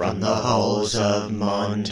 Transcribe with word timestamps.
From 0.00 0.20
the 0.20 0.34
halls 0.34 0.96
of 0.96 1.30
Montezuma 1.30 1.90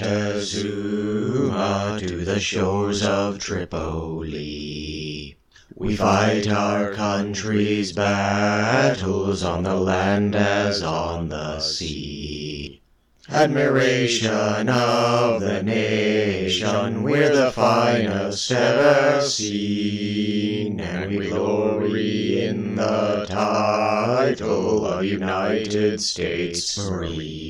to 2.00 2.24
the 2.24 2.40
shores 2.40 3.04
of 3.04 3.38
Tripoli, 3.38 5.36
we 5.74 5.94
fight 5.94 6.48
our 6.48 6.94
country's 6.94 7.92
battles 7.92 9.42
on 9.42 9.62
the 9.62 9.74
land 9.74 10.34
as 10.34 10.82
on 10.82 11.28
the 11.28 11.60
sea. 11.60 12.80
Admiration 13.28 14.70
of 14.70 15.42
the 15.42 15.62
nation, 15.62 17.02
we're 17.02 17.36
the 17.36 17.52
finest 17.52 18.50
ever 18.50 19.20
seen, 19.20 20.80
and 20.80 21.14
we 21.14 21.28
glory 21.28 22.42
in 22.42 22.76
the 22.76 23.26
title 23.28 24.86
of 24.86 25.04
United 25.04 26.00
States 26.00 26.78
Marines. 26.78 27.47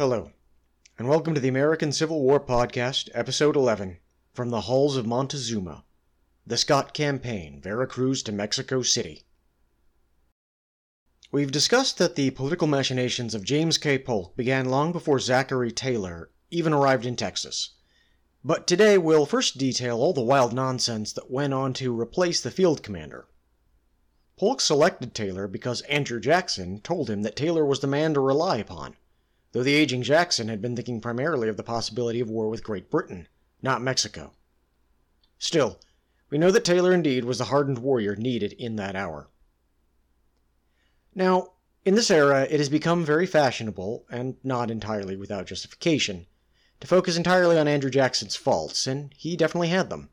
Hello, 0.00 0.30
and 0.98 1.10
welcome 1.10 1.34
to 1.34 1.40
the 1.40 1.48
American 1.48 1.92
Civil 1.92 2.22
War 2.22 2.40
Podcast, 2.40 3.10
Episode 3.12 3.54
11 3.54 3.98
From 4.32 4.48
the 4.48 4.62
Halls 4.62 4.96
of 4.96 5.04
Montezuma 5.04 5.84
The 6.46 6.56
Scott 6.56 6.94
Campaign, 6.94 7.60
Veracruz 7.60 8.22
to 8.22 8.32
Mexico 8.32 8.80
City. 8.80 9.26
We've 11.30 11.52
discussed 11.52 11.98
that 11.98 12.14
the 12.14 12.30
political 12.30 12.66
machinations 12.66 13.34
of 13.34 13.44
James 13.44 13.76
K. 13.76 13.98
Polk 13.98 14.34
began 14.36 14.70
long 14.70 14.90
before 14.90 15.20
Zachary 15.20 15.70
Taylor 15.70 16.30
even 16.50 16.72
arrived 16.72 17.04
in 17.04 17.14
Texas. 17.14 17.72
But 18.42 18.66
today 18.66 18.96
we'll 18.96 19.26
first 19.26 19.58
detail 19.58 19.98
all 19.98 20.14
the 20.14 20.22
wild 20.22 20.54
nonsense 20.54 21.12
that 21.12 21.30
went 21.30 21.52
on 21.52 21.74
to 21.74 22.00
replace 22.00 22.40
the 22.40 22.50
field 22.50 22.82
commander. 22.82 23.28
Polk 24.38 24.62
selected 24.62 25.14
Taylor 25.14 25.46
because 25.46 25.82
Andrew 25.82 26.20
Jackson 26.20 26.80
told 26.80 27.10
him 27.10 27.20
that 27.20 27.36
Taylor 27.36 27.66
was 27.66 27.80
the 27.80 27.86
man 27.86 28.14
to 28.14 28.20
rely 28.20 28.56
upon, 28.56 28.96
though 29.52 29.62
the 29.62 29.74
aging 29.74 30.02
Jackson 30.02 30.48
had 30.48 30.62
been 30.62 30.76
thinking 30.76 31.00
primarily 31.00 31.48
of 31.48 31.56
the 31.56 31.62
possibility 31.62 32.20
of 32.20 32.30
war 32.30 32.48
with 32.48 32.62
Great 32.62 32.90
Britain, 32.90 33.28
not 33.62 33.82
Mexico. 33.82 34.32
Still, 35.38 35.80
we 36.30 36.38
know 36.38 36.50
that 36.50 36.64
Taylor 36.64 36.92
indeed 36.92 37.24
was 37.24 37.38
the 37.38 37.46
hardened 37.46 37.78
warrior 37.78 38.14
needed 38.14 38.52
in 38.52 38.76
that 38.76 38.94
hour. 38.94 39.28
Now, 41.14 41.54
in 41.84 41.94
this 41.94 42.10
era, 42.10 42.46
it 42.50 42.60
has 42.60 42.68
become 42.68 43.04
very 43.04 43.26
fashionable, 43.26 44.04
and 44.10 44.36
not 44.44 44.70
entirely 44.70 45.16
without 45.16 45.46
justification, 45.46 46.26
to 46.78 46.86
focus 46.86 47.16
entirely 47.16 47.58
on 47.58 47.66
Andrew 47.66 47.90
Jackson's 47.90 48.36
faults, 48.36 48.86
and 48.86 49.12
he 49.16 49.36
definitely 49.36 49.68
had 49.68 49.90
them. 49.90 50.10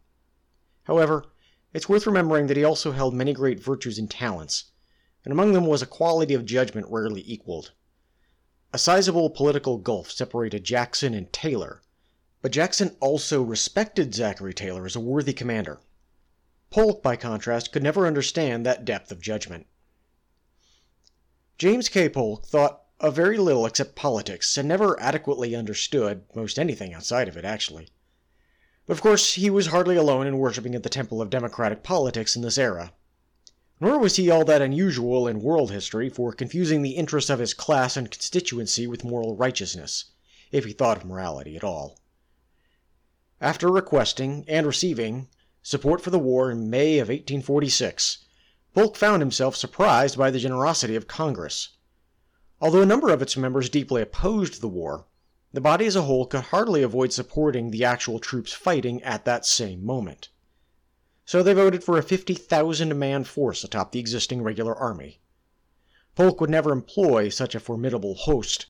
However, 0.86 1.26
it's 1.74 1.88
worth 1.88 2.08
remembering 2.08 2.48
that 2.48 2.58
he 2.58 2.64
also 2.64 2.94
held 2.94 3.14
many 3.14 3.34
great 3.34 3.60
virtues 3.60 4.00
and 4.00 4.10
talents, 4.10 4.72
and 5.24 5.32
among 5.32 5.54
them 5.54 5.68
was 5.68 5.82
a 5.82 5.86
quality 5.86 6.34
of 6.34 6.46
judgment 6.46 6.88
rarely 6.90 7.24
equaled. 7.28 7.74
A 8.78 8.80
sizable 8.80 9.32
political 9.32 9.80
gulf 9.80 10.12
separated 10.12 10.64
Jackson 10.64 11.16
and 11.16 11.34
Taylor, 11.34 11.82
but 12.44 12.52
Jackson 12.52 12.96
also 13.00 13.42
respected 13.42 14.14
Zachary 14.14 14.54
Taylor 14.54 14.86
as 14.86 14.96
a 14.96 15.00
worthy 15.00 15.34
commander. 15.34 15.80
Polk, 16.70 17.02
by 17.02 17.16
contrast, 17.16 17.72
could 17.72 17.82
never 17.82 18.06
understand 18.06 18.68
that 18.68 18.86
depth 18.86 19.12
of 19.12 19.20
judgment. 19.20 19.66
James 21.58 21.90
K. 21.90 22.08
Polk 22.08 22.46
thought 22.46 22.84
of 23.00 23.16
very 23.16 23.40
little 23.40 23.66
except 23.66 23.96
politics, 23.96 24.56
and 24.60 24.68
never 24.68 25.00
adequately 25.02 25.56
understood 25.56 26.26
most 26.36 26.60
anything 26.60 26.94
outside 26.94 27.28
of 27.28 27.36
it, 27.36 27.46
actually. 27.46 27.88
But 28.86 28.94
of 28.94 29.02
course, 29.02 29.34
he 29.34 29.50
was 29.50 29.66
hardly 29.66 29.96
alone 29.96 30.28
in 30.28 30.38
worshipping 30.38 30.76
at 30.76 30.84
the 30.84 30.90
temple 30.90 31.20
of 31.20 31.32
democratic 31.32 31.82
politics 31.82 32.36
in 32.36 32.44
this 32.44 32.60
era. 32.60 32.94
Nor 33.80 34.00
was 34.00 34.16
he 34.16 34.30
all 34.30 34.44
that 34.46 34.62
unusual 34.62 35.28
in 35.28 35.42
world 35.42 35.72
history 35.72 36.10
for 36.10 36.34
confusing 36.34 36.82
the 36.82 36.96
interests 36.96 37.30
of 37.30 37.38
his 37.38 37.54
class 37.54 37.96
and 37.96 38.10
constituency 38.10 38.88
with 38.88 39.04
moral 39.04 39.36
righteousness, 39.36 40.06
if 40.52 40.66
he 40.66 40.74
thought 40.74 40.98
of 40.98 41.06
morality 41.06 41.56
at 41.56 41.64
all. 41.64 42.00
After 43.40 43.72
requesting, 43.72 44.46
and 44.48 44.66
receiving, 44.66 45.28
support 45.62 46.02
for 46.02 46.10
the 46.10 46.18
war 46.18 46.50
in 46.50 46.72
May 46.72 46.98
of 46.98 47.10
1846, 47.10 48.26
Polk 48.74 48.96
found 48.96 49.22
himself 49.22 49.56
surprised 49.56 50.18
by 50.18 50.32
the 50.32 50.40
generosity 50.40 50.96
of 50.96 51.08
Congress. 51.08 51.70
Although 52.60 52.82
a 52.82 52.86
number 52.88 53.14
of 53.14 53.22
its 53.22 53.38
members 53.38 53.70
deeply 53.70 54.02
opposed 54.02 54.60
the 54.60 54.68
war, 54.68 55.06
the 55.54 55.62
body 55.62 55.86
as 55.86 55.96
a 55.96 56.02
whole 56.02 56.26
could 56.26 56.46
hardly 56.46 56.82
avoid 56.82 57.14
supporting 57.14 57.70
the 57.70 57.86
actual 57.86 58.18
troops 58.18 58.54
fighting 58.54 59.04
at 59.04 59.24
that 59.26 59.46
same 59.46 59.86
moment. 59.86 60.30
So 61.28 61.44
they 61.44 61.52
voted 61.52 61.84
for 61.84 61.98
a 61.98 62.04
50,000 62.04 62.98
man 62.98 63.26
force 63.26 63.66
atop 63.66 63.92
the 63.92 64.00
existing 64.00 64.44
regular 64.44 64.74
army. 64.74 65.20
Polk 66.16 66.40
would 66.40 66.50
never 66.50 66.72
employ 66.72 67.28
such 67.28 67.54
a 67.54 67.60
formidable 67.60 68.16
host, 68.16 68.68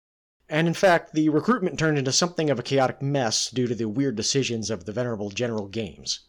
and 0.50 0.68
in 0.68 0.74
fact, 0.74 1.14
the 1.14 1.30
recruitment 1.30 1.78
turned 1.78 2.00
into 2.00 2.12
something 2.12 2.50
of 2.50 2.58
a 2.58 2.64
chaotic 2.64 3.00
mess 3.00 3.52
due 3.52 3.68
to 3.68 3.76
the 3.76 3.88
weird 3.88 4.16
decisions 4.16 4.72
of 4.72 4.86
the 4.86 4.92
venerable 4.92 5.30
General 5.30 5.68
Gaines, 5.68 6.22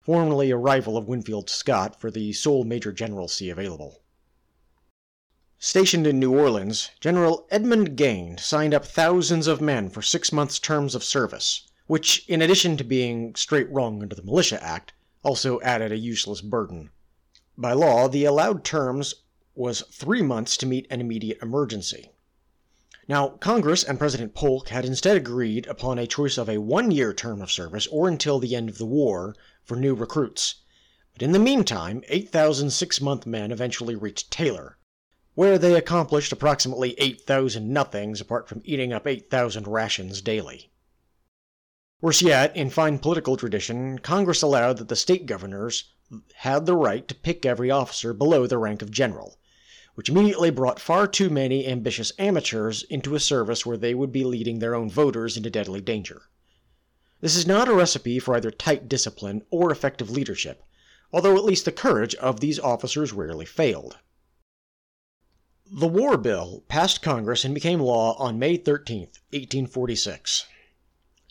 formerly 0.00 0.50
a 0.50 0.56
rival 0.56 0.96
of 0.96 1.06
Winfield 1.06 1.48
Scott 1.48 2.00
for 2.00 2.10
the 2.10 2.32
sole 2.32 2.64
major 2.64 2.92
generalcy 2.92 3.48
available. 3.48 4.02
Stationed 5.56 6.04
in 6.04 6.18
New 6.18 6.36
Orleans, 6.36 6.90
General 6.98 7.46
Edmund 7.48 7.96
Gaines 7.96 8.44
signed 8.44 8.74
up 8.74 8.84
thousands 8.84 9.46
of 9.46 9.60
men 9.60 9.88
for 9.88 10.02
six 10.02 10.32
months' 10.32 10.58
terms 10.58 10.96
of 10.96 11.04
service, 11.04 11.70
which, 11.86 12.28
in 12.28 12.42
addition 12.42 12.76
to 12.76 12.82
being 12.82 13.36
straight 13.36 13.70
wrong 13.70 14.02
under 14.02 14.16
the 14.16 14.24
Militia 14.24 14.60
Act, 14.60 14.92
also 15.26 15.60
added 15.62 15.90
a 15.90 15.98
useless 15.98 16.40
burden. 16.40 16.88
By 17.58 17.72
law, 17.72 18.06
the 18.06 18.24
allowed 18.24 18.62
terms 18.62 19.16
was 19.56 19.82
three 19.90 20.22
months 20.22 20.56
to 20.58 20.66
meet 20.66 20.86
an 20.88 21.00
immediate 21.00 21.42
emergency. 21.42 22.12
Now, 23.08 23.30
Congress 23.30 23.82
and 23.82 23.98
President 23.98 24.34
Polk 24.34 24.68
had 24.68 24.84
instead 24.84 25.16
agreed 25.16 25.66
upon 25.66 25.98
a 25.98 26.06
choice 26.06 26.38
of 26.38 26.48
a 26.48 26.58
one 26.58 26.92
year 26.92 27.12
term 27.12 27.42
of 27.42 27.50
service 27.50 27.88
or 27.88 28.06
until 28.06 28.38
the 28.38 28.54
end 28.54 28.68
of 28.68 28.78
the 28.78 28.86
war 28.86 29.34
for 29.64 29.76
new 29.76 29.96
recruits. 29.96 30.56
But 31.12 31.22
in 31.22 31.32
the 31.32 31.40
meantime, 31.40 32.04
8,000 32.06 32.70
six 32.70 33.00
month 33.00 33.26
men 33.26 33.50
eventually 33.50 33.96
reached 33.96 34.30
Taylor, 34.30 34.78
where 35.34 35.58
they 35.58 35.74
accomplished 35.74 36.30
approximately 36.30 36.94
8,000 36.98 37.68
nothings 37.68 38.20
apart 38.20 38.48
from 38.48 38.62
eating 38.64 38.92
up 38.92 39.08
8,000 39.08 39.66
rations 39.66 40.22
daily. 40.22 40.70
Worse 42.02 42.20
yet, 42.20 42.54
in 42.54 42.68
fine 42.68 42.98
political 42.98 43.38
tradition, 43.38 43.98
Congress 43.98 44.42
allowed 44.42 44.76
that 44.76 44.88
the 44.88 44.96
state 44.96 45.24
governors 45.24 45.92
had 46.34 46.66
the 46.66 46.76
right 46.76 47.08
to 47.08 47.14
pick 47.14 47.46
every 47.46 47.70
officer 47.70 48.12
below 48.12 48.46
the 48.46 48.58
rank 48.58 48.82
of 48.82 48.90
general, 48.90 49.38
which 49.94 50.10
immediately 50.10 50.50
brought 50.50 50.78
far 50.78 51.06
too 51.06 51.30
many 51.30 51.66
ambitious 51.66 52.12
amateurs 52.18 52.82
into 52.84 53.14
a 53.14 53.20
service 53.20 53.64
where 53.64 53.78
they 53.78 53.94
would 53.94 54.12
be 54.12 54.24
leading 54.24 54.58
their 54.58 54.74
own 54.74 54.90
voters 54.90 55.38
into 55.38 55.48
deadly 55.48 55.80
danger. 55.80 56.22
This 57.22 57.34
is 57.34 57.46
not 57.46 57.66
a 57.66 57.74
recipe 57.74 58.18
for 58.18 58.36
either 58.36 58.50
tight 58.50 58.90
discipline 58.90 59.42
or 59.50 59.72
effective 59.72 60.10
leadership, 60.10 60.62
although 61.14 61.36
at 61.36 61.44
least 61.44 61.64
the 61.64 61.72
courage 61.72 62.14
of 62.16 62.40
these 62.40 62.60
officers 62.60 63.14
rarely 63.14 63.46
failed. 63.46 63.96
The 65.64 65.88
War 65.88 66.18
Bill 66.18 66.62
passed 66.68 67.00
Congress 67.00 67.42
and 67.42 67.54
became 67.54 67.80
law 67.80 68.16
on 68.18 68.38
May 68.38 68.58
13, 68.58 69.00
1846. 69.30 70.44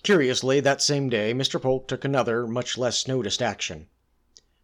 Curiously, 0.06 0.60
that 0.60 0.84
same 0.84 1.10
day, 1.10 1.34
Mr. 1.34 1.60
Polk 1.60 1.88
took 1.88 2.06
another, 2.06 2.46
much 2.46 2.78
less 2.78 3.08
noticed 3.08 3.42
action. 3.42 3.88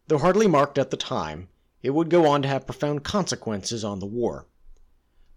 Though 0.05 0.19
hardly 0.19 0.45
marked 0.45 0.77
at 0.77 0.91
the 0.91 0.97
time, 0.97 1.49
it 1.81 1.89
would 1.95 2.11
go 2.11 2.27
on 2.27 2.43
to 2.43 2.47
have 2.47 2.67
profound 2.67 3.03
consequences 3.03 3.83
on 3.83 3.97
the 3.97 4.05
war. 4.05 4.45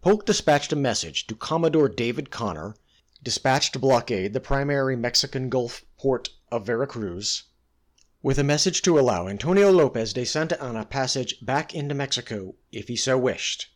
Polk 0.02 0.26
dispatched 0.26 0.74
a 0.74 0.76
message 0.76 1.26
to 1.28 1.34
Commodore 1.34 1.88
David 1.88 2.30
Conner, 2.30 2.76
dispatched 3.22 3.72
to 3.72 3.78
blockade 3.78 4.34
the 4.34 4.40
primary 4.40 4.94
Mexican 4.94 5.48
Gulf 5.48 5.86
port 5.96 6.28
of 6.52 6.66
Veracruz, 6.66 7.44
with 8.22 8.38
a 8.38 8.44
message 8.44 8.82
to 8.82 8.98
allow 8.98 9.26
Antonio 9.26 9.70
Lopez 9.70 10.12
de 10.12 10.26
Santa 10.26 10.62
Anna 10.62 10.84
passage 10.84 11.36
back 11.40 11.74
into 11.74 11.94
Mexico 11.94 12.56
if 12.70 12.88
he 12.88 12.96
so 12.96 13.16
wished. 13.16 13.73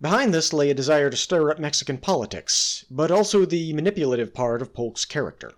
Behind 0.00 0.32
this 0.32 0.54
lay 0.54 0.70
a 0.70 0.74
desire 0.74 1.10
to 1.10 1.16
stir 1.16 1.50
up 1.50 1.58
Mexican 1.58 1.98
politics, 1.98 2.86
but 2.90 3.10
also 3.10 3.44
the 3.44 3.74
manipulative 3.74 4.32
part 4.32 4.62
of 4.62 4.72
Polk's 4.72 5.04
character. 5.04 5.52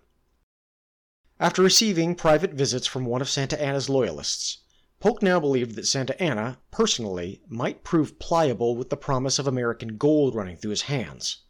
After 1.38 1.62
receiving 1.62 2.16
private 2.16 2.52
visits 2.52 2.86
from 2.86 3.04
one 3.04 3.22
of 3.22 3.30
Santa 3.30 3.60
Anna's 3.62 3.88
loyalists, 3.88 4.58
Polk 4.98 5.22
now 5.22 5.38
believed 5.38 5.76
that 5.76 5.86
Santa 5.86 6.20
Anna, 6.20 6.58
personally, 6.72 7.40
might 7.46 7.84
prove 7.84 8.18
pliable 8.18 8.74
with 8.74 8.90
the 8.90 8.96
promise 8.96 9.38
of 9.38 9.46
American 9.46 9.96
gold 9.96 10.34
running 10.34 10.56
through 10.56 10.70
his 10.70 10.82
hands, 10.82 11.42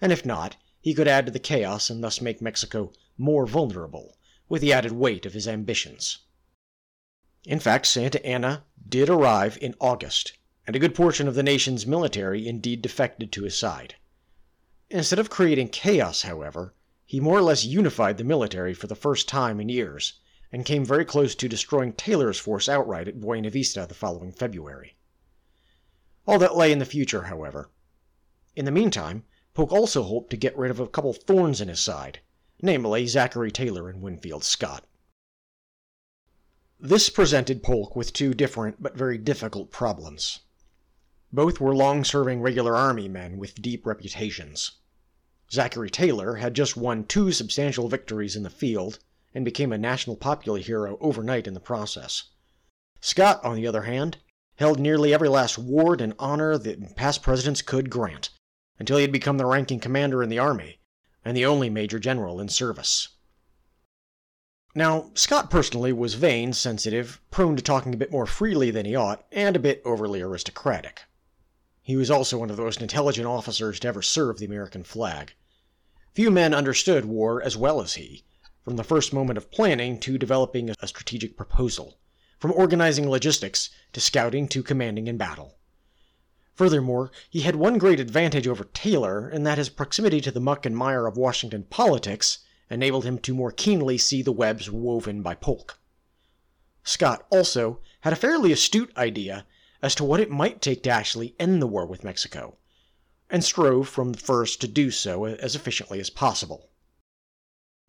and 0.00 0.10
if 0.10 0.24
not, 0.24 0.56
he 0.80 0.94
could 0.94 1.08
add 1.08 1.26
to 1.26 1.32
the 1.32 1.38
chaos 1.38 1.90
and 1.90 2.02
thus 2.02 2.22
make 2.22 2.40
Mexico 2.40 2.92
more 3.18 3.46
vulnerable, 3.46 4.16
with 4.48 4.62
the 4.62 4.72
added 4.72 4.92
weight 4.92 5.26
of 5.26 5.34
his 5.34 5.46
ambitions. 5.46 6.20
In 7.44 7.60
fact, 7.60 7.86
Santa 7.86 8.24
Anna 8.24 8.64
did 8.88 9.10
arrive 9.10 9.58
in 9.60 9.74
August, 9.80 10.32
and 10.68 10.76
a 10.76 10.78
good 10.78 10.94
portion 10.94 11.26
of 11.26 11.34
the 11.34 11.42
nation's 11.42 11.86
military 11.86 12.46
indeed 12.46 12.82
defected 12.82 13.32
to 13.32 13.44
his 13.44 13.56
side. 13.56 13.94
Instead 14.90 15.18
of 15.18 15.30
creating 15.30 15.66
chaos, 15.66 16.20
however, 16.22 16.74
he 17.06 17.18
more 17.20 17.38
or 17.38 17.42
less 17.42 17.64
unified 17.64 18.18
the 18.18 18.22
military 18.22 18.74
for 18.74 18.86
the 18.86 18.94
first 18.94 19.26
time 19.26 19.60
in 19.60 19.70
years, 19.70 20.20
and 20.52 20.66
came 20.66 20.84
very 20.84 21.06
close 21.06 21.34
to 21.34 21.48
destroying 21.48 21.94
Taylor's 21.94 22.38
force 22.38 22.68
outright 22.68 23.08
at 23.08 23.18
Buena 23.18 23.48
Vista 23.48 23.86
the 23.88 23.94
following 23.94 24.30
February. 24.30 24.94
All 26.26 26.38
that 26.38 26.54
lay 26.54 26.70
in 26.70 26.80
the 26.80 26.84
future, 26.84 27.22
however. 27.22 27.70
In 28.54 28.66
the 28.66 28.70
meantime, 28.70 29.24
Polk 29.54 29.72
also 29.72 30.02
hoped 30.02 30.28
to 30.32 30.36
get 30.36 30.54
rid 30.54 30.70
of 30.70 30.80
a 30.80 30.86
couple 30.86 31.14
thorns 31.14 31.62
in 31.62 31.68
his 31.68 31.80
side, 31.80 32.20
namely 32.60 33.06
Zachary 33.06 33.50
Taylor 33.50 33.88
and 33.88 34.02
Winfield 34.02 34.44
Scott. 34.44 34.84
This 36.78 37.08
presented 37.08 37.62
Polk 37.62 37.96
with 37.96 38.12
two 38.12 38.34
different 38.34 38.82
but 38.82 38.94
very 38.94 39.16
difficult 39.16 39.70
problems. 39.70 40.40
Both 41.30 41.60
were 41.60 41.76
long 41.76 42.04
serving 42.04 42.40
regular 42.40 42.74
army 42.74 43.06
men 43.06 43.36
with 43.36 43.60
deep 43.60 43.84
reputations. 43.84 44.72
Zachary 45.52 45.90
Taylor 45.90 46.36
had 46.36 46.54
just 46.54 46.74
won 46.74 47.04
two 47.04 47.32
substantial 47.32 47.88
victories 47.88 48.34
in 48.34 48.44
the 48.44 48.50
field 48.50 48.98
and 49.34 49.44
became 49.44 49.70
a 49.70 49.78
national 49.78 50.16
popular 50.16 50.58
hero 50.58 50.96
overnight 51.02 51.46
in 51.46 51.52
the 51.52 51.60
process. 51.60 52.24
Scott, 53.02 53.44
on 53.44 53.56
the 53.56 53.66
other 53.66 53.82
hand, 53.82 54.16
held 54.56 54.80
nearly 54.80 55.12
every 55.12 55.28
last 55.28 55.58
ward 55.58 56.00
and 56.00 56.14
honor 56.18 56.56
that 56.56 56.96
past 56.96 57.22
presidents 57.22 57.60
could 57.60 57.90
grant, 57.90 58.30
until 58.78 58.96
he 58.96 59.02
had 59.02 59.12
become 59.12 59.36
the 59.36 59.44
ranking 59.44 59.80
commander 59.80 60.22
in 60.22 60.30
the 60.30 60.38
Army 60.38 60.80
and 61.26 61.36
the 61.36 61.44
only 61.44 61.68
major 61.68 61.98
general 61.98 62.40
in 62.40 62.48
service. 62.48 63.08
Now, 64.74 65.10
Scott 65.12 65.50
personally 65.50 65.92
was 65.92 66.14
vain, 66.14 66.54
sensitive, 66.54 67.20
prone 67.30 67.54
to 67.56 67.62
talking 67.62 67.92
a 67.92 67.98
bit 67.98 68.10
more 68.10 68.26
freely 68.26 68.70
than 68.70 68.86
he 68.86 68.96
ought, 68.96 69.26
and 69.30 69.54
a 69.54 69.60
bit 69.60 69.82
overly 69.84 70.22
aristocratic. 70.22 71.02
He 71.88 71.96
was 71.96 72.10
also 72.10 72.36
one 72.36 72.50
of 72.50 72.58
the 72.58 72.64
most 72.64 72.82
intelligent 72.82 73.26
officers 73.26 73.80
to 73.80 73.88
ever 73.88 74.02
serve 74.02 74.36
the 74.36 74.44
American 74.44 74.84
flag. 74.84 75.32
Few 76.12 76.30
men 76.30 76.52
understood 76.52 77.06
war 77.06 77.42
as 77.42 77.56
well 77.56 77.80
as 77.80 77.94
he, 77.94 78.26
from 78.62 78.76
the 78.76 78.84
first 78.84 79.14
moment 79.14 79.38
of 79.38 79.50
planning 79.50 79.98
to 80.00 80.18
developing 80.18 80.68
a 80.68 80.86
strategic 80.86 81.34
proposal, 81.34 81.98
from 82.38 82.52
organizing 82.52 83.08
logistics 83.08 83.70
to 83.94 84.02
scouting 84.02 84.48
to 84.48 84.62
commanding 84.62 85.06
in 85.06 85.16
battle. 85.16 85.56
Furthermore, 86.52 87.10
he 87.30 87.40
had 87.40 87.56
one 87.56 87.78
great 87.78 88.00
advantage 88.00 88.46
over 88.46 88.64
Taylor 88.64 89.30
in 89.30 89.44
that 89.44 89.56
his 89.56 89.70
proximity 89.70 90.20
to 90.20 90.30
the 90.30 90.40
muck 90.40 90.66
and 90.66 90.76
mire 90.76 91.06
of 91.06 91.16
Washington 91.16 91.62
politics 91.70 92.40
enabled 92.68 93.06
him 93.06 93.18
to 93.20 93.32
more 93.34 93.50
keenly 93.50 93.96
see 93.96 94.20
the 94.20 94.30
webs 94.30 94.70
woven 94.70 95.22
by 95.22 95.34
Polk. 95.34 95.78
Scott 96.84 97.26
also 97.30 97.80
had 98.00 98.12
a 98.12 98.16
fairly 98.16 98.52
astute 98.52 98.94
idea 98.94 99.46
as 99.82 99.94
to 99.94 100.04
what 100.04 100.20
it 100.20 100.30
might 100.30 100.60
take 100.60 100.82
to 100.82 100.90
actually 100.90 101.34
end 101.38 101.62
the 101.62 101.66
war 101.66 101.86
with 101.86 102.04
Mexico, 102.04 102.56
and 103.30 103.44
strove 103.44 103.88
from 103.88 104.12
the 104.12 104.18
first 104.18 104.60
to 104.60 104.68
do 104.68 104.90
so 104.90 105.24
as 105.24 105.54
efficiently 105.54 106.00
as 106.00 106.10
possible. 106.10 106.70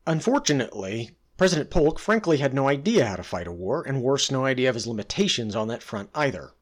Unfortunately, 0.05 1.11
President 1.37 1.69
Polk 1.69 1.99
frankly 1.99 2.37
had 2.37 2.53
no 2.53 2.67
idea 2.67 3.05
how 3.05 3.15
to 3.15 3.23
fight 3.23 3.47
a 3.47 3.51
war, 3.51 3.81
and 3.87 4.01
worse, 4.01 4.29
no 4.29 4.45
idea 4.45 4.67
of 4.67 4.75
his 4.75 4.87
limitations 4.87 5.55
on 5.55 5.69
that 5.69 5.81
front 5.81 6.09
either. 6.13 6.53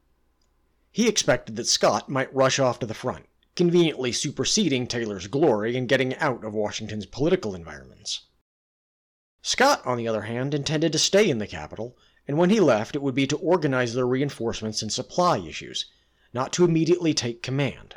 He 0.92 1.08
expected 1.08 1.56
that 1.56 1.66
Scott 1.66 2.08
might 2.08 2.34
rush 2.34 2.58
off 2.58 2.78
to 2.78 2.86
the 2.86 2.94
front, 2.94 3.26
conveniently 3.56 4.12
superseding 4.12 4.86
Taylor's 4.86 5.26
glory 5.26 5.76
and 5.76 5.88
getting 5.88 6.14
out 6.16 6.44
of 6.44 6.54
Washington's 6.54 7.06
political 7.06 7.54
environments. 7.54 8.26
Scott, 9.42 9.84
on 9.84 9.96
the 9.98 10.06
other 10.06 10.22
hand, 10.22 10.54
intended 10.54 10.92
to 10.92 10.98
stay 10.98 11.28
in 11.28 11.38
the 11.38 11.46
capital 11.46 11.96
and 12.28 12.36
when 12.36 12.50
he 12.50 12.60
left 12.60 12.94
it 12.94 13.02
would 13.02 13.14
be 13.14 13.26
to 13.26 13.38
organize 13.38 13.94
their 13.94 14.06
reinforcements 14.06 14.82
and 14.82 14.92
supply 14.92 15.38
issues, 15.38 15.86
not 16.34 16.52
to 16.52 16.64
immediately 16.64 17.14
take 17.14 17.42
command. 17.42 17.94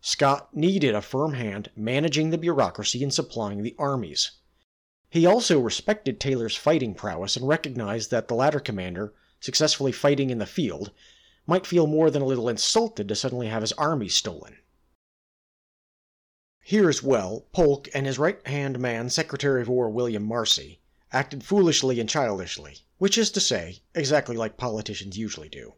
Scott 0.00 0.56
needed 0.56 0.94
a 0.94 1.02
firm 1.02 1.34
hand 1.34 1.70
managing 1.76 2.30
the 2.30 2.38
bureaucracy 2.38 3.02
and 3.02 3.12
supplying 3.12 3.62
the 3.62 3.76
armies. 3.78 4.32
He 5.10 5.26
also 5.26 5.60
respected 5.60 6.18
Taylor's 6.18 6.56
fighting 6.56 6.94
prowess 6.94 7.36
and 7.36 7.46
recognized 7.46 8.10
that 8.10 8.26
the 8.26 8.34
latter 8.34 8.58
commander, 8.58 9.12
successfully 9.38 9.92
fighting 9.92 10.30
in 10.30 10.38
the 10.38 10.46
field, 10.46 10.90
might 11.46 11.66
feel 11.66 11.86
more 11.86 12.10
than 12.10 12.22
a 12.22 12.26
little 12.26 12.48
insulted 12.48 13.06
to 13.08 13.14
suddenly 13.14 13.48
have 13.48 13.60
his 13.60 13.72
army 13.74 14.08
stolen. 14.08 14.56
Here 16.62 16.88
as 16.88 17.02
well, 17.02 17.46
Polk 17.52 17.88
and 17.92 18.06
his 18.06 18.18
right 18.18 18.44
hand 18.46 18.78
man, 18.78 19.10
Secretary 19.10 19.60
of 19.60 19.68
War 19.68 19.90
William 19.90 20.22
Marcy, 20.22 20.80
acted 21.12 21.44
foolishly 21.44 22.00
and 22.00 22.08
childishly, 22.08 22.78
which 23.02 23.18
is 23.18 23.32
to 23.32 23.40
say, 23.40 23.82
exactly 23.96 24.36
like 24.36 24.56
politicians 24.56 25.18
usually 25.18 25.48
do. 25.48 25.74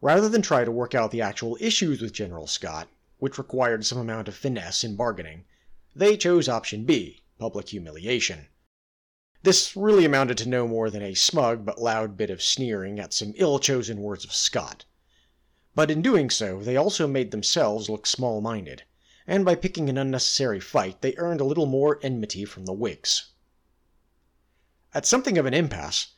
Rather 0.00 0.28
than 0.28 0.40
try 0.40 0.64
to 0.64 0.70
work 0.70 0.94
out 0.94 1.10
the 1.10 1.20
actual 1.20 1.58
issues 1.58 2.00
with 2.00 2.12
General 2.12 2.46
Scott, 2.46 2.86
which 3.18 3.38
required 3.38 3.84
some 3.84 3.98
amount 3.98 4.28
of 4.28 4.36
finesse 4.36 4.84
in 4.84 4.94
bargaining, 4.94 5.44
they 5.96 6.16
chose 6.16 6.48
option 6.48 6.84
B, 6.84 7.24
public 7.40 7.70
humiliation. 7.70 8.46
This 9.42 9.74
really 9.74 10.04
amounted 10.04 10.38
to 10.38 10.48
no 10.48 10.68
more 10.68 10.90
than 10.90 11.02
a 11.02 11.14
smug 11.14 11.64
but 11.64 11.82
loud 11.82 12.16
bit 12.16 12.30
of 12.30 12.40
sneering 12.40 13.00
at 13.00 13.12
some 13.12 13.32
ill 13.34 13.58
chosen 13.58 13.98
words 13.98 14.24
of 14.24 14.32
Scott. 14.32 14.84
But 15.74 15.90
in 15.90 16.02
doing 16.02 16.30
so, 16.30 16.62
they 16.62 16.76
also 16.76 17.08
made 17.08 17.32
themselves 17.32 17.90
look 17.90 18.06
small 18.06 18.40
minded, 18.40 18.84
and 19.26 19.44
by 19.44 19.56
picking 19.56 19.88
an 19.90 19.98
unnecessary 19.98 20.60
fight, 20.60 21.02
they 21.02 21.16
earned 21.16 21.40
a 21.40 21.44
little 21.44 21.66
more 21.66 21.98
enmity 22.00 22.44
from 22.44 22.64
the 22.64 22.72
Whigs. 22.72 23.31
At 24.94 25.06
something 25.06 25.38
of 25.38 25.46
an 25.46 25.54
impasse, 25.54 26.08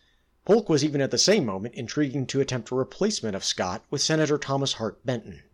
Polk 0.44 0.68
was 0.68 0.82
even 0.82 1.00
at 1.00 1.10
the 1.12 1.18
same 1.18 1.46
moment 1.46 1.74
intriguing 1.74 2.26
to 2.26 2.40
attempt 2.40 2.70
a 2.70 2.74
replacement 2.74 3.36
of 3.36 3.44
Scott 3.44 3.84
with 3.88 4.02
Senator 4.02 4.36
Thomas 4.36 4.74
Hart 4.74 5.06
Benton. 5.06 5.44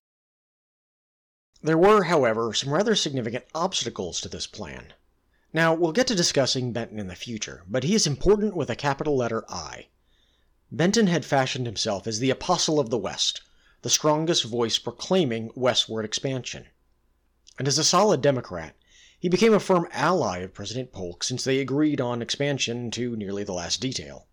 There 1.62 1.76
were, 1.76 2.04
however, 2.04 2.54
some 2.54 2.72
rather 2.72 2.94
significant 2.94 3.44
obstacles 3.54 4.22
to 4.22 4.30
this 4.30 4.46
plan. 4.46 4.94
Now, 5.52 5.74
we'll 5.74 5.92
get 5.92 6.06
to 6.06 6.14
discussing 6.14 6.72
Benton 6.72 6.98
in 6.98 7.08
the 7.08 7.14
future, 7.14 7.64
but 7.68 7.84
he 7.84 7.94
is 7.94 8.06
important 8.06 8.56
with 8.56 8.70
a 8.70 8.76
capital 8.76 9.16
letter 9.16 9.44
I. 9.50 9.88
Benton 10.72 11.08
had 11.08 11.26
fashioned 11.26 11.66
himself 11.66 12.06
as 12.06 12.20
the 12.20 12.30
apostle 12.30 12.80
of 12.80 12.88
the 12.88 12.96
West, 12.96 13.42
the 13.82 13.90
strongest 13.90 14.44
voice 14.44 14.78
proclaiming 14.78 15.50
westward 15.54 16.06
expansion. 16.06 16.68
And 17.58 17.68
as 17.68 17.76
a 17.76 17.84
solid 17.84 18.22
Democrat, 18.22 18.74
he 19.20 19.28
became 19.28 19.52
a 19.52 19.60
firm 19.60 19.86
ally 19.92 20.38
of 20.38 20.54
President 20.54 20.92
Polk 20.92 21.22
since 21.22 21.44
they 21.44 21.60
agreed 21.60 22.00
on 22.00 22.22
expansion 22.22 22.90
to 22.90 23.14
nearly 23.14 23.44
the 23.44 23.52
last 23.52 23.78
detail. 23.78 24.26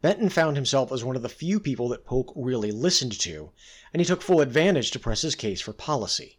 Benton 0.00 0.28
found 0.28 0.56
himself 0.56 0.92
as 0.92 1.02
one 1.02 1.16
of 1.16 1.22
the 1.22 1.28
few 1.28 1.58
people 1.58 1.88
that 1.88 2.06
Polk 2.06 2.32
really 2.36 2.70
listened 2.70 3.18
to, 3.18 3.50
and 3.92 4.00
he 4.00 4.06
took 4.06 4.22
full 4.22 4.40
advantage 4.40 4.92
to 4.92 5.00
press 5.00 5.22
his 5.22 5.34
case 5.34 5.60
for 5.60 5.72
policy. 5.72 6.38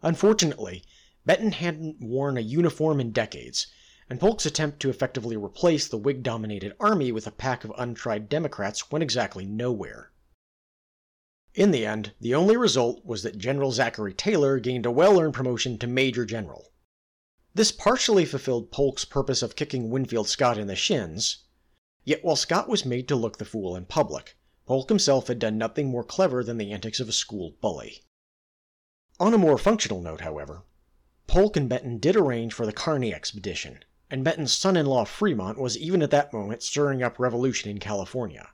Unfortunately, 0.00 0.84
Benton 1.26 1.50
hadn't 1.50 2.00
worn 2.00 2.38
a 2.38 2.42
uniform 2.42 3.00
in 3.00 3.10
decades, 3.10 3.66
and 4.08 4.20
Polk's 4.20 4.46
attempt 4.46 4.78
to 4.80 4.90
effectively 4.90 5.36
replace 5.36 5.88
the 5.88 5.98
Whig 5.98 6.22
dominated 6.22 6.74
army 6.78 7.10
with 7.10 7.26
a 7.26 7.32
pack 7.32 7.64
of 7.64 7.72
untried 7.76 8.28
Democrats 8.28 8.90
went 8.92 9.02
exactly 9.02 9.44
nowhere. 9.44 10.12
In 11.58 11.72
the 11.72 11.84
end, 11.84 12.12
the 12.20 12.36
only 12.36 12.56
result 12.56 13.04
was 13.04 13.24
that 13.24 13.36
General 13.36 13.72
Zachary 13.72 14.14
Taylor 14.14 14.60
gained 14.60 14.86
a 14.86 14.92
well 14.92 15.18
earned 15.18 15.34
promotion 15.34 15.76
to 15.78 15.88
Major 15.88 16.24
General. 16.24 16.70
This 17.52 17.72
partially 17.72 18.24
fulfilled 18.24 18.70
Polk's 18.70 19.04
purpose 19.04 19.42
of 19.42 19.56
kicking 19.56 19.90
Winfield 19.90 20.28
Scott 20.28 20.56
in 20.56 20.68
the 20.68 20.76
shins, 20.76 21.38
yet 22.04 22.22
while 22.22 22.36
Scott 22.36 22.68
was 22.68 22.86
made 22.86 23.08
to 23.08 23.16
look 23.16 23.38
the 23.38 23.44
fool 23.44 23.74
in 23.74 23.86
public, 23.86 24.38
Polk 24.66 24.88
himself 24.88 25.26
had 25.26 25.40
done 25.40 25.58
nothing 25.58 25.88
more 25.88 26.04
clever 26.04 26.44
than 26.44 26.58
the 26.58 26.70
antics 26.70 27.00
of 27.00 27.08
a 27.08 27.12
school 27.12 27.56
bully. 27.60 28.04
On 29.18 29.34
a 29.34 29.36
more 29.36 29.58
functional 29.58 30.00
note, 30.00 30.20
however, 30.20 30.62
Polk 31.26 31.56
and 31.56 31.68
Benton 31.68 31.98
did 31.98 32.14
arrange 32.14 32.54
for 32.54 32.66
the 32.66 32.72
Kearny 32.72 33.12
expedition, 33.12 33.80
and 34.08 34.22
Benton's 34.22 34.56
son 34.56 34.76
in 34.76 34.86
law 34.86 35.04
Fremont 35.04 35.58
was 35.58 35.76
even 35.76 36.04
at 36.04 36.12
that 36.12 36.32
moment 36.32 36.62
stirring 36.62 37.02
up 37.02 37.18
revolution 37.18 37.68
in 37.68 37.80
California. 37.80 38.50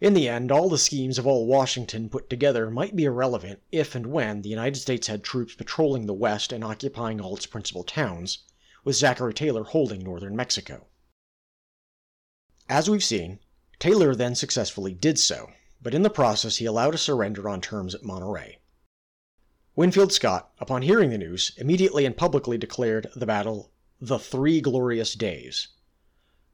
In 0.00 0.12
the 0.12 0.28
end, 0.28 0.52
all 0.52 0.68
the 0.68 0.76
schemes 0.76 1.18
of 1.18 1.26
all 1.26 1.46
Washington 1.46 2.10
put 2.10 2.28
together 2.28 2.68
might 2.68 2.94
be 2.94 3.04
irrelevant 3.04 3.62
if 3.72 3.94
and 3.94 4.06
when 4.06 4.42
the 4.42 4.50
United 4.50 4.78
States 4.78 5.06
had 5.06 5.24
troops 5.24 5.54
patrolling 5.54 6.04
the 6.04 6.12
West 6.12 6.52
and 6.52 6.62
occupying 6.62 7.20
all 7.22 7.36
its 7.36 7.46
principal 7.46 7.84
towns, 7.84 8.38
with 8.84 8.96
Zachary 8.96 9.32
Taylor 9.32 9.64
holding 9.64 10.02
northern 10.02 10.36
Mexico. 10.36 10.88
As 12.68 12.90
we've 12.90 13.04
seen, 13.04 13.38
Taylor 13.78 14.14
then 14.14 14.34
successfully 14.34 14.92
did 14.92 15.18
so, 15.18 15.50
but 15.80 15.94
in 15.94 16.02
the 16.02 16.10
process 16.10 16.56
he 16.56 16.66
allowed 16.66 16.94
a 16.94 16.98
surrender 16.98 17.48
on 17.48 17.62
terms 17.62 17.94
at 17.94 18.02
Monterey. 18.02 18.58
Winfield 19.76 20.12
Scott, 20.12 20.52
upon 20.58 20.82
hearing 20.82 21.10
the 21.10 21.18
news, 21.18 21.52
immediately 21.56 22.04
and 22.04 22.16
publicly 22.16 22.58
declared 22.58 23.06
the 23.16 23.26
battle 23.26 23.70
the 24.00 24.18
Three 24.18 24.60
Glorious 24.60 25.14
Days. 25.14 25.68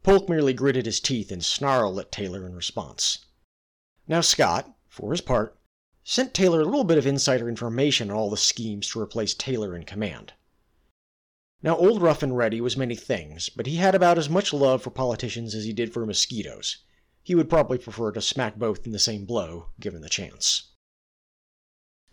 Polk 0.02 0.28
merely 0.28 0.52
gritted 0.52 0.86
his 0.86 1.00
teeth 1.00 1.32
and 1.32 1.44
snarled 1.44 1.98
at 1.98 2.12
Taylor 2.12 2.46
in 2.46 2.54
response. 2.54 3.24
Now 4.10 4.22
Scott, 4.22 4.68
for 4.88 5.12
his 5.12 5.20
part, 5.20 5.56
sent 6.02 6.34
Taylor 6.34 6.62
a 6.62 6.64
little 6.64 6.82
bit 6.82 6.98
of 6.98 7.06
insider 7.06 7.48
information 7.48 8.10
on 8.10 8.16
all 8.16 8.28
the 8.28 8.36
schemes 8.36 8.88
to 8.88 9.00
replace 9.00 9.34
Taylor 9.34 9.76
in 9.76 9.84
command. 9.84 10.32
Now, 11.62 11.76
old 11.76 12.02
Rough 12.02 12.24
and 12.24 12.36
Ready 12.36 12.60
was 12.60 12.76
many 12.76 12.96
things, 12.96 13.50
but 13.50 13.68
he 13.68 13.76
had 13.76 13.94
about 13.94 14.18
as 14.18 14.28
much 14.28 14.52
love 14.52 14.82
for 14.82 14.90
politicians 14.90 15.54
as 15.54 15.64
he 15.64 15.72
did 15.72 15.92
for 15.92 16.04
mosquitoes. 16.04 16.78
He 17.22 17.36
would 17.36 17.48
probably 17.48 17.78
prefer 17.78 18.10
to 18.10 18.20
smack 18.20 18.56
both 18.56 18.84
in 18.84 18.90
the 18.90 18.98
same 18.98 19.26
blow, 19.26 19.68
given 19.78 20.00
the 20.02 20.08
chance. 20.08 20.72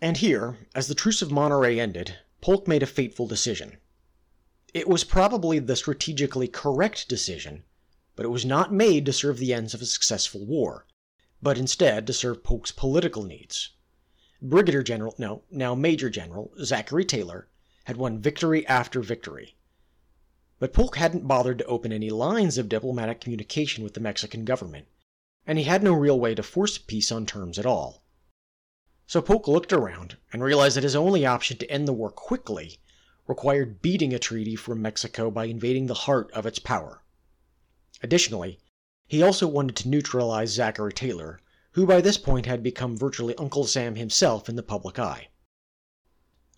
And 0.00 0.18
here, 0.18 0.68
as 0.76 0.86
the 0.86 0.94
Truce 0.94 1.20
of 1.20 1.32
Monterey 1.32 1.80
ended, 1.80 2.16
Polk 2.40 2.68
made 2.68 2.84
a 2.84 2.86
fateful 2.86 3.26
decision. 3.26 3.78
It 4.72 4.86
was 4.86 5.02
probably 5.02 5.58
the 5.58 5.74
strategically 5.74 6.46
correct 6.46 7.08
decision, 7.08 7.64
but 8.14 8.24
it 8.24 8.28
was 8.28 8.44
not 8.44 8.72
made 8.72 9.04
to 9.06 9.12
serve 9.12 9.38
the 9.38 9.52
ends 9.52 9.74
of 9.74 9.82
a 9.82 9.86
successful 9.86 10.46
war, 10.46 10.86
but 11.40 11.58
instead 11.58 12.06
to 12.06 12.12
serve 12.12 12.42
Polk's 12.42 12.72
political 12.72 13.22
needs. 13.22 13.70
Brigadier 14.42 14.82
General, 14.82 15.14
no, 15.18 15.42
now 15.50 15.74
Major 15.74 16.10
General, 16.10 16.52
Zachary 16.62 17.04
Taylor 17.04 17.48
had 17.84 17.96
won 17.96 18.20
victory 18.20 18.66
after 18.66 19.00
victory. 19.00 19.56
But 20.58 20.72
Polk 20.72 20.96
hadn't 20.96 21.28
bothered 21.28 21.58
to 21.58 21.64
open 21.66 21.92
any 21.92 22.10
lines 22.10 22.58
of 22.58 22.68
diplomatic 22.68 23.20
communication 23.20 23.84
with 23.84 23.94
the 23.94 24.00
Mexican 24.00 24.44
government, 24.44 24.88
and 25.46 25.58
he 25.58 25.64
had 25.64 25.82
no 25.82 25.92
real 25.92 26.18
way 26.18 26.34
to 26.34 26.42
force 26.42 26.78
peace 26.78 27.12
on 27.12 27.26
terms 27.26 27.58
at 27.58 27.66
all. 27.66 28.02
So 29.06 29.22
Polk 29.22 29.48
looked 29.48 29.72
around 29.72 30.16
and 30.32 30.42
realized 30.42 30.76
that 30.76 30.84
his 30.84 30.96
only 30.96 31.24
option 31.24 31.56
to 31.58 31.70
end 31.70 31.88
the 31.88 31.92
war 31.92 32.10
quickly 32.10 32.78
required 33.26 33.80
beating 33.80 34.12
a 34.12 34.18
treaty 34.18 34.56
from 34.56 34.82
Mexico 34.82 35.30
by 35.30 35.44
invading 35.44 35.86
the 35.86 35.94
heart 35.94 36.30
of 36.32 36.46
its 36.46 36.58
power. 36.58 37.02
Additionally, 38.02 38.58
he 39.08 39.22
also 39.22 39.48
wanted 39.48 39.74
to 39.74 39.88
neutralize 39.88 40.50
Zachary 40.50 40.92
Taylor, 40.92 41.40
who 41.72 41.86
by 41.86 42.00
this 42.00 42.18
point 42.18 42.44
had 42.44 42.62
become 42.62 42.96
virtually 42.96 43.34
Uncle 43.36 43.64
Sam 43.64 43.96
himself 43.96 44.48
in 44.48 44.56
the 44.56 44.62
public 44.62 44.98
eye. 44.98 45.28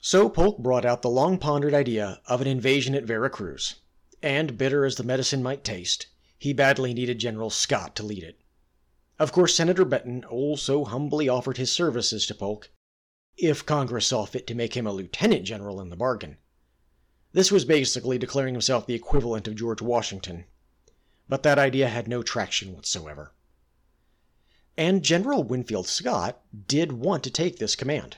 So 0.01 0.29
Polk 0.29 0.59
brought 0.59 0.85
out 0.85 1.03
the 1.03 1.09
long 1.11 1.39
pondered 1.39 1.75
idea 1.75 2.21
of 2.27 2.41
an 2.41 2.49
invasion 2.49 2.95
at 2.95 3.05
Vera 3.05 3.31
Cruz, 3.31 3.77
and 4.21 4.59
bitter 4.59 4.85
as 4.85 4.97
the 4.97 5.05
medicine 5.05 5.43
might 5.43 5.63
taste, 5.63 6.09
he 6.39 6.53
badly 6.53 6.93
needed 6.93 7.19
General 7.19 7.51
Scott 7.51 7.95
to 7.97 8.03
lead 8.03 8.25
it. 8.25 8.41
Of 9.19 9.31
course, 9.31 9.55
Senator 9.55 9.85
Benton 9.85 10.25
also 10.25 10.85
humbly 10.85 11.29
offered 11.29 11.59
his 11.59 11.71
services 11.71 12.27
to 12.27 12.35
Polk, 12.35 12.71
if 13.37 13.65
Congress 13.65 14.09
saw 14.09 14.25
fit 14.25 14.47
to 14.49 14.55
make 14.55 14.77
him 14.77 14.87
a 14.87 14.93
lieutenant 14.93 15.45
general 15.45 15.81
in 15.81 15.91
the 15.91 15.97
bargain. 15.97 16.39
This 17.33 17.53
was 17.53 17.65
basically 17.65 18.19
declaring 18.19 18.55
himself 18.55 18.87
the 18.87 18.95
equivalent 18.95 19.47
of 19.47 19.55
George 19.55 19.81
Washington, 19.81 20.47
but 21.31 21.45
that 21.45 21.61
idea 21.61 21.89
had 21.89 22.09
no 22.09 22.25
traction 22.25 22.75
whatsoever. 22.75 23.33
And 24.77 25.05
General 25.05 25.45
Winfield 25.45 25.87
Scott 25.87 26.43
did 26.67 26.91
want 26.91 27.23
to 27.23 27.31
take 27.31 27.59
this 27.59 27.77
command. 27.77 28.17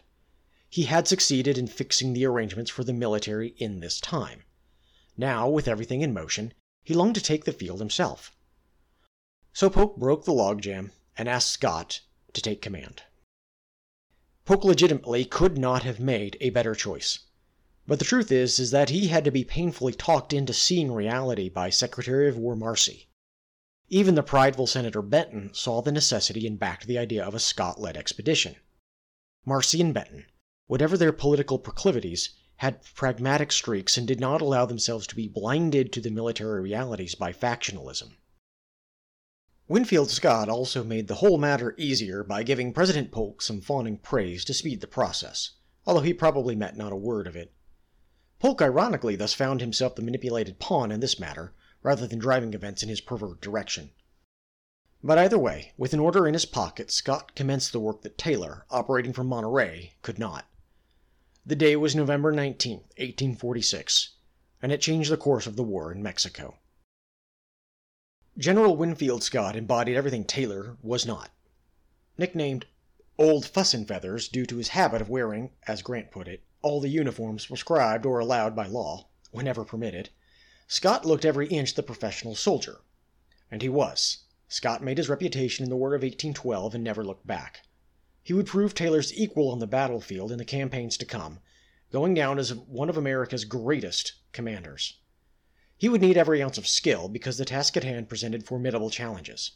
He 0.70 0.84
had 0.84 1.06
succeeded 1.06 1.58
in 1.58 1.66
fixing 1.66 2.14
the 2.14 2.24
arrangements 2.24 2.70
for 2.70 2.84
the 2.84 2.94
military 2.94 3.48
in 3.58 3.80
this 3.80 4.00
time. 4.00 4.44
Now, 5.14 5.46
with 5.46 5.68
everything 5.68 6.00
in 6.00 6.14
motion, 6.14 6.54
he 6.82 6.94
longed 6.94 7.14
to 7.16 7.20
take 7.20 7.44
the 7.44 7.52
field 7.52 7.80
himself. 7.80 8.34
So 9.52 9.68
Polk 9.68 9.98
broke 9.98 10.24
the 10.24 10.32
logjam 10.32 10.92
and 11.14 11.28
asked 11.28 11.50
Scott 11.50 12.00
to 12.32 12.40
take 12.40 12.62
command. 12.62 13.02
Polk 14.46 14.64
legitimately 14.64 15.26
could 15.26 15.58
not 15.58 15.82
have 15.82 16.00
made 16.00 16.38
a 16.40 16.48
better 16.48 16.74
choice. 16.74 17.18
But 17.92 17.98
the 17.98 18.06
truth 18.06 18.32
is, 18.32 18.58
is 18.58 18.70
that 18.70 18.88
he 18.88 19.08
had 19.08 19.22
to 19.26 19.30
be 19.30 19.44
painfully 19.44 19.92
talked 19.92 20.32
into 20.32 20.54
seeing 20.54 20.92
reality 20.92 21.50
by 21.50 21.68
Secretary 21.68 22.26
of 22.26 22.38
War 22.38 22.56
Marcy. 22.56 23.10
Even 23.90 24.14
the 24.14 24.22
prideful 24.22 24.66
Senator 24.66 25.02
Benton 25.02 25.52
saw 25.52 25.82
the 25.82 25.92
necessity 25.92 26.46
and 26.46 26.58
backed 26.58 26.86
the 26.86 26.96
idea 26.96 27.22
of 27.22 27.34
a 27.34 27.38
Scott-led 27.38 27.98
expedition. 27.98 28.56
Marcy 29.44 29.78
and 29.82 29.92
Benton, 29.92 30.24
whatever 30.68 30.96
their 30.96 31.12
political 31.12 31.58
proclivities, 31.58 32.30
had 32.56 32.82
pragmatic 32.94 33.52
streaks 33.52 33.98
and 33.98 34.08
did 34.08 34.20
not 34.20 34.40
allow 34.40 34.64
themselves 34.64 35.06
to 35.08 35.14
be 35.14 35.28
blinded 35.28 35.92
to 35.92 36.00
the 36.00 36.10
military 36.10 36.62
realities 36.62 37.14
by 37.14 37.30
factionalism. 37.30 38.12
Winfield 39.68 40.10
Scott 40.10 40.48
also 40.48 40.82
made 40.82 41.08
the 41.08 41.16
whole 41.16 41.36
matter 41.36 41.74
easier 41.76 42.24
by 42.24 42.42
giving 42.42 42.72
President 42.72 43.12
Polk 43.12 43.42
some 43.42 43.60
fawning 43.60 43.98
praise 43.98 44.46
to 44.46 44.54
speed 44.54 44.80
the 44.80 44.86
process, 44.86 45.50
although 45.86 46.00
he 46.00 46.14
probably 46.14 46.56
meant 46.56 46.78
not 46.78 46.90
a 46.90 46.96
word 46.96 47.26
of 47.26 47.36
it. 47.36 47.52
Polk 48.42 48.60
ironically 48.60 49.14
thus 49.14 49.34
found 49.34 49.60
himself 49.60 49.94
the 49.94 50.02
manipulated 50.02 50.58
pawn 50.58 50.90
in 50.90 50.98
this 50.98 51.16
matter, 51.20 51.54
rather 51.80 52.08
than 52.08 52.18
driving 52.18 52.54
events 52.54 52.82
in 52.82 52.88
his 52.88 53.00
preferred 53.00 53.40
direction. 53.40 53.92
But 55.00 55.16
either 55.16 55.38
way, 55.38 55.74
with 55.76 55.94
an 55.94 56.00
order 56.00 56.26
in 56.26 56.34
his 56.34 56.44
pocket, 56.44 56.90
Scott 56.90 57.36
commenced 57.36 57.70
the 57.70 57.78
work 57.78 58.02
that 58.02 58.18
Taylor, 58.18 58.66
operating 58.68 59.12
from 59.12 59.28
Monterey, 59.28 59.92
could 60.02 60.18
not. 60.18 60.50
The 61.46 61.54
day 61.54 61.76
was 61.76 61.94
November 61.94 62.32
19, 62.32 62.78
1846, 62.78 64.14
and 64.60 64.72
it 64.72 64.80
changed 64.80 65.12
the 65.12 65.16
course 65.16 65.46
of 65.46 65.54
the 65.54 65.62
war 65.62 65.92
in 65.92 66.02
Mexico. 66.02 66.58
General 68.36 68.74
Winfield 68.74 69.22
Scott 69.22 69.54
embodied 69.54 69.96
everything 69.96 70.24
Taylor 70.24 70.76
was 70.82 71.06
not. 71.06 71.30
Nicknamed 72.18 72.66
Old 73.16 73.46
Fuss 73.46 73.72
and 73.72 73.86
Feathers 73.86 74.26
due 74.26 74.46
to 74.46 74.56
his 74.56 74.70
habit 74.74 75.00
of 75.00 75.08
wearing, 75.08 75.52
as 75.68 75.80
Grant 75.80 76.10
put 76.10 76.26
it, 76.26 76.42
all 76.62 76.80
the 76.80 76.88
uniforms 76.88 77.46
prescribed 77.46 78.06
or 78.06 78.18
allowed 78.18 78.56
by 78.56 78.66
law, 78.66 79.08
whenever 79.30 79.64
permitted, 79.64 80.10
Scott 80.66 81.04
looked 81.04 81.24
every 81.24 81.48
inch 81.48 81.74
the 81.74 81.82
professional 81.82 82.34
soldier. 82.34 82.80
And 83.50 83.60
he 83.60 83.68
was. 83.68 84.18
Scott 84.48 84.82
made 84.82 84.98
his 84.98 85.08
reputation 85.08 85.64
in 85.64 85.70
the 85.70 85.76
War 85.76 85.94
of 85.94 86.02
1812 86.02 86.74
and 86.74 86.84
never 86.84 87.04
looked 87.04 87.26
back. 87.26 87.66
He 88.22 88.32
would 88.32 88.46
prove 88.46 88.74
Taylor's 88.74 89.12
equal 89.12 89.50
on 89.50 89.58
the 89.58 89.66
battlefield 89.66 90.30
in 90.30 90.38
the 90.38 90.44
campaigns 90.44 90.96
to 90.98 91.04
come, 91.04 91.40
going 91.90 92.14
down 92.14 92.38
as 92.38 92.54
one 92.54 92.88
of 92.88 92.96
America's 92.96 93.44
greatest 93.44 94.12
commanders. 94.32 94.98
He 95.76 95.88
would 95.88 96.00
need 96.00 96.16
every 96.16 96.42
ounce 96.42 96.58
of 96.58 96.68
skill 96.68 97.08
because 97.08 97.38
the 97.38 97.44
task 97.44 97.76
at 97.76 97.84
hand 97.84 98.08
presented 98.08 98.46
formidable 98.46 98.90
challenges. 98.90 99.52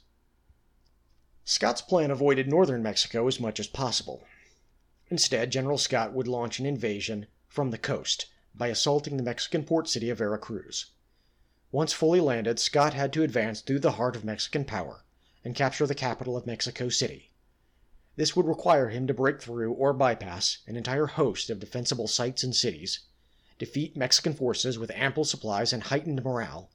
Scott's 1.44 1.80
plan 1.80 2.10
avoided 2.10 2.48
northern 2.48 2.82
Mexico 2.82 3.28
as 3.28 3.38
much 3.38 3.60
as 3.60 3.68
possible. 3.68 4.24
Instead, 5.08 5.52
General 5.52 5.78
Scott 5.78 6.12
would 6.12 6.26
launch 6.26 6.58
an 6.58 6.66
invasion 6.66 7.26
from 7.46 7.70
the 7.70 7.78
coast 7.78 8.26
by 8.54 8.68
assaulting 8.68 9.16
the 9.16 9.22
Mexican 9.22 9.62
port 9.62 9.88
city 9.88 10.10
of 10.10 10.18
Vera 10.18 10.38
Cruz. 10.38 10.86
Once 11.70 11.92
fully 11.92 12.20
landed, 12.20 12.58
Scott 12.58 12.94
had 12.94 13.12
to 13.12 13.22
advance 13.22 13.60
through 13.60 13.78
the 13.78 13.92
heart 13.92 14.16
of 14.16 14.24
Mexican 14.24 14.64
power 14.64 15.04
and 15.44 15.54
capture 15.54 15.86
the 15.86 15.94
capital 15.94 16.36
of 16.36 16.46
Mexico 16.46 16.88
City. 16.88 17.30
This 18.16 18.34
would 18.34 18.46
require 18.46 18.88
him 18.88 19.06
to 19.06 19.14
break 19.14 19.40
through 19.40 19.74
or 19.74 19.92
bypass 19.92 20.58
an 20.66 20.74
entire 20.74 21.06
host 21.06 21.50
of 21.50 21.60
defensible 21.60 22.08
sites 22.08 22.42
and 22.42 22.56
cities, 22.56 23.00
defeat 23.58 23.96
Mexican 23.96 24.34
forces 24.34 24.78
with 24.78 24.90
ample 24.90 25.24
supplies 25.24 25.72
and 25.72 25.84
heightened 25.84 26.24
morale, 26.24 26.70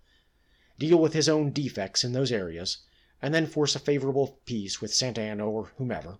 deal 0.79 0.97
with 0.97 1.13
his 1.13 1.27
own 1.27 1.51
defects 1.51 2.03
in 2.03 2.13
those 2.13 2.31
areas, 2.31 2.77
and 3.21 3.33
then 3.33 3.45
force 3.45 3.75
a 3.75 3.79
favorable 3.79 4.39
peace 4.45 4.79
with 4.79 4.93
Santa 4.93 5.21
Anna 5.21 5.49
or 5.49 5.71
whomever. 5.77 6.19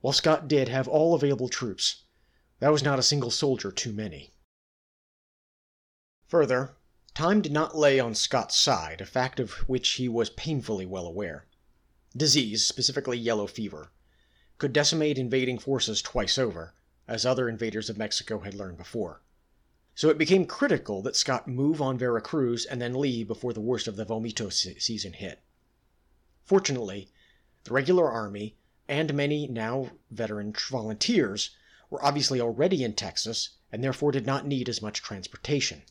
While 0.00 0.12
Scott 0.14 0.48
did 0.48 0.68
have 0.68 0.88
all 0.88 1.14
available 1.14 1.48
troops, 1.48 2.04
that 2.58 2.72
was 2.72 2.82
not 2.82 2.98
a 2.98 3.02
single 3.02 3.30
soldier 3.30 3.70
too 3.70 3.92
many. 3.92 4.32
Further, 6.28 6.76
time 7.12 7.42
did 7.42 7.52
not 7.52 7.76
lay 7.76 8.00
on 8.00 8.14
Scott's 8.14 8.56
side, 8.56 9.00
a 9.00 9.06
fact 9.06 9.38
of 9.40 9.68
which 9.68 9.88
he 9.90 10.08
was 10.08 10.30
painfully 10.30 10.86
well 10.86 11.06
aware. 11.06 11.46
Disease, 12.16 12.64
specifically 12.64 13.18
yellow 13.18 13.46
fever, 13.46 13.92
could 14.56 14.72
decimate 14.72 15.18
invading 15.18 15.58
forces 15.58 16.00
twice 16.00 16.38
over, 16.38 16.74
as 17.06 17.26
other 17.26 17.48
invaders 17.48 17.90
of 17.90 17.98
Mexico 17.98 18.40
had 18.40 18.54
learned 18.54 18.78
before. 18.78 19.22
So 19.94 20.08
it 20.08 20.18
became 20.18 20.46
critical 20.46 21.02
that 21.02 21.16
Scott 21.16 21.46
move 21.46 21.82
on 21.82 21.98
Vera 21.98 22.22
Cruz 22.22 22.64
and 22.64 22.80
then 22.80 22.94
leave 22.94 23.26
before 23.26 23.52
the 23.52 23.60
worst 23.60 23.86
of 23.86 23.96
the 23.96 24.06
vomito 24.06 24.50
season 24.50 25.12
hit. 25.12 25.42
Fortunately, 26.44 27.10
the 27.64 27.72
regular 27.72 28.10
army 28.10 28.56
and 28.90 29.14
many 29.14 29.46
now 29.46 29.88
veteran 30.10 30.52
volunteers 30.68 31.50
were 31.90 32.04
obviously 32.04 32.40
already 32.40 32.82
in 32.82 32.92
Texas 32.92 33.50
and 33.70 33.84
therefore 33.84 34.10
did 34.10 34.26
not 34.26 34.44
need 34.44 34.68
as 34.68 34.82
much 34.82 35.00
transportation. 35.00 35.82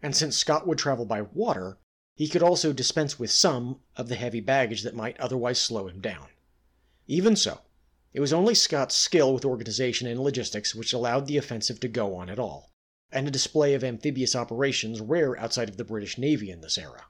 And 0.00 0.14
since 0.14 0.36
Scott 0.36 0.68
would 0.68 0.78
travel 0.78 1.04
by 1.04 1.22
water, 1.22 1.78
he 2.14 2.28
could 2.28 2.44
also 2.44 2.72
dispense 2.72 3.18
with 3.18 3.32
some 3.32 3.80
of 3.96 4.08
the 4.08 4.14
heavy 4.14 4.38
baggage 4.38 4.82
that 4.82 4.94
might 4.94 5.18
otherwise 5.18 5.60
slow 5.60 5.88
him 5.88 6.00
down. 6.00 6.28
Even 7.08 7.34
so, 7.34 7.62
it 8.12 8.20
was 8.20 8.32
only 8.32 8.54
Scott's 8.54 8.94
skill 8.94 9.34
with 9.34 9.44
organization 9.44 10.06
and 10.06 10.20
logistics 10.20 10.76
which 10.76 10.92
allowed 10.92 11.26
the 11.26 11.36
offensive 11.36 11.80
to 11.80 11.88
go 11.88 12.14
on 12.14 12.30
at 12.30 12.38
all, 12.38 12.70
and 13.10 13.26
a 13.26 13.32
display 13.32 13.74
of 13.74 13.82
amphibious 13.82 14.36
operations 14.36 15.00
rare 15.00 15.36
outside 15.40 15.68
of 15.68 15.76
the 15.76 15.84
British 15.84 16.18
Navy 16.18 16.52
in 16.52 16.60
this 16.60 16.78
era. 16.78 17.06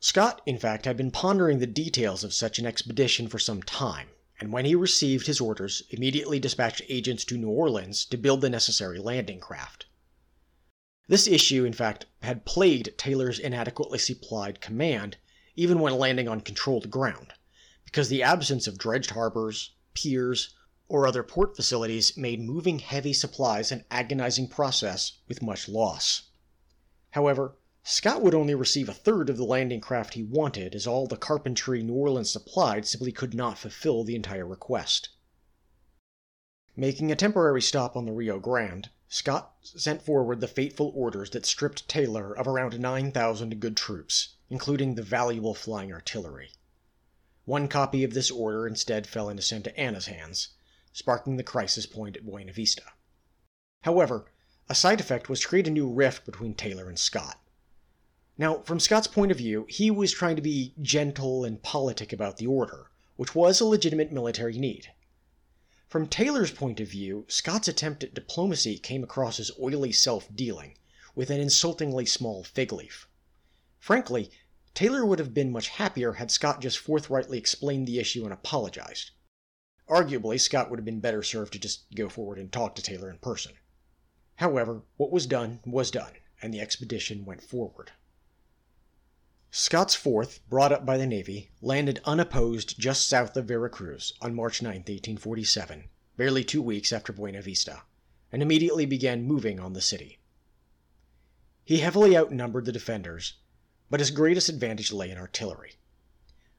Scott, 0.00 0.40
in 0.46 0.58
fact, 0.58 0.84
had 0.84 0.96
been 0.96 1.10
pondering 1.10 1.58
the 1.58 1.66
details 1.66 2.22
of 2.22 2.32
such 2.32 2.60
an 2.60 2.66
expedition 2.66 3.26
for 3.26 3.40
some 3.40 3.62
time, 3.64 4.10
and 4.38 4.52
when 4.52 4.64
he 4.64 4.76
received 4.76 5.26
his 5.26 5.40
orders, 5.40 5.82
immediately 5.90 6.38
dispatched 6.38 6.82
agents 6.88 7.24
to 7.24 7.36
New 7.36 7.48
Orleans 7.48 8.04
to 8.04 8.16
build 8.16 8.40
the 8.40 8.48
necessary 8.48 9.00
landing 9.00 9.40
craft. 9.40 9.86
This 11.08 11.26
issue, 11.26 11.64
in 11.64 11.72
fact, 11.72 12.06
had 12.22 12.44
plagued 12.44 12.96
Taylor's 12.96 13.40
inadequately 13.40 13.98
supplied 13.98 14.60
command, 14.60 15.16
even 15.56 15.80
when 15.80 15.98
landing 15.98 16.28
on 16.28 16.42
controlled 16.42 16.90
ground, 16.90 17.32
because 17.84 18.08
the 18.08 18.22
absence 18.22 18.68
of 18.68 18.78
dredged 18.78 19.10
harbors, 19.10 19.72
piers, 19.94 20.54
or 20.86 21.08
other 21.08 21.24
port 21.24 21.56
facilities 21.56 22.16
made 22.16 22.40
moving 22.40 22.78
heavy 22.78 23.12
supplies 23.12 23.72
an 23.72 23.84
agonizing 23.90 24.46
process 24.46 25.18
with 25.26 25.42
much 25.42 25.68
loss. 25.68 26.30
However, 27.10 27.56
Scott 27.90 28.20
would 28.20 28.34
only 28.34 28.54
receive 28.54 28.90
a 28.90 28.92
third 28.92 29.30
of 29.30 29.38
the 29.38 29.46
landing 29.46 29.80
craft 29.80 30.12
he 30.12 30.22
wanted, 30.22 30.74
as 30.74 30.86
all 30.86 31.06
the 31.06 31.16
carpentry 31.16 31.82
New 31.82 31.94
Orleans 31.94 32.28
supplied 32.28 32.86
simply 32.86 33.10
could 33.10 33.32
not 33.32 33.56
fulfill 33.56 34.04
the 34.04 34.14
entire 34.14 34.46
request. 34.46 35.08
Making 36.76 37.10
a 37.10 37.16
temporary 37.16 37.62
stop 37.62 37.96
on 37.96 38.04
the 38.04 38.12
Rio 38.12 38.38
Grande, 38.40 38.90
Scott 39.08 39.54
sent 39.62 40.02
forward 40.02 40.40
the 40.40 40.46
fateful 40.46 40.92
orders 40.94 41.30
that 41.30 41.46
stripped 41.46 41.88
Taylor 41.88 42.36
of 42.36 42.46
around 42.46 42.78
9,000 42.78 43.58
good 43.58 43.74
troops, 43.74 44.36
including 44.50 44.94
the 44.94 45.02
valuable 45.02 45.54
flying 45.54 45.90
artillery. 45.90 46.50
One 47.46 47.68
copy 47.68 48.04
of 48.04 48.12
this 48.12 48.30
order 48.30 48.66
instead 48.66 49.06
fell 49.06 49.30
into 49.30 49.42
Santa 49.42 49.74
Anna's 49.80 50.08
hands, 50.08 50.48
sparking 50.92 51.38
the 51.38 51.42
crisis 51.42 51.86
point 51.86 52.18
at 52.18 52.26
Buena 52.26 52.52
Vista. 52.52 52.84
However, 53.84 54.26
a 54.68 54.74
side 54.74 55.00
effect 55.00 55.30
was 55.30 55.40
to 55.40 55.48
create 55.48 55.66
a 55.66 55.70
new 55.70 55.88
rift 55.88 56.26
between 56.26 56.52
Taylor 56.52 56.90
and 56.90 56.98
Scott. 56.98 57.40
Now, 58.40 58.62
from 58.62 58.78
Scott's 58.78 59.08
point 59.08 59.32
of 59.32 59.38
view, 59.38 59.66
he 59.68 59.90
was 59.90 60.12
trying 60.12 60.36
to 60.36 60.42
be 60.42 60.72
gentle 60.80 61.44
and 61.44 61.60
politic 61.60 62.12
about 62.12 62.36
the 62.36 62.46
order, 62.46 62.88
which 63.16 63.34
was 63.34 63.60
a 63.60 63.64
legitimate 63.64 64.12
military 64.12 64.56
need. 64.56 64.92
From 65.88 66.06
Taylor's 66.06 66.52
point 66.52 66.78
of 66.78 66.86
view, 66.86 67.24
Scott's 67.26 67.66
attempt 67.66 68.04
at 68.04 68.14
diplomacy 68.14 68.78
came 68.78 69.02
across 69.02 69.40
as 69.40 69.50
oily 69.58 69.90
self 69.90 70.28
dealing, 70.32 70.78
with 71.16 71.30
an 71.30 71.40
insultingly 71.40 72.06
small 72.06 72.44
fig 72.44 72.72
leaf. 72.72 73.08
Frankly, 73.80 74.30
Taylor 74.72 75.04
would 75.04 75.18
have 75.18 75.34
been 75.34 75.50
much 75.50 75.70
happier 75.70 76.12
had 76.12 76.30
Scott 76.30 76.60
just 76.60 76.78
forthrightly 76.78 77.38
explained 77.38 77.88
the 77.88 77.98
issue 77.98 78.22
and 78.22 78.32
apologized. 78.32 79.10
Arguably, 79.88 80.40
Scott 80.40 80.70
would 80.70 80.78
have 80.78 80.84
been 80.84 81.00
better 81.00 81.24
served 81.24 81.54
to 81.54 81.58
just 81.58 81.92
go 81.92 82.08
forward 82.08 82.38
and 82.38 82.52
talk 82.52 82.76
to 82.76 82.82
Taylor 82.82 83.10
in 83.10 83.18
person. 83.18 83.54
However, 84.36 84.82
what 84.96 85.10
was 85.10 85.26
done 85.26 85.58
was 85.66 85.90
done, 85.90 86.12
and 86.40 86.54
the 86.54 86.60
expedition 86.60 87.24
went 87.24 87.42
forward. 87.42 87.90
Scott's 89.50 89.94
Fourth, 89.94 90.46
brought 90.50 90.72
up 90.72 90.84
by 90.84 90.98
the 90.98 91.06
Navy, 91.06 91.50
landed 91.62 92.02
unopposed 92.04 92.78
just 92.78 93.08
south 93.08 93.34
of 93.34 93.46
Veracruz 93.46 94.12
on 94.20 94.34
March 94.34 94.60
9, 94.60 94.70
1847, 94.70 95.88
barely 96.18 96.44
two 96.44 96.60
weeks 96.60 96.92
after 96.92 97.14
Buena 97.14 97.40
Vista, 97.40 97.82
and 98.30 98.42
immediately 98.42 98.84
began 98.84 99.24
moving 99.24 99.58
on 99.58 99.72
the 99.72 99.80
city. 99.80 100.18
He 101.64 101.78
heavily 101.78 102.14
outnumbered 102.14 102.66
the 102.66 102.72
defenders, 102.72 103.34
but 103.88 104.00
his 104.00 104.10
greatest 104.10 104.50
advantage 104.50 104.92
lay 104.92 105.10
in 105.10 105.16
artillery. 105.16 105.76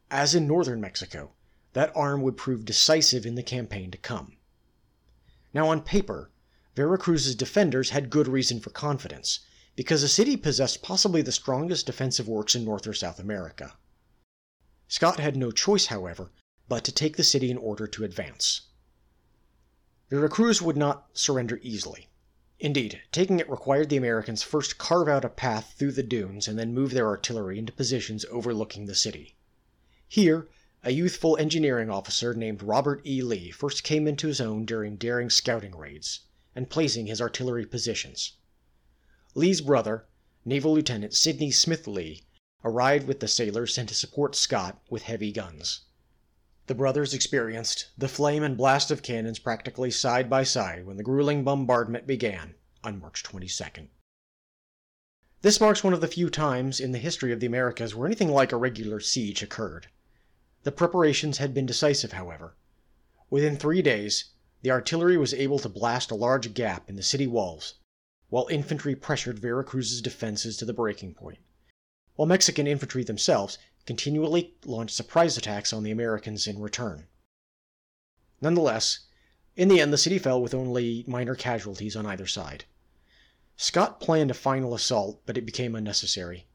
As 0.09 0.33
in 0.33 0.47
northern 0.47 0.81
Mexico, 0.81 1.33
that 1.73 1.95
arm 1.95 2.23
would 2.23 2.37
prove 2.37 2.65
decisive 2.65 3.23
in 3.23 3.35
the 3.35 3.43
campaign 3.43 3.91
to 3.91 3.99
come. 3.99 4.37
Now, 5.53 5.69
on 5.69 5.81
paper, 5.81 6.31
Veracruz's 6.75 7.35
defenders 7.35 7.91
had 7.91 8.09
good 8.09 8.27
reason 8.27 8.59
for 8.59 8.71
confidence, 8.71 9.41
because 9.79 10.01
the 10.01 10.09
city 10.09 10.35
possessed 10.35 10.81
possibly 10.81 11.21
the 11.21 11.31
strongest 11.31 11.85
defensive 11.85 12.27
works 12.27 12.53
in 12.53 12.65
North 12.65 12.85
or 12.85 12.93
South 12.93 13.17
America. 13.17 13.77
Scott 14.89 15.21
had 15.21 15.37
no 15.37 15.51
choice, 15.51 15.85
however, 15.85 16.33
but 16.67 16.83
to 16.83 16.91
take 16.91 17.15
the 17.15 17.23
city 17.23 17.49
in 17.49 17.57
order 17.57 17.87
to 17.87 18.03
advance. 18.03 18.63
Veracruz 20.09 20.61
would 20.61 20.75
not 20.75 21.07
surrender 21.13 21.61
easily. 21.63 22.09
Indeed, 22.59 23.03
taking 23.13 23.39
it 23.39 23.49
required 23.49 23.87
the 23.87 23.95
Americans 23.95 24.43
first 24.43 24.77
carve 24.77 25.07
out 25.07 25.23
a 25.23 25.29
path 25.29 25.75
through 25.77 25.93
the 25.93 26.03
dunes 26.03 26.45
and 26.45 26.59
then 26.59 26.73
move 26.73 26.91
their 26.91 27.07
artillery 27.07 27.57
into 27.57 27.71
positions 27.71 28.25
overlooking 28.25 28.85
the 28.85 28.95
city. 28.95 29.37
Here, 30.09 30.49
a 30.83 30.91
youthful 30.91 31.37
engineering 31.37 31.89
officer 31.89 32.33
named 32.33 32.63
Robert 32.63 33.01
E. 33.07 33.21
Lee 33.21 33.49
first 33.49 33.85
came 33.85 34.09
into 34.09 34.27
his 34.27 34.41
own 34.41 34.65
during 34.65 34.97
daring 34.97 35.29
scouting 35.29 35.73
raids 35.73 36.19
and 36.53 36.69
placing 36.69 37.07
his 37.07 37.21
artillery 37.21 37.65
positions. 37.65 38.33
Lee's 39.39 39.61
brother, 39.61 40.05
Naval 40.43 40.73
Lieutenant 40.73 41.13
Sidney 41.13 41.49
Smith 41.49 41.87
Lee, 41.87 42.23
arrived 42.65 43.07
with 43.07 43.21
the 43.21 43.27
sailors 43.29 43.73
sent 43.73 43.87
to 43.87 43.95
support 43.95 44.35
Scott 44.35 44.81
with 44.89 45.03
heavy 45.03 45.31
guns. 45.31 45.85
The 46.67 46.75
brothers 46.75 47.13
experienced 47.13 47.87
the 47.97 48.09
flame 48.09 48.43
and 48.43 48.57
blast 48.57 48.91
of 48.91 49.01
cannons 49.01 49.39
practically 49.39 49.91
side 49.91 50.29
by 50.29 50.43
side 50.43 50.85
when 50.85 50.97
the 50.97 51.03
grueling 51.03 51.45
bombardment 51.45 52.05
began 52.05 52.55
on 52.83 52.99
March 52.99 53.23
22nd. 53.23 53.87
This 55.41 55.61
marks 55.61 55.85
one 55.85 55.93
of 55.93 56.01
the 56.01 56.09
few 56.09 56.29
times 56.29 56.81
in 56.81 56.91
the 56.91 56.99
history 56.99 57.31
of 57.31 57.39
the 57.39 57.47
Americas 57.47 57.95
where 57.95 58.07
anything 58.07 58.27
like 58.27 58.51
a 58.51 58.57
regular 58.57 58.99
siege 58.99 59.41
occurred. 59.41 59.87
The 60.63 60.73
preparations 60.73 61.37
had 61.37 61.53
been 61.53 61.65
decisive, 61.65 62.11
however. 62.11 62.57
Within 63.29 63.55
three 63.55 63.81
days, 63.81 64.31
the 64.63 64.71
artillery 64.71 65.15
was 65.15 65.33
able 65.33 65.59
to 65.59 65.69
blast 65.69 66.11
a 66.11 66.15
large 66.15 66.53
gap 66.53 66.89
in 66.89 66.97
the 66.97 67.03
city 67.03 67.25
walls, 67.25 67.75
while 68.29 68.47
infantry 68.49 68.95
pressured 68.95 69.39
Veracruz's 69.39 70.01
defenses 70.01 70.57
to 70.57 70.65
the 70.65 70.73
breaking 70.73 71.13
point, 71.13 71.39
while 72.15 72.27
Mexican 72.27 72.67
infantry 72.67 73.03
themselves 73.03 73.57
continually 73.85 74.55
launched 74.65 74.95
surprise 74.95 75.37
attacks 75.37 75.73
on 75.73 75.83
the 75.83 75.91
Americans 75.91 76.47
in 76.47 76.59
return. 76.59 77.07
Nonetheless, 78.41 78.99
in 79.55 79.67
the 79.67 79.81
end, 79.81 79.91
the 79.91 79.97
city 79.97 80.19
fell 80.19 80.41
with 80.41 80.53
only 80.53 81.03
minor 81.07 81.35
casualties 81.35 81.95
on 81.95 82.05
either 82.05 82.27
side. 82.27 82.65
Scott 83.57 83.99
planned 83.99 84.31
a 84.31 84.35
final 84.35 84.73
assault, 84.73 85.21
but 85.25 85.37
it 85.37 85.45
became 85.45 85.75
unnecessary. 85.75 86.47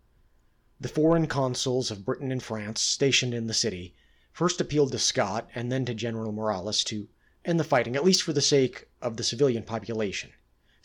The 0.80 0.88
foreign 0.88 1.26
consuls 1.26 1.90
of 1.90 2.04
Britain 2.04 2.32
and 2.32 2.42
France 2.42 2.80
stationed 2.80 3.34
in 3.34 3.46
the 3.46 3.54
city 3.54 3.94
first 4.32 4.60
appealed 4.60 4.92
to 4.92 4.98
Scott 4.98 5.48
and 5.54 5.70
then 5.70 5.84
to 5.84 5.94
General 5.94 6.32
Morales 6.32 6.82
to 6.84 7.08
end 7.44 7.60
the 7.60 7.64
fighting, 7.64 7.94
at 7.94 8.04
least 8.04 8.22
for 8.22 8.32
the 8.32 8.40
sake 8.40 8.88
of 9.02 9.16
the 9.16 9.24
civilian 9.24 9.64
population, 9.64 10.32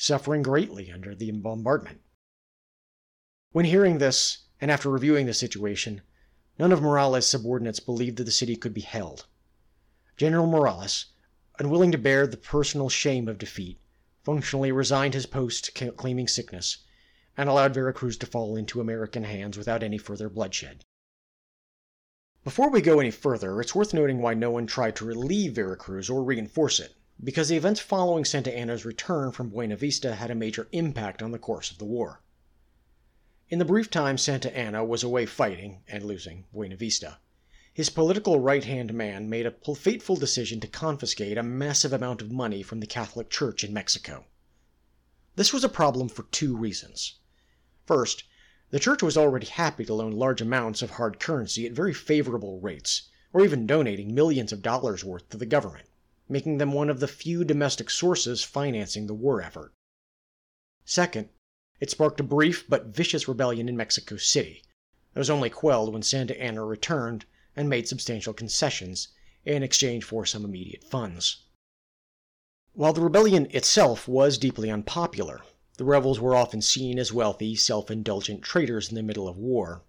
suffering 0.02 0.42
greatly 0.42 0.90
under 0.90 1.14
the 1.14 1.30
bombardment. 1.30 2.00
When 3.52 3.66
hearing 3.66 3.98
this, 3.98 4.46
and 4.62 4.72
after 4.72 4.90
reviewing 4.90 5.26
the 5.26 5.34
situation, 5.34 6.02
none 6.58 6.72
of 6.72 6.82
Morales' 6.82 7.28
subordinates 7.28 7.82
believed 7.82 8.16
that 8.16 8.24
the 8.24 8.32
city 8.32 8.56
could 8.56 8.74
be 8.74 8.80
held. 8.80 9.26
General 10.16 10.48
Morales, 10.48 11.08
unwilling 11.60 11.92
to 11.92 11.98
bear 11.98 12.26
the 12.26 12.38
personal 12.38 12.88
shame 12.88 13.28
of 13.28 13.38
defeat, 13.38 13.82
functionally 14.24 14.72
resigned 14.72 15.14
his 15.14 15.26
post 15.26 15.76
claiming 15.98 16.30
sickness, 16.30 16.78
and 17.36 17.50
allowed 17.50 17.74
Veracruz 17.74 18.16
to 18.20 18.26
fall 18.26 18.56
into 18.56 18.80
American 18.80 19.26
hands 19.26 19.58
without 19.58 19.84
any 19.84 19.98
further 19.98 20.30
bloodshed. 20.30 20.86
Before 22.46 22.70
we 22.70 22.80
go 22.80 23.02
any 23.02 23.12
further, 23.12 23.60
it's 23.60 23.76
worth 23.76 23.94
noting 23.94 24.22
why 24.22 24.34
no 24.34 24.50
one 24.50 24.66
tried 24.66 24.96
to 24.96 25.06
relieve 25.06 25.56
Veracruz 25.56 26.10
or 26.10 26.24
reinforce 26.24 26.80
it, 26.80 26.96
because 27.21 27.49
the 27.49 27.58
events 27.58 27.82
following 27.82 28.23
Santa 28.23 28.55
Anna's 28.55 28.86
return 28.86 29.32
from 29.32 29.49
Buena 29.49 29.75
Vista 29.75 30.15
had 30.15 30.32
a 30.32 30.36
major 30.36 30.69
impact 30.71 31.21
on 31.21 31.32
the 31.32 31.38
course 31.38 31.69
of 31.69 31.77
the 31.77 31.86
war. 31.86 32.21
In 33.49 33.60
the 33.60 33.65
brief 33.65 33.89
time 33.89 34.17
Santa 34.17 34.55
Anna 34.55 34.86
was 34.86 35.03
away 35.03 35.25
fighting, 35.25 35.84
and 35.88 36.03
losing, 36.05 36.45
Buena 36.53 36.77
Vista, 36.77 37.17
his 37.73 37.89
political 37.89 38.39
right 38.39 38.63
hand 38.63 38.93
man 38.93 39.29
made 39.29 39.45
a 39.45 39.75
fateful 39.75 40.15
decision 40.15 40.62
to 40.62 40.67
confiscate 40.67 41.38
a 41.38 41.43
massive 41.43 41.91
amount 41.91 42.21
of 42.21 42.32
money 42.32 42.63
from 42.63 42.79
the 42.79 42.88
Catholic 42.88 43.29
Church 43.29 43.65
in 43.65 43.73
Mexico. 43.73 44.25
This 45.36 45.51
was 45.51 45.65
a 45.65 45.69
problem 45.69 46.08
for 46.08 46.23
two 46.23 46.55
reasons. 46.55 47.15
First, 47.86 48.23
the 48.69 48.79
church 48.79 49.03
was 49.03 49.17
already 49.17 49.47
happy 49.47 49.84
to 49.86 49.93
loan 49.93 50.12
large 50.12 50.41
amounts 50.41 50.82
of 50.82 50.91
hard 50.91 51.19
currency 51.19 51.65
at 51.65 51.73
very 51.73 51.93
favorable 51.93 52.62
rates, 52.62 53.10
or 53.34 53.43
even 53.43 53.67
donating 53.67 54.15
millions 54.15 54.53
of 54.53 54.62
dollars 54.62 55.03
worth 55.03 55.27
to 55.29 55.38
the 55.38 55.45
government, 55.45 55.88
making 56.30 56.60
them 56.60 56.72
one 56.72 56.89
of 56.89 57.00
the 57.00 57.08
few 57.08 57.44
domestic 57.44 57.89
sources 57.89 58.44
financing 58.44 59.08
the 59.08 59.13
war 59.13 59.42
effort. 59.42 59.74
Second, 60.86 61.30
it 61.80 61.89
sparked 61.89 62.20
a 62.20 62.24
brief 62.24 62.65
but 62.70 62.88
vicious 62.88 63.28
rebellion 63.28 63.68
in 63.68 63.76
Mexico 63.76 64.15
City 64.15 64.63
that 65.13 65.20
was 65.20 65.30
only 65.30 65.50
quelled 65.50 65.92
when 65.92 66.04
Santa 66.04 66.39
Anna 66.39 66.63
returned 66.63 67.26
and 67.56 67.68
made 67.68 67.88
substantial 67.88 68.34
concessions 68.34 69.08
in 69.46 69.63
exchange 69.63 70.04
for 70.04 70.26
some 70.26 70.46
immediate 70.46 70.84
funds. 70.84 71.46
While 72.74 72.94
the 72.94 73.02
rebellion 73.02 73.48
itself 73.50 74.08
was 74.08 74.38
deeply 74.38 74.70
unpopular, 74.70 75.42
the 75.78 75.86
rebels 75.86 76.20
were 76.20 76.36
often 76.36 76.62
seen 76.62 77.00
as 77.00 77.12
wealthy, 77.12 77.56
self 77.56 77.89
indulgent 77.89 78.44
traitors 78.44 78.89
in 78.89 78.96
the 78.96 79.02
middle 79.02 79.28
of 79.28 79.38
war. 79.38 79.84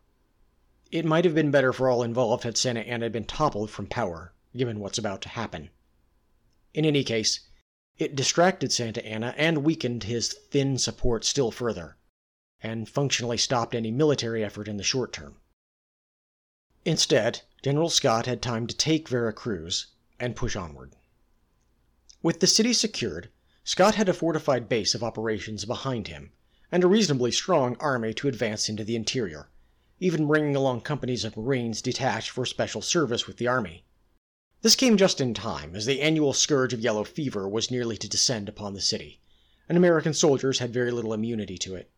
It 0.91 1.05
might 1.05 1.25
have 1.25 1.35
been 1.35 1.51
better 1.51 1.73
for 1.73 1.91
all 1.91 2.03
involved 2.03 2.45
had 2.45 2.57
Santa 2.57 2.81
Anna 2.81 3.11
been 3.11 3.25
toppled 3.25 3.71
from 3.71 3.87
power, 3.87 4.33
given 4.57 4.81
what's 4.81 4.99
about 4.99 5.21
to 5.23 5.29
happen. 5.29 5.71
In 6.73 6.85
any 6.85 7.03
case, 7.03 7.41
it 7.99 8.15
distracted 8.15 8.73
Santa 8.73 9.05
Anna 9.05 9.35
and 9.37 9.65
weakened 9.65 10.05
his 10.05 10.33
thin 10.33 10.79
support 10.79 11.25
still 11.25 11.51
further, 11.51 11.97
and 12.63 12.89
functionally 12.89 13.37
stopped 13.37 13.75
any 13.75 13.91
military 13.91 14.45
effort 14.45 14.69
in 14.69 14.77
the 14.77 14.85
short 14.85 15.13
term. 15.13 15.37
Instead, 16.85 17.43
General 17.63 17.91
Scott 17.91 18.27
had 18.27 18.41
time 18.41 18.67
to 18.67 18.77
take 18.77 19.09
Veracruz 19.09 19.89
and 20.19 20.37
push 20.37 20.57
onward. 20.57 20.95
With 22.23 22.41
the 22.41 22.47
city 22.47 22.73
secured, 22.73 23.31
Scott 23.65 23.97
had 23.97 24.09
a 24.09 24.15
fortified 24.15 24.69
base 24.69 24.95
of 24.95 25.03
operations 25.03 25.65
behind 25.65 26.09
him, 26.09 26.33
and 26.73 26.85
a 26.85 26.89
reasonably 26.89 27.33
strong 27.33 27.77
army 27.81 28.15
to 28.15 28.29
advance 28.29 28.69
into 28.69 28.85
the 28.85 28.97
interior, 28.97 29.51
even 29.99 30.27
bringing 30.27 30.57
along 30.57 30.83
companies 30.83 31.25
of 31.25 31.37
Marines 31.37 31.83
detached 31.83 32.31
for 32.31 32.47
special 32.47 32.81
service 32.81 33.27
with 33.27 33.37
the 33.37 33.49
army. 33.49 33.85
This 34.63 34.77
came 34.77 34.99
just 34.99 35.23
in 35.23 35.33
time, 35.33 35.75
as 35.75 35.87
the 35.87 36.03
annual 36.03 36.35
scourge 36.35 36.75
of 36.75 36.81
yellow 36.81 37.03
fever 37.05 37.49
was 37.49 37.71
nearly 37.71 37.97
to 37.97 38.09
descend 38.09 38.47
upon 38.47 38.75
the 38.75 38.83
city, 38.83 39.21
and 39.69 39.79
American 39.79 40.13
soldiers 40.13 40.59
had 40.59 40.71
very 40.71 40.91
little 40.91 41.15
immunity 41.15 41.57
to 41.59 41.77
it. 41.77 41.91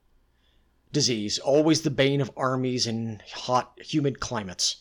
Disease, 0.93 1.41
always 1.41 1.83
the 1.83 1.91
bane 1.91 2.21
of 2.21 2.31
armies 2.37 2.87
in 2.87 3.21
hot, 3.33 3.77
humid 3.83 4.21
climates, 4.21 4.77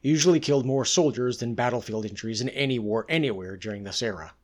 usually 0.00 0.40
killed 0.40 0.64
more 0.64 0.86
soldiers 0.86 1.36
than 1.36 1.54
battlefield 1.54 2.06
injuries 2.06 2.40
in 2.40 2.48
any 2.48 2.78
war 2.78 3.04
anywhere 3.08 3.58
during 3.58 3.84
this 3.84 4.02
era. 4.02 4.34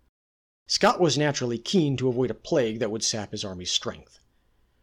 Scott 0.67 1.01
was 1.01 1.17
naturally 1.17 1.59
keen 1.59 1.97
to 1.97 2.09
avoid 2.09 2.31
a 2.31 2.35
plague 2.35 2.79
that 2.81 2.91
would 2.91 3.05
sap 3.05 3.33
his 3.33 3.45
army's 3.45 3.71
strength. 3.71 4.19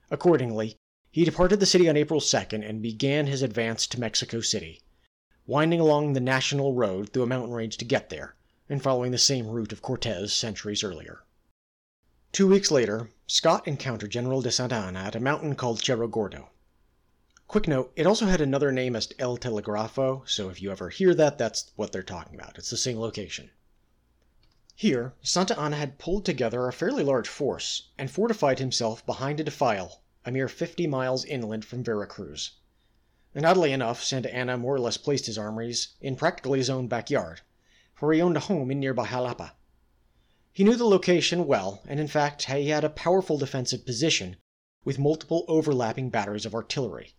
Accordingly, 0.09 0.77
he 1.11 1.25
departed 1.25 1.59
the 1.59 1.65
city 1.67 1.87
on 1.87 1.97
April 1.97 2.19
2nd 2.19 2.67
and 2.67 2.81
began 2.81 3.27
his 3.27 3.43
advance 3.43 3.85
to 3.85 3.99
Mexico 3.99 4.41
City, 4.41 4.81
winding 5.49 5.79
along 5.79 6.13
the 6.13 6.19
National 6.19 6.75
Road 6.75 7.09
through 7.09 7.23
a 7.23 7.25
mountain 7.25 7.51
range 7.51 7.75
to 7.75 7.83
get 7.83 8.09
there, 8.09 8.35
and 8.69 8.83
following 8.83 9.09
the 9.11 9.17
same 9.17 9.47
route 9.47 9.71
of 9.71 9.81
Cortez 9.81 10.31
centuries 10.31 10.83
earlier. 10.83 11.23
Two 12.31 12.47
weeks 12.47 12.69
later, 12.69 13.09
Scott 13.25 13.67
encountered 13.67 14.11
General 14.11 14.43
de 14.43 14.51
Santa 14.51 14.75
Anna 14.75 14.99
at 14.99 15.15
a 15.15 15.19
mountain 15.19 15.55
called 15.55 15.83
Cerro 15.83 16.07
Gordo. 16.07 16.51
Quick 17.47 17.67
note, 17.67 17.91
it 17.95 18.05
also 18.05 18.27
had 18.27 18.41
another 18.41 18.71
name 18.71 18.95
as 18.95 19.11
El 19.17 19.39
Telegrafo, 19.39 20.21
so 20.27 20.49
if 20.49 20.61
you 20.61 20.69
ever 20.69 20.89
hear 20.89 21.15
that, 21.15 21.39
that's 21.39 21.71
what 21.75 21.91
they're 21.91 22.03
talking 22.03 22.35
about. 22.35 22.59
It's 22.59 22.69
the 22.69 22.77
same 22.77 22.99
location. 22.99 23.49
Here, 24.75 25.15
Santa 25.23 25.59
Anna 25.59 25.77
had 25.77 25.97
pulled 25.97 26.25
together 26.25 26.67
a 26.67 26.73
fairly 26.73 27.03
large 27.03 27.27
force 27.27 27.89
and 27.97 28.11
fortified 28.11 28.59
himself 28.59 29.03
behind 29.03 29.39
a 29.39 29.43
defile 29.43 30.03
a 30.23 30.31
mere 30.31 30.47
50 30.47 30.85
miles 30.85 31.25
inland 31.25 31.65
from 31.65 31.83
Vera 31.83 32.05
Cruz. 32.05 32.51
And 33.35 33.45
oddly 33.45 33.71
enough, 33.71 34.03
Santa 34.03 34.33
Anna 34.33 34.57
more 34.57 34.75
or 34.75 34.79
less 34.79 34.97
placed 34.97 35.25
his 35.25 35.37
armories 35.37 35.89
in 36.01 36.15
practically 36.15 36.59
his 36.59 36.69
own 36.69 36.87
backyard, 36.87 37.41
for 37.93 38.11
he 38.11 38.21
owned 38.21 38.37
a 38.37 38.41
home 38.41 38.71
in 38.71 38.79
nearby 38.79 39.07
Jalapa. 39.07 39.53
He 40.51 40.63
knew 40.63 40.75
the 40.75 40.85
location 40.85 41.45
well, 41.45 41.81
and 41.87 41.99
in 41.99 42.07
fact, 42.07 42.43
he 42.43 42.69
had 42.69 42.83
a 42.83 42.89
powerful 42.89 43.37
defensive 43.37 43.85
position 43.85 44.37
with 44.83 44.97
multiple 44.97 45.45
overlapping 45.47 46.09
batteries 46.09 46.45
of 46.45 46.55
artillery 46.55 47.15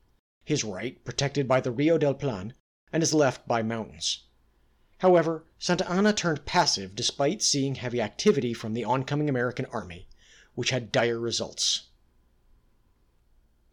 his 0.51 0.65
right 0.65 1.05
protected 1.05 1.47
by 1.47 1.61
the 1.61 1.71
Rio 1.71 1.97
del 1.97 2.15
Plan, 2.15 2.55
and 2.93 3.03
his 3.03 3.15
left 3.15 3.47
by 3.47 3.63
mountains. 3.63 4.25
However, 4.99 5.47
Santa 5.61 5.89
Anna 5.89 6.13
turned 6.13 6.45
passive 6.45 6.97
despite 6.97 7.41
seeing 7.41 7.77
heavy 7.77 8.01
activity 8.01 8.53
from 8.53 8.75
the 8.75 8.83
oncoming 8.83 9.29
American 9.29 9.67
army, 9.67 10.09
which 10.55 10.71
had 10.71 10.91
dire 10.91 11.21
results. 11.21 11.91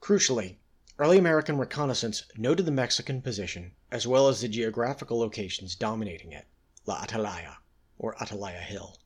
Crucially, 0.01 0.57
early 0.99 1.17
American 1.17 1.57
reconnaissance 1.57 2.23
noted 2.37 2.65
the 2.65 2.71
Mexican 2.71 3.21
position 3.21 3.71
as 3.91 4.07
well 4.07 4.27
as 4.27 4.41
the 4.41 4.47
geographical 4.47 5.19
locations 5.19 5.75
dominating 5.75 6.31
it, 6.31 6.47
La 6.85 7.03
Atalaya, 7.03 7.57
or 7.99 8.15
Atalaya 8.15 8.61
Hill. 8.61 8.97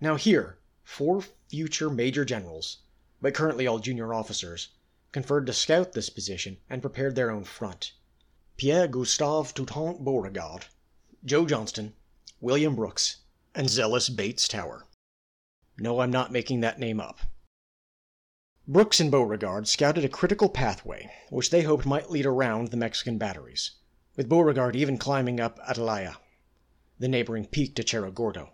Now 0.00 0.16
here, 0.16 0.58
four 0.82 1.22
future 1.48 1.88
major 1.88 2.24
generals, 2.24 2.78
but 3.20 3.34
currently 3.34 3.66
all 3.66 3.78
junior 3.78 4.12
officers, 4.12 4.68
conferred 5.12 5.46
to 5.46 5.52
scout 5.52 5.92
this 5.92 6.10
position 6.10 6.58
and 6.68 6.82
prepared 6.82 7.14
their 7.14 7.30
own 7.30 7.44
front. 7.44 7.92
Pierre 8.56 8.88
Gustave 8.88 9.52
Toutant 9.52 10.04
Beauregard, 10.04 10.66
Joe 11.24 11.46
Johnston, 11.46 11.94
William 12.40 12.74
Brooks, 12.74 13.18
and 13.54 13.70
zealous 13.70 14.08
Bates 14.08 14.48
Tower. 14.48 14.84
No, 15.78 16.00
I'm 16.00 16.10
not 16.10 16.32
making 16.32 16.60
that 16.60 16.80
name 16.80 17.00
up. 17.00 17.20
Brooks 18.70 19.00
and 19.00 19.10
Beauregard 19.10 19.66
scouted 19.66 20.04
a 20.04 20.10
critical 20.10 20.50
pathway, 20.50 21.10
which 21.30 21.48
they 21.48 21.62
hoped 21.62 21.86
might 21.86 22.10
lead 22.10 22.26
around 22.26 22.68
the 22.68 22.76
Mexican 22.76 23.16
batteries, 23.16 23.70
with 24.14 24.28
Beauregard 24.28 24.76
even 24.76 24.98
climbing 24.98 25.40
up 25.40 25.58
Atalaya, 25.60 26.16
the 26.98 27.08
neighboring 27.08 27.46
peak 27.46 27.74
to 27.76 27.88
Cerro 27.88 28.10
Gordo. 28.10 28.52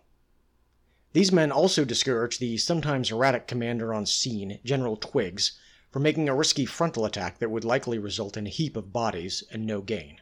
These 1.11 1.33
men 1.33 1.51
also 1.51 1.83
discouraged 1.83 2.39
the 2.39 2.57
sometimes 2.57 3.11
erratic 3.11 3.45
commander 3.45 3.93
on 3.93 4.05
scene, 4.05 4.61
General 4.63 4.95
Twiggs, 4.95 5.59
from 5.91 6.03
making 6.03 6.29
a 6.29 6.33
risky 6.33 6.65
frontal 6.65 7.03
attack 7.03 7.39
that 7.39 7.51
would 7.51 7.65
likely 7.65 7.99
result 7.99 8.37
in 8.37 8.47
a 8.47 8.49
heap 8.49 8.77
of 8.77 8.93
bodies 8.93 9.43
and 9.51 9.65
no 9.65 9.81
gain. 9.81 10.21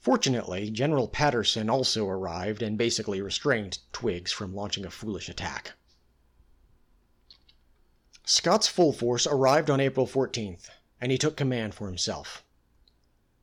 Fortunately, 0.00 0.68
General 0.68 1.06
Patterson 1.06 1.70
also 1.70 2.08
arrived 2.08 2.62
and 2.62 2.76
basically 2.76 3.22
restrained 3.22 3.78
Twiggs 3.92 4.32
from 4.32 4.52
launching 4.52 4.84
a 4.84 4.90
foolish 4.90 5.28
attack. 5.28 5.74
Scott's 8.30 8.68
full 8.68 8.92
force 8.92 9.26
arrived 9.26 9.70
on 9.70 9.80
April 9.80 10.06
14th, 10.06 10.68
and 11.00 11.10
he 11.10 11.16
took 11.16 11.34
command 11.34 11.74
for 11.74 11.86
himself. 11.86 12.44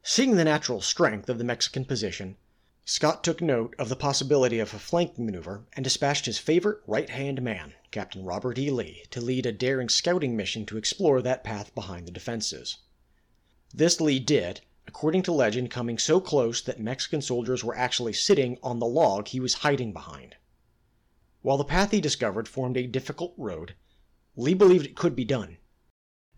Seeing 0.04 0.36
the 0.36 0.44
natural 0.44 0.80
strength 0.80 1.28
of 1.28 1.40
the 1.40 1.44
Mexican 1.44 1.86
position, 1.86 2.38
Scott 2.84 3.24
took 3.24 3.42
note 3.42 3.74
of 3.80 3.90
the 3.90 3.96
possibility 3.96 4.60
of 4.60 4.76
a 4.76 4.78
flanking 4.78 5.26
maneuver 5.26 5.66
and 5.74 5.84
dispatched 5.84 6.28
his 6.28 6.38
favorite 6.38 6.84
right 6.86 7.10
hand 7.10 7.42
man, 7.42 7.74
Captain 7.90 8.24
Robert 8.24 8.60
E. 8.60 8.70
Lee, 8.70 9.04
to 9.10 9.22
lead 9.22 9.48
a 9.48 9.52
daring 9.52 9.90
scouting 9.90 10.38
mission 10.38 10.68
to 10.68 10.78
explore 10.78 11.20
that 11.20 11.44
path 11.44 11.74
behind 11.74 12.08
the 12.08 12.12
defenses. 12.12 12.78
This 13.74 14.00
Lee 14.00 14.20
did, 14.20 14.62
according 14.86 15.24
to 15.24 15.32
legend, 15.32 15.72
coming 15.72 15.98
so 15.98 16.20
close 16.22 16.62
that 16.62 16.80
Mexican 16.80 17.24
soldiers 17.24 17.64
were 17.64 17.76
actually 17.76 18.14
sitting 18.14 18.60
on 18.62 18.78
the 18.78 18.86
log 18.86 19.30
he 19.30 19.40
was 19.40 19.56
hiding 19.66 19.94
behind. 19.94 20.36
While 21.42 21.58
the 21.58 21.66
path 21.66 21.90
he 21.90 22.00
discovered 22.00 22.48
formed 22.48 22.78
a 22.78 22.86
difficult 22.86 23.34
road, 23.36 23.74
Lee 24.38 24.54
believed 24.54 24.86
it 24.86 24.98
could 24.98 25.16
be 25.16 25.24
done. 25.24 25.58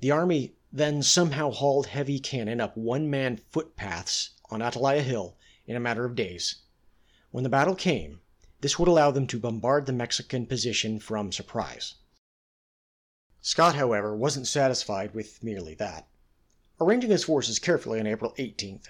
The 0.01 0.11
army 0.11 0.55
then 0.71 1.01
somehow 1.01 1.49
hauled 1.49 1.87
heavy 1.87 2.19
cannon 2.19 2.61
up 2.61 2.77
one 2.77 3.09
man 3.09 3.37
footpaths 3.37 4.31
on 4.51 4.61
Atalaya 4.61 5.01
Hill 5.01 5.35
in 5.65 5.75
a 5.75 5.79
matter 5.79 6.05
of 6.05 6.15
days. 6.15 6.57
When 7.31 7.43
the 7.43 7.49
battle 7.49 7.73
came, 7.73 8.21
this 8.61 8.77
would 8.77 8.87
allow 8.87 9.09
them 9.09 9.25
to 9.27 9.39
bombard 9.39 9.87
the 9.87 9.93
Mexican 9.93 10.45
position 10.45 10.99
from 10.99 11.31
surprise. 11.31 11.95
Scott, 13.41 13.73
however, 13.75 14.15
wasn't 14.15 14.45
satisfied 14.45 15.15
with 15.15 15.43
merely 15.43 15.73
that. 15.75 16.07
Arranging 16.79 17.09
his 17.09 17.23
forces 17.23 17.57
carefully 17.57 17.99
on 17.99 18.05
April 18.05 18.35
18th, 18.37 18.89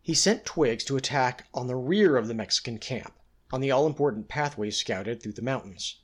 he 0.00 0.14
sent 0.14 0.44
Twiggs 0.44 0.84
to 0.84 0.96
attack 0.96 1.48
on 1.52 1.66
the 1.66 1.74
rear 1.74 2.16
of 2.16 2.28
the 2.28 2.34
Mexican 2.34 2.78
camp, 2.78 3.18
on 3.50 3.60
the 3.60 3.72
all 3.72 3.86
important 3.86 4.28
pathway 4.28 4.70
scouted 4.70 5.20
through 5.20 5.32
the 5.32 5.42
mountains. 5.42 6.02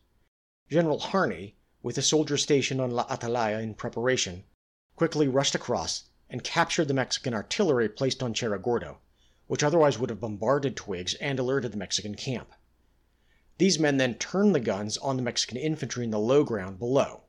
General 0.69 0.99
Harney, 0.99 1.57
with 1.83 1.99
a 1.99 2.03
soldier 2.03 2.37
stationed 2.37 2.81
on 2.81 2.91
La 2.91 3.07
Atalaya 3.07 3.63
in 3.63 3.75
preparation, 3.75 4.45
quickly 4.97 5.29
rushed 5.29 5.55
across 5.55 6.05
and 6.29 6.45
captured 6.45 6.89
the 6.89 6.95
Mexican 6.95 7.35
artillery 7.35 7.89
placed 7.89 8.23
on 8.23 8.35
Cerro 8.35 8.59
Gordo 8.59 8.99
which 9.51 9.65
otherwise 9.65 9.99
would 9.99 10.11
have 10.11 10.21
bombarded 10.21 10.77
Twiggs 10.77 11.15
and 11.15 11.37
alerted 11.41 11.73
the 11.73 11.77
Mexican 11.77 12.15
camp. 12.15 12.53
These 13.59 13.81
men 13.81 13.97
then 13.97 14.15
turned 14.15 14.55
the 14.55 14.61
guns 14.61 14.97
on 14.99 15.17
the 15.17 15.25
Mexican 15.25 15.57
infantry 15.57 16.05
in 16.05 16.13
the 16.13 16.21
low 16.21 16.45
ground 16.45 16.79
below. 16.79 17.23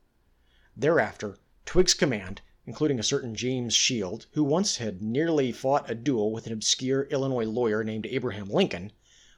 Thereafter, 0.78 1.40
Twiggs' 1.66 1.96
command, 1.96 2.42
including 2.68 3.00
a 3.00 3.04
certain 3.04 3.34
James 3.34 3.74
Shield, 3.74 4.28
who 4.34 4.44
once 4.44 4.78
had 4.78 5.02
nearly 5.02 5.52
fought 5.52 5.90
a 5.90 5.96
duel 5.96 6.32
with 6.32 6.46
an 6.46 6.54
obscure 6.54 7.06
Illinois 7.06 7.48
lawyer 7.48 7.84
named 7.84 8.06
Abraham 8.06 8.52
Lincoln, 8.52 8.92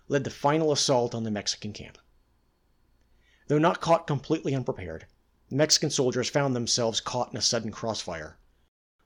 led 0.10 0.26
the 0.26 0.30
final 0.30 0.74
assault 0.74 1.16
on 1.16 1.24
the 1.24 1.32
Mexican 1.32 1.72
camp. 1.72 1.98
Though 3.48 3.58
not 3.58 3.82
caught 3.82 4.08
completely 4.08 4.56
unprepared, 4.56 5.06
the 5.50 5.56
Mexican 5.56 5.90
soldiers 5.90 6.30
found 6.30 6.56
themselves 6.56 7.02
caught 7.02 7.32
in 7.32 7.38
a 7.38 7.42
sudden 7.42 7.72
crossfire 7.72 8.38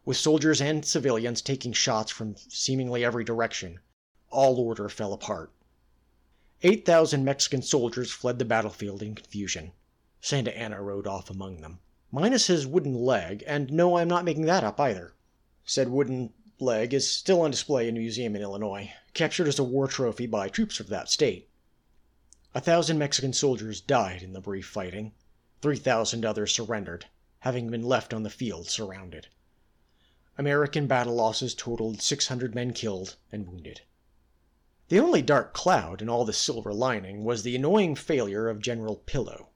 with 0.08 0.16
soldiers 0.16 0.62
and 0.62 0.86
civilians 0.86 1.42
taking 1.42 1.74
shots 1.74 2.10
from 2.10 2.34
seemingly 2.48 3.04
every 3.04 3.26
direction. 3.26 3.78
All 4.30 4.58
order 4.58 4.88
fell 4.88 5.12
apart. 5.12 5.52
8,000 6.64 7.26
Mexican 7.26 7.62
soldiers 7.62 8.10
fled 8.10 8.40
the 8.40 8.46
battlefield 8.46 9.04
in 9.04 9.16
confusion. 9.16 9.74
Santa 10.22 10.58
Anna 10.58 10.82
rode 10.82 11.08
off 11.08 11.30
among 11.30 11.60
them, 11.60 11.80
minus 12.10 12.48
his 12.48 12.66
wooden 12.66 12.94
leg, 12.94 13.44
and 13.46 13.70
no, 13.70 13.98
I'm 13.98 14.08
not 14.08 14.24
making 14.24 14.46
that 14.46 14.64
up 14.64 14.80
either. 14.80 15.14
Said 15.66 15.90
wooden 15.90 16.32
leg 16.58 16.94
is 16.94 17.12
still 17.12 17.42
on 17.42 17.52
display 17.52 17.90
in 17.90 17.98
a 17.98 18.00
museum 18.00 18.34
in 18.34 18.42
Illinois, 18.42 18.94
captured 19.14 19.50
as 19.50 19.60
a 19.60 19.64
war 19.66 19.90
trophy 19.90 20.26
by 20.26 20.48
troops 20.48 20.80
of 20.80 20.88
that 20.88 21.10
state. 21.10 21.47
A 22.56 22.62
thousand 22.62 22.98
Mexican 22.98 23.34
soldiers 23.34 23.82
died 23.82 24.24
in 24.24 24.32
the 24.32 24.40
brief 24.40 24.66
fighting. 24.66 25.12
3,000 25.62 26.24
others 26.24 26.54
surrendered, 26.56 27.08
having 27.40 27.70
been 27.70 27.84
left 27.84 28.14
on 28.14 28.24
the 28.24 28.30
field 28.30 28.70
surrounded. 28.70 29.28
American 30.38 30.88
battle 30.88 31.16
losses 31.16 31.54
totaled 31.54 32.02
600 32.02 32.56
men 32.56 32.72
killed 32.72 33.18
and 33.34 33.50
wounded. 33.50 33.82
The 34.88 34.98
only 34.98 35.22
dark 35.22 35.54
cloud 35.54 36.02
in 36.02 36.08
all 36.08 36.24
this 36.24 36.38
silver 36.38 36.74
lining 36.74 37.26
was 37.26 37.44
the 37.44 37.54
annoying 37.54 37.96
failure 37.96 38.48
of 38.48 38.62
General 38.62 38.96
Pillow. 38.96 39.50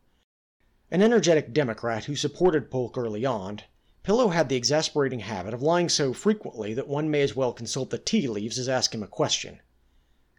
An 0.92 1.02
energetic 1.02 1.54
Democrat 1.54 2.04
who 2.04 2.16
supported 2.18 2.70
Polk 2.70 2.98
early 2.98 3.26
on, 3.26 3.62
Pillow 4.04 4.28
had 4.28 4.50
the 4.50 4.58
exasperating 4.58 5.22
habit 5.22 5.54
of 5.54 5.62
lying 5.62 5.88
so 5.88 6.12
frequently 6.12 6.74
that 6.74 6.90
one 6.90 7.10
may 7.10 7.22
as 7.22 7.38
well 7.38 7.54
consult 7.54 7.90
the 7.90 7.98
tea 7.98 8.28
leaves 8.28 8.60
as 8.60 8.68
ask 8.68 8.94
him 8.94 9.02
a 9.02 9.08
question. 9.08 9.62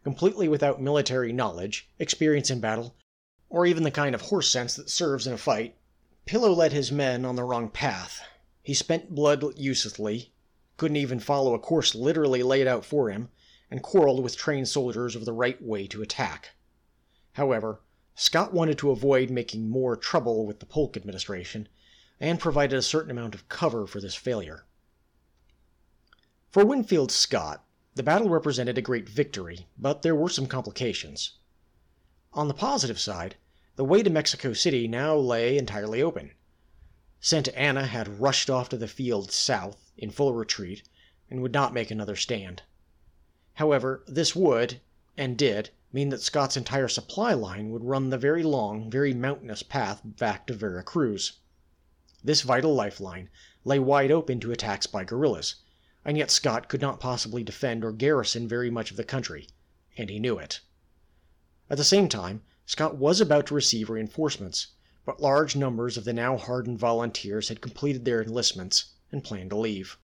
Completely 0.03 0.47
without 0.47 0.81
military 0.81 1.31
knowledge, 1.31 1.89
experience 1.97 2.49
in 2.49 2.59
battle, 2.59 2.95
or 3.49 3.65
even 3.65 3.83
the 3.83 3.91
kind 3.91 4.13
of 4.13 4.21
horse 4.21 4.49
sense 4.49 4.75
that 4.75 4.89
serves 4.89 5.25
in 5.25 5.33
a 5.33 5.37
fight, 5.37 5.77
Pillow 6.25 6.53
led 6.53 6.71
his 6.71 6.91
men 6.91 7.25
on 7.25 7.35
the 7.35 7.43
wrong 7.43 7.69
path. 7.69 8.21
He 8.61 8.73
spent 8.73 9.13
blood 9.13 9.43
uselessly, 9.57 10.31
couldn't 10.77 10.97
even 10.97 11.19
follow 11.19 11.53
a 11.53 11.59
course 11.59 11.93
literally 11.93 12.43
laid 12.43 12.65
out 12.65 12.85
for 12.85 13.09
him, 13.09 13.29
and 13.69 13.83
quarreled 13.83 14.23
with 14.23 14.37
trained 14.37 14.69
soldiers 14.69 15.15
over 15.15 15.25
the 15.25 15.33
right 15.33 15.61
way 15.61 15.87
to 15.87 16.01
attack. 16.01 16.51
However, 17.33 17.81
Scott 18.15 18.53
wanted 18.53 18.77
to 18.77 18.91
avoid 18.91 19.29
making 19.29 19.69
more 19.69 19.97
trouble 19.97 20.45
with 20.45 20.59
the 20.59 20.65
Polk 20.65 20.95
administration, 20.95 21.67
and 22.19 22.39
provided 22.39 22.77
a 22.77 22.81
certain 22.81 23.11
amount 23.11 23.35
of 23.35 23.49
cover 23.49 23.85
for 23.85 23.99
this 23.99 24.15
failure. 24.15 24.65
For 26.51 26.65
Winfield 26.65 27.11
Scott, 27.11 27.62
the 27.95 28.03
battle 28.03 28.29
represented 28.29 28.77
a 28.77 28.81
great 28.81 29.07
victory, 29.07 29.67
but 29.77 30.01
there 30.01 30.15
were 30.15 30.29
some 30.29 30.47
complications. 30.47 31.33
On 32.33 32.47
the 32.47 32.53
positive 32.53 32.99
side, 32.99 33.35
the 33.75 33.85
way 33.85 34.01
to 34.01 34.09
Mexico 34.09 34.53
City 34.53 34.87
now 34.87 35.15
lay 35.15 35.57
entirely 35.57 36.01
open. 36.01 36.31
Santa 37.19 37.57
Anna 37.57 37.85
had 37.85 38.19
rushed 38.19 38.49
off 38.49 38.67
to 38.69 38.77
the 38.77 38.87
field 38.87 39.31
south 39.31 39.91
in 39.97 40.09
full 40.09 40.33
retreat 40.33 40.83
and 41.29 41.41
would 41.41 41.53
not 41.53 41.73
make 41.73 41.91
another 41.91 42.15
stand. 42.15 42.63
However, 43.53 44.03
this 44.07 44.35
would, 44.35 44.81
and 45.15 45.37
did, 45.37 45.69
mean 45.91 46.09
that 46.09 46.21
Scott's 46.21 46.57
entire 46.57 46.87
supply 46.87 47.33
line 47.33 47.69
would 47.69 47.83
run 47.83 48.09
the 48.09 48.17
very 48.17 48.41
long, 48.41 48.89
very 48.89 49.13
mountainous 49.13 49.61
path 49.61 50.01
back 50.03 50.47
to 50.47 50.53
Vera 50.53 50.83
Cruz. 50.83 51.33
This 52.23 52.41
vital 52.41 52.73
lifeline 52.73 53.29
lay 53.63 53.77
wide 53.77 54.11
open 54.11 54.39
to 54.39 54.51
attacks 54.51 54.87
by 54.87 55.03
guerrillas, 55.03 55.55
and 56.05 56.17
yet 56.17 56.29
Scott 56.29 56.67
could 56.67 56.81
not 56.81 56.99
possibly 56.99 57.43
defend 57.43 57.83
or 57.83 57.91
garrison 57.91 58.47
very 58.47 58.69
much 58.69 58.91
of 58.91 58.97
the 58.97 59.03
country, 59.03 59.47
and 59.97 60.09
he 60.09 60.19
knew 60.19 60.37
it. 60.37 60.59
At 61.69 61.77
the 61.77 61.83
same 61.83 62.09
time, 62.09 62.43
Scott 62.65 62.97
was 62.97 63.21
about 63.21 63.47
to 63.47 63.53
receive 63.53 63.89
reinforcements, 63.89 64.67
but 65.05 65.21
large 65.21 65.55
numbers 65.55 65.97
of 65.97 66.05
the 66.05 66.13
now 66.13 66.37
hardened 66.37 66.79
volunteers 66.79 67.49
had 67.49 67.61
completed 67.61 68.05
their 68.05 68.21
enlistments 68.21 68.93
and 69.11 69.23
planned 69.23 69.49
to 69.49 69.57
leave. 69.57 69.97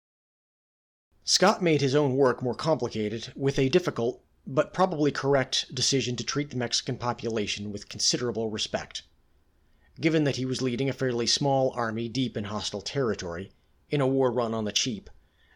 Scott 1.25 1.63
made 1.63 1.81
his 1.81 1.95
own 1.95 2.17
work 2.17 2.43
more 2.43 2.55
complicated 2.55 3.33
with 3.37 3.59
a 3.59 3.69
difficult, 3.69 4.23
but 4.47 4.73
probably 4.73 5.13
correct, 5.13 5.75
decision 5.75 6.17
to 6.17 6.25
treat 6.25 6.51
the 6.51 6.57
Mexican 6.57 6.97
population 6.97 7.71
with 7.71 7.89
considerable 7.89 8.51
respect. 8.51 9.03
Given 10.01 10.25
that 10.25 10.37
he 10.37 10.45
was 10.45 10.63
leading 10.63 10.89
a 10.89 10.93
fairly 10.93 11.27
small 11.27 11.73
army 11.77 12.09
deep 12.09 12.37
in 12.37 12.45
hostile 12.45 12.81
territory, 12.81 13.53
in 13.91 14.01
a 14.01 14.07
war 14.07 14.33
run 14.33 14.55
on 14.55 14.65
the 14.65 14.73
cheap, 14.73 15.11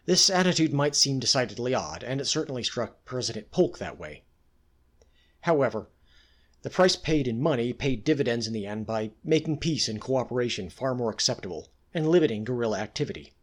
this 0.05 0.29
attitude 0.29 0.73
might 0.73 0.95
seem 0.95 1.19
decidedly 1.19 1.73
odd, 1.73 2.03
and 2.03 2.19
it 2.19 2.25
certainly 2.25 2.61
struck 2.61 3.05
President 3.05 3.51
Polk 3.51 3.77
that 3.77 3.97
way. 3.97 4.23
However, 5.41 5.89
the 6.61 6.69
price 6.69 6.95
paid 6.95 7.27
in 7.27 7.41
money 7.41 7.73
paid 7.73 8.03
dividends 8.03 8.47
in 8.47 8.53
the 8.53 8.65
end 8.65 8.85
by 8.85 9.11
making 9.23 9.59
peace 9.59 9.87
and 9.87 10.01
cooperation 10.01 10.69
far 10.69 10.93
more 10.95 11.11
acceptable 11.11 11.69
and 11.93 12.09
limiting 12.09 12.43
guerrilla 12.43 12.79
activity. 12.79 13.33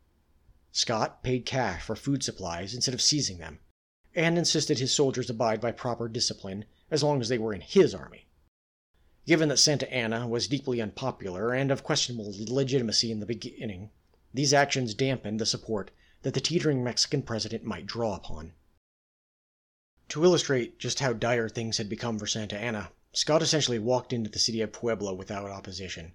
Scott 0.72 1.22
paid 1.22 1.46
cash 1.46 1.82
for 1.82 1.96
food 1.96 2.22
supplies 2.22 2.74
instead 2.74 2.94
of 2.94 3.02
seizing 3.02 3.38
them, 3.38 3.58
and 4.14 4.36
insisted 4.36 4.78
his 4.78 4.92
soldiers 4.92 5.30
abide 5.30 5.60
by 5.60 5.72
proper 5.72 6.08
discipline 6.08 6.64
as 6.90 7.02
long 7.02 7.20
as 7.20 7.28
they 7.28 7.38
were 7.38 7.54
in 7.54 7.60
his 7.60 7.94
army. 7.94 8.26
Given 9.26 9.48
that 9.48 9.58
Santa 9.58 9.90
Anna 9.92 10.26
was 10.26 10.48
deeply 10.48 10.80
unpopular 10.80 11.52
and 11.52 11.70
of 11.70 11.84
questionable 11.84 12.34
legitimacy 12.36 13.10
in 13.10 13.20
the 13.20 13.26
beginning, 13.26 13.90
these 14.32 14.54
actions 14.54 14.94
dampened 14.94 15.40
the 15.40 15.46
support 15.46 15.90
that 16.22 16.34
the 16.34 16.40
teetering 16.40 16.84
Mexican 16.84 17.22
president 17.22 17.64
might 17.64 17.86
draw 17.86 18.14
upon. 18.14 18.52
To 20.10 20.24
illustrate 20.24 20.78
just 20.78 21.00
how 21.00 21.12
dire 21.12 21.48
things 21.48 21.78
had 21.78 21.88
become 21.88 22.18
for 22.18 22.26
Santa 22.26 22.58
Anna, 22.58 22.90
Scott 23.12 23.42
essentially 23.42 23.78
walked 23.78 24.12
into 24.12 24.28
the 24.28 24.38
city 24.38 24.60
of 24.60 24.72
Puebla 24.72 25.14
without 25.14 25.50
opposition, 25.50 26.12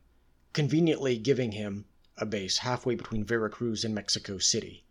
conveniently 0.54 1.18
giving 1.18 1.54
him 1.54 1.86
a 2.18 2.26
base 2.26 2.60
halfway 2.60 2.96
between 2.96 3.26
Vera 3.26 3.50
Cruz 3.50 3.84
and 3.84 3.96
Mexico 3.96 4.38
City, 4.38 4.86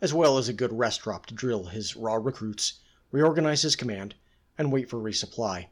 as 0.00 0.12
well 0.12 0.38
as 0.38 0.48
a 0.48 0.52
good 0.52 0.72
rest 0.72 1.02
drop 1.02 1.26
to 1.26 1.34
drill 1.34 1.64
his 1.66 1.96
raw 1.96 2.14
recruits, 2.14 2.80
reorganize 3.10 3.62
his 3.62 3.74
command, 3.74 4.14
and 4.56 4.70
wait 4.70 4.90
for 4.90 4.98
resupply. 4.98 5.68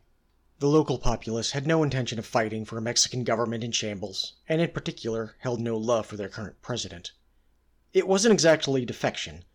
The 0.58 0.68
local 0.68 0.98
populace 0.98 1.50
had 1.50 1.66
no 1.66 1.82
intention 1.82 2.18
of 2.18 2.26
fighting 2.26 2.64
for 2.64 2.78
a 2.78 2.82
Mexican 2.82 3.24
government 3.24 3.62
in 3.62 3.72
shambles, 3.72 4.34
and 4.48 4.60
in 4.60 4.70
particular 4.70 5.36
held 5.40 5.60
no 5.60 5.76
love 5.76 6.06
for 6.06 6.16
their 6.16 6.28
current 6.28 6.62
president. 6.62 7.12
It 7.96 8.06
wasn't 8.06 8.34
exactly 8.34 8.84
defection, 8.84 9.46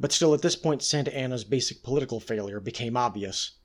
but 0.00 0.10
still 0.10 0.32
at 0.32 0.40
this 0.40 0.56
point 0.56 0.82
Santa 0.82 1.14
Anna's 1.14 1.44
basic 1.44 1.82
political 1.82 2.18
failure 2.18 2.58
became 2.58 2.96
obvious. 2.96 3.58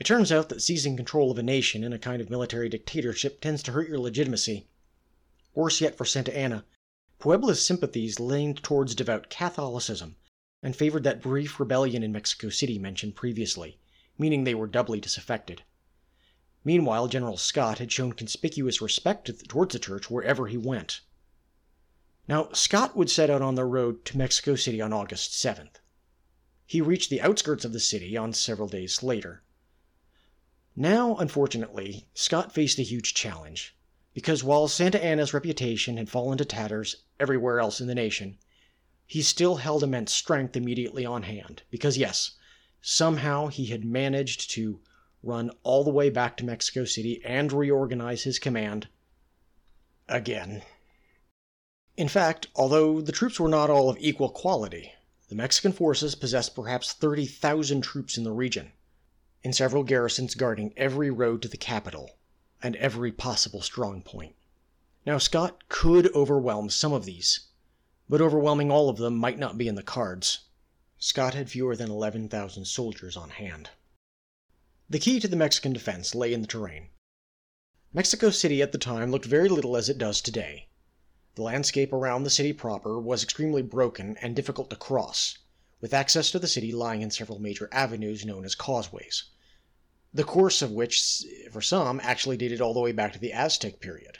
It 0.00 0.04
turns 0.04 0.32
out 0.32 0.48
that 0.48 0.62
seizing 0.62 0.96
control 0.96 1.30
of 1.30 1.38
a 1.38 1.44
nation 1.44 1.84
in 1.84 1.92
a 1.92 1.98
kind 2.00 2.20
of 2.20 2.28
military 2.28 2.68
dictatorship 2.68 3.40
tends 3.40 3.62
to 3.62 3.70
hurt 3.70 3.88
your 3.88 4.00
legitimacy, 4.00 4.66
Worse 5.54 5.80
yet 5.80 5.96
for 5.96 6.04
Santa 6.04 6.36
Anna, 6.36 6.64
Puebla's 7.20 7.64
sympathies 7.64 8.18
leaned 8.18 8.64
towards 8.64 8.96
devout 8.96 9.30
Catholicism 9.30 10.16
and 10.60 10.74
favored 10.74 11.04
that 11.04 11.22
brief 11.22 11.60
rebellion 11.60 12.02
in 12.02 12.10
Mexico 12.10 12.48
City 12.48 12.80
mentioned 12.80 13.14
previously, 13.14 13.78
meaning 14.18 14.42
they 14.42 14.56
were 14.56 14.66
doubly 14.66 14.98
disaffected. 14.98 15.62
Meanwhile, 16.64 17.06
General 17.06 17.36
Scott 17.36 17.78
had 17.78 17.92
shown 17.92 18.12
conspicuous 18.12 18.82
respect 18.82 19.30
towards 19.46 19.72
the 19.72 19.78
church 19.78 20.10
wherever 20.10 20.48
he 20.48 20.56
went. 20.56 21.02
Now, 22.28 22.50
Scott 22.52 22.96
would 22.96 23.10
set 23.10 23.30
out 23.30 23.42
on 23.42 23.56
the 23.56 23.64
road 23.64 24.04
to 24.06 24.16
Mexico 24.16 24.54
City 24.54 24.80
on 24.80 24.92
August 24.92 25.32
7th. 25.32 25.76
He 26.64 26.80
reached 26.80 27.10
the 27.10 27.20
outskirts 27.20 27.64
of 27.64 27.72
the 27.72 27.80
city 27.80 28.16
on 28.16 28.32
several 28.32 28.68
days 28.68 29.02
later. 29.02 29.42
Now, 30.76 31.16
unfortunately, 31.16 32.06
Scott 32.14 32.54
faced 32.54 32.78
a 32.78 32.82
huge 32.82 33.12
challenge 33.12 33.76
because 34.14 34.44
while 34.44 34.68
Santa 34.68 35.02
Anna's 35.02 35.34
reputation 35.34 35.96
had 35.96 36.08
fallen 36.08 36.38
to 36.38 36.44
tatters 36.44 36.96
everywhere 37.18 37.60
else 37.60 37.80
in 37.80 37.88
the 37.88 37.94
nation, 37.94 38.38
he 39.06 39.20
still 39.20 39.56
held 39.56 39.82
immense 39.82 40.14
strength 40.14 40.56
immediately 40.56 41.04
on 41.04 41.24
hand. 41.24 41.62
Because, 41.70 41.98
yes, 41.98 42.32
somehow 42.80 43.48
he 43.48 43.66
had 43.66 43.84
managed 43.84 44.50
to 44.52 44.80
run 45.22 45.50
all 45.62 45.84
the 45.84 45.90
way 45.90 46.08
back 46.08 46.36
to 46.36 46.44
Mexico 46.44 46.84
City 46.84 47.20
and 47.24 47.52
reorganize 47.52 48.22
his 48.22 48.38
command 48.38 48.88
again. 50.08 50.62
In 51.94 52.08
fact, 52.08 52.46
although 52.54 53.02
the 53.02 53.12
troops 53.12 53.38
were 53.38 53.50
not 53.50 53.68
all 53.68 53.90
of 53.90 53.98
equal 54.00 54.30
quality, 54.30 54.94
the 55.28 55.34
Mexican 55.34 55.72
forces 55.72 56.14
possessed 56.14 56.54
perhaps 56.54 56.92
30,000 56.92 57.82
troops 57.82 58.16
in 58.16 58.24
the 58.24 58.32
region, 58.32 58.72
in 59.42 59.52
several 59.52 59.82
garrisons 59.82 60.34
guarding 60.34 60.72
every 60.76 61.10
road 61.10 61.42
to 61.42 61.48
the 61.48 61.56
capital 61.58 62.16
and 62.62 62.76
every 62.76 63.12
possible 63.12 63.60
strong 63.60 64.00
point. 64.02 64.34
Now, 65.04 65.18
Scott 65.18 65.68
could 65.68 66.14
overwhelm 66.14 66.70
some 66.70 66.94
of 66.94 67.04
these, 67.04 67.48
but 68.08 68.22
overwhelming 68.22 68.70
all 68.70 68.88
of 68.88 68.96
them 68.96 69.16
might 69.16 69.38
not 69.38 69.58
be 69.58 69.68
in 69.68 69.74
the 69.74 69.82
cards. 69.82 70.40
Scott 70.98 71.34
had 71.34 71.50
fewer 71.50 71.76
than 71.76 71.90
11,000 71.90 72.64
soldiers 72.64 73.16
on 73.16 73.30
hand. 73.30 73.68
The 74.88 74.98
key 74.98 75.20
to 75.20 75.28
the 75.28 75.36
Mexican 75.36 75.72
defense 75.72 76.14
lay 76.14 76.32
in 76.32 76.40
the 76.40 76.46
terrain. 76.46 76.88
Mexico 77.92 78.30
City 78.30 78.62
at 78.62 78.72
the 78.72 78.78
time 78.78 79.10
looked 79.10 79.26
very 79.26 79.48
little 79.50 79.76
as 79.76 79.90
it 79.90 79.98
does 79.98 80.22
today. 80.22 80.68
The 81.34 81.42
landscape 81.42 81.92
around 81.92 82.24
the 82.24 82.30
city 82.30 82.52
proper 82.52 82.98
was 82.98 83.22
extremely 83.22 83.62
broken 83.62 84.16
and 84.18 84.36
difficult 84.36 84.70
to 84.70 84.76
cross, 84.76 85.38
with 85.80 85.94
access 85.94 86.30
to 86.30 86.38
the 86.38 86.48
city 86.48 86.72
lying 86.72 87.02
in 87.02 87.10
several 87.10 87.38
major 87.38 87.68
avenues 87.72 88.24
known 88.24 88.44
as 88.44 88.54
causeways 88.54 89.24
the 90.14 90.24
course 90.24 90.60
of 90.60 90.70
which, 90.70 91.24
for 91.50 91.62
some, 91.62 91.98
actually 92.02 92.36
dated 92.36 92.60
all 92.60 92.74
the 92.74 92.80
way 92.80 92.92
back 92.92 93.14
to 93.14 93.18
the 93.18 93.32
Aztec 93.32 93.80
period. 93.80 94.18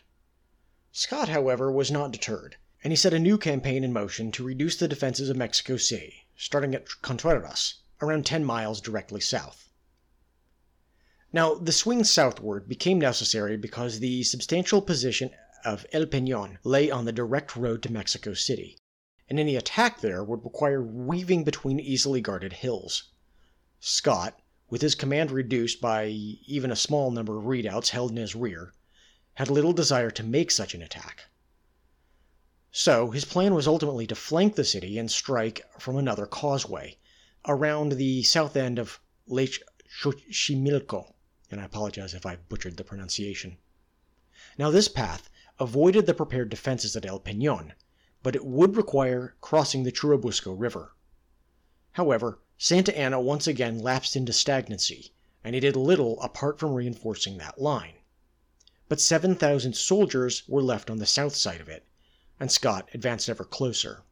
Scott, 0.90 1.28
however, 1.28 1.70
was 1.70 1.90
not 1.90 2.12
deterred, 2.12 2.56
and 2.82 2.92
he 2.92 2.96
set 2.96 3.12
a 3.12 3.18
new 3.18 3.36
campaign 3.36 3.84
in 3.84 3.92
motion 3.92 4.32
to 4.32 4.44
reduce 4.44 4.76
the 4.76 4.88
defenses 4.88 5.28
of 5.28 5.36
Mexico 5.36 5.76
City, 5.76 6.26
starting 6.34 6.74
at 6.74 6.88
Contreras, 7.02 7.74
around 8.00 8.24
10 8.24 8.42
miles 8.42 8.80
directly 8.80 9.20
south. 9.20 9.68
Now, 11.30 11.54
the 11.54 11.72
swing 11.72 12.04
southward 12.04 12.68
became 12.68 12.98
necessary 12.98 13.58
because 13.58 13.98
the 13.98 14.22
substantial 14.22 14.80
position 14.80 15.30
of 15.64 15.86
El 15.92 16.06
Peñon 16.06 16.58
lay 16.64 16.90
on 16.90 17.04
the 17.04 17.12
direct 17.12 17.56
road 17.56 17.82
to 17.82 17.92
Mexico 17.92 18.34
City, 18.34 18.76
and 19.28 19.38
any 19.38 19.56
attack 19.56 20.00
there 20.00 20.24
would 20.24 20.44
require 20.44 20.82
weaving 20.82 21.44
between 21.44 21.78
easily 21.78 22.20
guarded 22.20 22.52
hills. 22.52 23.10
Scott, 23.80 24.40
with 24.68 24.82
his 24.82 24.94
command 24.94 25.30
reduced 25.30 25.80
by 25.80 26.06
even 26.06 26.70
a 26.70 26.76
small 26.76 27.10
number 27.10 27.38
of 27.38 27.46
redoubts 27.46 27.90
held 27.90 28.10
in 28.10 28.16
his 28.16 28.34
rear, 28.34 28.72
had 29.34 29.50
little 29.50 29.72
desire 29.72 30.10
to 30.10 30.22
make 30.22 30.50
such 30.50 30.74
an 30.74 30.82
attack. 30.82 31.24
So 32.70 33.10
his 33.10 33.24
plan 33.24 33.54
was 33.54 33.66
ultimately 33.66 34.06
to 34.06 34.14
flank 34.14 34.56
the 34.56 34.64
city 34.64 34.98
and 34.98 35.10
strike 35.10 35.62
from 35.78 35.96
another 35.96 36.26
causeway, 36.26 36.98
around 37.46 37.92
the 37.92 38.22
south 38.22 38.56
end 38.56 38.78
of 38.78 39.00
Lake 39.26 39.62
Xochimilco, 40.00 41.14
and 41.50 41.60
I 41.60 41.64
apologize 41.64 42.14
if 42.14 42.24
I 42.24 42.36
butchered 42.36 42.76
the 42.76 42.84
pronunciation. 42.84 43.58
Now 44.58 44.70
this 44.70 44.88
path 44.88 45.28
avoided 45.58 46.06
the 46.06 46.14
prepared 46.14 46.48
defenses 46.48 46.96
at 46.96 47.04
El 47.04 47.20
Peñon, 47.20 47.72
but 48.22 48.34
it 48.34 48.44
would 48.44 48.76
require 48.76 49.34
crossing 49.40 49.82
the 49.82 49.92
Churubusco 49.92 50.58
River. 50.58 50.94
However, 51.92 52.40
Santa 52.56 52.96
Anna 52.96 53.20
once 53.20 53.46
again 53.46 53.78
lapsed 53.78 54.16
into 54.16 54.32
stagnancy, 54.32 55.12
and 55.44 55.54
he 55.54 55.60
did 55.60 55.76
little 55.76 56.20
apart 56.22 56.58
from 56.58 56.72
reinforcing 56.72 57.38
that 57.38 57.60
line. 57.60 57.96
But 58.88 59.00
7,000 59.00 59.74
soldiers 59.74 60.42
were 60.48 60.62
left 60.62 60.88
on 60.88 60.98
the 60.98 61.06
south 61.06 61.34
side 61.34 61.60
of 61.60 61.68
it, 61.68 61.86
and 62.38 62.50
Scott 62.50 62.88
advanced 62.94 63.28
ever 63.28 63.44
closer. 63.44 64.04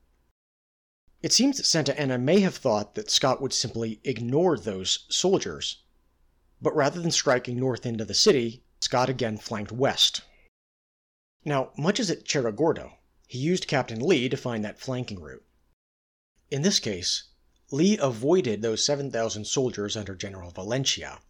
It 1.22 1.32
seems 1.32 1.58
that 1.58 1.66
Santa 1.66 1.98
Anna 1.98 2.18
may 2.18 2.40
have 2.40 2.56
thought 2.56 2.94
that 2.94 3.10
Scott 3.10 3.40
would 3.40 3.52
simply 3.52 4.00
ignore 4.04 4.58
those 4.58 5.06
soldiers, 5.08 5.82
but 6.62 6.74
rather 6.74 7.00
than 7.00 7.10
striking 7.10 7.58
north 7.58 7.86
into 7.86 8.04
the 8.04 8.14
city, 8.14 8.62
Scott 8.80 9.08
again 9.08 9.36
flanked 9.36 9.72
west. 9.72 10.22
Now, 11.44 11.72
much 11.76 11.98
as 11.98 12.10
at 12.10 12.28
Cerro 12.28 12.98
he 13.26 13.38
used 13.38 13.66
Captain 13.66 14.00
Lee 14.00 14.28
to 14.28 14.36
find 14.36 14.64
that 14.64 14.78
flanking 14.78 15.20
route. 15.20 15.44
In 16.50 16.62
this 16.62 16.78
case, 16.78 17.28
Lee 17.70 17.96
avoided 17.96 18.60
those 18.60 18.84
7,000 18.84 19.46
soldiers 19.46 19.96
under 19.96 20.14
General 20.14 20.50
Valencia 20.50 21.20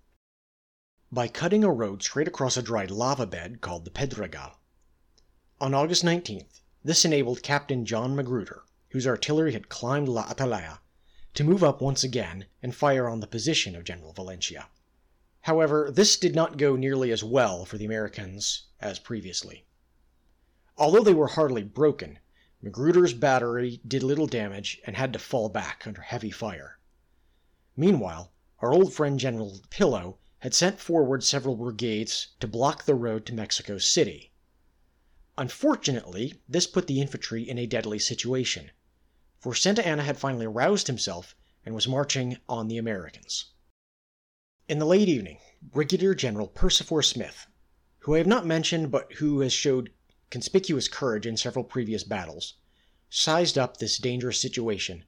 by 1.13 1.29
cutting 1.29 1.63
a 1.63 1.71
road 1.71 2.03
straight 2.03 2.27
across 2.27 2.57
a 2.57 2.63
dried 2.63 2.91
lava 2.91 3.27
bed 3.27 3.61
called 3.61 3.85
the 3.85 3.91
Pedregal. 3.91 4.57
On 5.61 5.75
August 5.75 6.03
19th, 6.03 6.61
this 6.83 7.05
enabled 7.05 7.43
Captain 7.43 7.85
John 7.85 8.17
Magruder, 8.17 8.65
whose 8.89 9.07
artillery 9.07 9.53
had 9.53 9.69
climbed 9.69 10.09
La 10.09 10.27
Atalaya, 10.27 10.81
to 11.35 11.45
move 11.45 11.63
up 11.63 11.81
once 11.81 12.03
again 12.03 12.47
and 12.63 12.75
fire 12.75 13.09
on 13.09 13.21
the 13.21 13.27
position 13.27 13.77
of 13.77 13.85
General 13.85 14.13
Valencia. 14.13 14.69
However, 15.43 15.91
this 15.91 16.17
did 16.17 16.35
not 16.35 16.59
go 16.59 16.75
nearly 16.75 17.13
as 17.13 17.23
well 17.23 17.65
for 17.65 17.79
the 17.79 17.85
Americans 17.85 18.67
as 18.81 18.99
previously. 18.99 19.67
Although 20.81 21.05
they 21.05 21.13
were 21.13 21.29
hardly 21.29 21.63
broken, 21.63 22.21
Magruder's 22.63 23.13
battery 23.13 23.83
did 23.87 24.03
little 24.03 24.27
damage 24.27 24.81
and 24.87 24.97
had 24.97 25.13
to 25.13 25.19
fall 25.19 25.51
back 25.51 25.87
under 25.87 26.01
heavy 26.01 26.31
fire. 26.31 26.79
Meanwhile, 27.77 28.33
our 28.61 28.73
old 28.73 28.95
friend 28.95 29.21
General 29.21 29.61
Pillow 29.69 30.19
had 30.39 30.55
sent 30.55 30.81
forward 30.81 31.23
several 31.23 31.55
brigades 31.55 32.29
to 32.41 32.49
block 32.49 32.87
the 32.87 32.95
road 32.95 33.27
to 33.27 33.35
Mexico 33.35 33.77
City. 33.77 34.33
Unfortunately, 35.37 36.41
this 36.49 36.67
put 36.67 36.87
the 36.87 37.03
infantry 37.03 37.47
in 37.47 37.59
a 37.59 37.67
deadly 37.67 37.99
situation, 37.99 38.71
for 39.39 39.55
Santa 39.55 39.87
Anna 39.87 40.03
had 40.03 40.17
finally 40.17 40.47
roused 40.47 40.87
himself 40.87 41.37
and 41.63 41.75
was 41.75 41.87
marching 41.87 42.39
on 42.49 42.69
the 42.69 42.79
Americans. 42.79 43.53
In 44.67 44.79
the 44.79 44.87
late 44.87 45.11
evening, 45.11 45.41
Brigadier 45.61 46.15
General 46.15 46.49
Persifor 46.49 47.03
Smith, 47.05 47.49
who 47.99 48.15
I 48.15 48.19
have 48.19 48.27
not 48.27 48.47
mentioned 48.47 48.91
but 48.91 49.13
who 49.17 49.41
has 49.41 49.53
showed 49.53 49.93
conspicuous 50.31 50.89
courage 50.89 51.27
in 51.27 51.37
several 51.37 51.65
previous 51.65 52.05
battles, 52.05 52.55
sized 53.09 53.59
up 53.59 53.77
this 53.77 53.99
dangerous 53.99 54.41
situation 54.41 55.05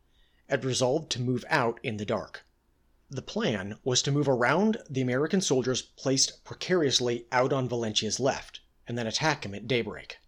and 0.49 0.65
resolved 0.65 1.11
to 1.11 1.21
move 1.21 1.45
out 1.49 1.81
in 1.83 1.97
the 1.97 2.05
dark. 2.05 2.45
The 3.09 3.23
plan 3.23 3.79
was 3.85 4.03
to 4.03 4.11
move 4.11 4.29
around 4.29 4.79
the 4.89 5.01
American 5.01 5.41
soldiers 5.41 5.83
placed 5.83 6.45
precariously 6.45 7.27
out 7.31 7.53
on 7.53 7.69
Valencia's 7.69 8.19
left, 8.19 8.61
and 8.89 8.99
then 8.99 9.07
attack 9.07 9.45
him 9.45 9.55
at 9.55 9.69
daybreak. 9.69 10.19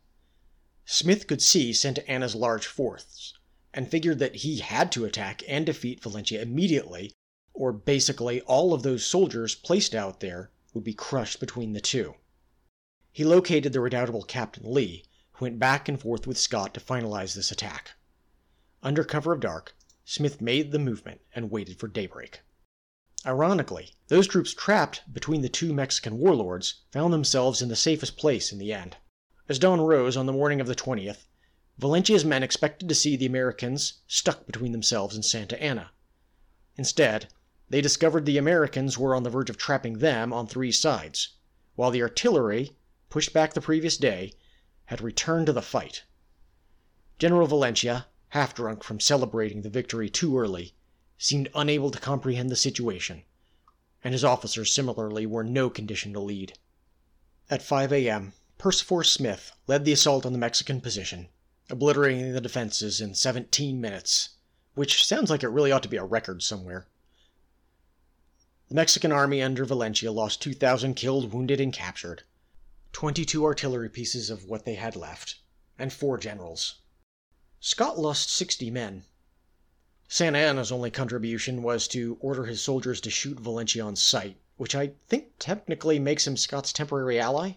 Smith 0.85 1.27
could 1.27 1.43
see 1.43 1.73
Santa 1.73 2.09
Anna's 2.09 2.35
large 2.35 2.67
force, 2.67 3.35
and 3.73 3.91
figured 3.91 4.19
that 4.19 4.37
he 4.37 4.59
had 4.59 4.93
to 4.93 5.05
attack 5.05 5.43
and 5.49 5.67
defeat 5.67 6.03
Valencia 6.03 6.41
immediately, 6.41 7.13
or 7.53 7.73
basically 7.73 8.41
all 8.43 8.73
of 8.73 8.83
those 8.83 9.05
soldiers 9.05 9.55
placed 9.55 9.95
out 9.95 10.21
there 10.21 10.51
would 10.73 10.85
be 10.85 10.95
crushed 10.95 11.41
between 11.41 11.73
the 11.73 11.81
two. 11.81 12.15
He 13.15 13.23
located 13.23 13.73
the 13.73 13.79
redoubtable 13.79 14.25
Captain 14.25 14.65
Lee, 14.75 15.05
who 15.35 15.45
went 15.45 15.61
back 15.61 15.89
and 15.89 16.01
forth 16.01 16.27
with 16.27 16.37
Scott 16.37 16.75
to 16.75 16.81
finalize 16.81 17.37
this 17.37 17.53
attack. 17.53 17.93
Under 18.83 19.05
cover 19.05 19.33
of 19.33 19.39
dark, 19.39 19.77
Smith 20.05 20.41
made 20.41 20.73
the 20.73 20.81
movement 20.81 21.21
and 21.33 21.49
waited 21.49 21.79
for 21.79 21.87
daybreak. 21.87 22.41
Ironically, 23.25 23.95
those 24.09 24.27
troops 24.27 24.53
trapped 24.53 25.03
between 25.13 25.43
the 25.43 25.49
two 25.49 25.73
Mexican 25.73 26.19
warlords 26.19 26.81
found 26.91 27.13
themselves 27.13 27.63
in 27.63 27.69
the 27.69 27.77
safest 27.77 28.17
place 28.17 28.51
in 28.51 28.59
the 28.59 28.73
end. 28.73 28.97
As 29.49 29.61
dawn 29.61 29.81
rose 29.81 30.17
on 30.17 30.27
the 30.27 30.33
morning 30.33 30.61
of 30.61 30.67
the 30.67 30.75
20th, 30.75 31.29
Valencia's 31.79 32.25
men 32.25 32.43
expected 32.43 32.89
to 32.89 32.97
see 32.97 33.17
the 33.17 33.27
Americans 33.27 34.01
stuck 34.09 34.45
between 34.45 34.73
themselves 34.73 35.15
and 35.15 35.25
Santa 35.25 35.63
Anna. 35.63 35.93
Instead, 36.77 37.29
they 37.69 37.81
discovered 37.81 38.27
the 38.27 38.39
Americans 38.39 38.99
were 38.99 39.15
on 39.15 39.23
the 39.23 39.31
verge 39.31 39.51
of 39.51 39.57
trapping 39.57 39.99
them 39.99 40.33
on 40.33 40.49
three 40.49 40.73
sides, 40.73 41.37
while 41.77 41.93
the 41.93 42.03
artillery, 42.03 42.77
pushed 43.15 43.33
back 43.33 43.55
the 43.55 43.61
previous 43.61 43.97
day, 43.97 44.33
had 44.87 45.01
returned 45.01 45.47
to 45.47 45.53
the 45.53 45.63
fight. 45.63 46.03
General 47.17 47.47
Valencia, 47.47 48.09
half 48.31 48.53
drunk 48.57 48.83
from 48.83 48.99
celebrating 48.99 49.63
the 49.63 49.71
victory 49.71 50.11
too 50.11 50.37
early, 50.37 50.75
seemed 51.17 51.49
unable 51.55 51.93
to 51.93 52.01
comprehend 52.01 52.51
the 52.51 52.57
situation, 52.57 53.23
and 54.03 54.15
his 54.15 54.25
officers 54.25 54.75
similarly 54.75 55.27
were 55.27 55.43
in 55.43 55.53
no 55.53 55.71
condition 55.71 56.13
to 56.13 56.19
lead. 56.19 56.59
At 57.49 57.63
5 57.63 57.93
a.m., 57.93 58.33
Persifor 58.59 59.07
Smith 59.07 59.53
led 59.69 59.85
the 59.85 59.93
assault 59.93 60.27
on 60.27 60.33
the 60.33 60.37
Mexican 60.37 60.81
position, 60.81 61.29
obliterating 61.71 62.33
the 62.33 62.41
defenses 62.41 63.01
in 63.01 63.15
17 63.15 63.81
minutes, 63.81 64.31
which 64.75 65.07
sounds 65.07 65.31
like 65.31 65.45
it 65.45 65.51
really 65.51 65.71
ought 65.71 65.85
to 65.85 65.89
be 65.89 65.99
a 65.99 66.05
record 66.05 66.43
somewhere. 66.43 66.89
The 68.69 68.75
Mexican 68.75 69.13
army 69.13 69.41
under 69.41 69.65
Valencia 69.65 70.11
lost 70.11 70.43
2,000 70.43 70.95
killed, 70.95 71.33
wounded, 71.33 71.61
and 71.61 71.73
captured, 71.73 72.25
22 72.95 73.45
artillery 73.45 73.91
pieces 73.91 74.31
of 74.31 74.45
what 74.45 74.65
they 74.65 74.77
had 74.77 74.97
left, 74.97 75.37
and 75.79 75.93
four 75.93 76.17
generals. 76.17 76.81
Scott 77.61 77.99
lost 77.99 78.31
60 78.31 78.71
men, 78.71 79.05
Santa 80.07 80.39
Anna's 80.39 80.71
only 80.71 80.91
contribution 80.91 81.63
was 81.63 81.89
to 81.89 82.19
order 82.21 82.45
his 82.45 82.63
soldiers 82.63 83.01
to 83.01 83.11
shoot 83.11 83.41
Valencia 83.41 83.83
on 83.83 83.97
sight, 83.97 84.37
which 84.57 84.75
I 84.75 84.93
think 85.09 85.33
technically 85.39 85.99
makes 85.99 86.27
him 86.27 86.37
Scott's 86.37 86.73
temporary 86.75 87.19
ally. 87.19 87.55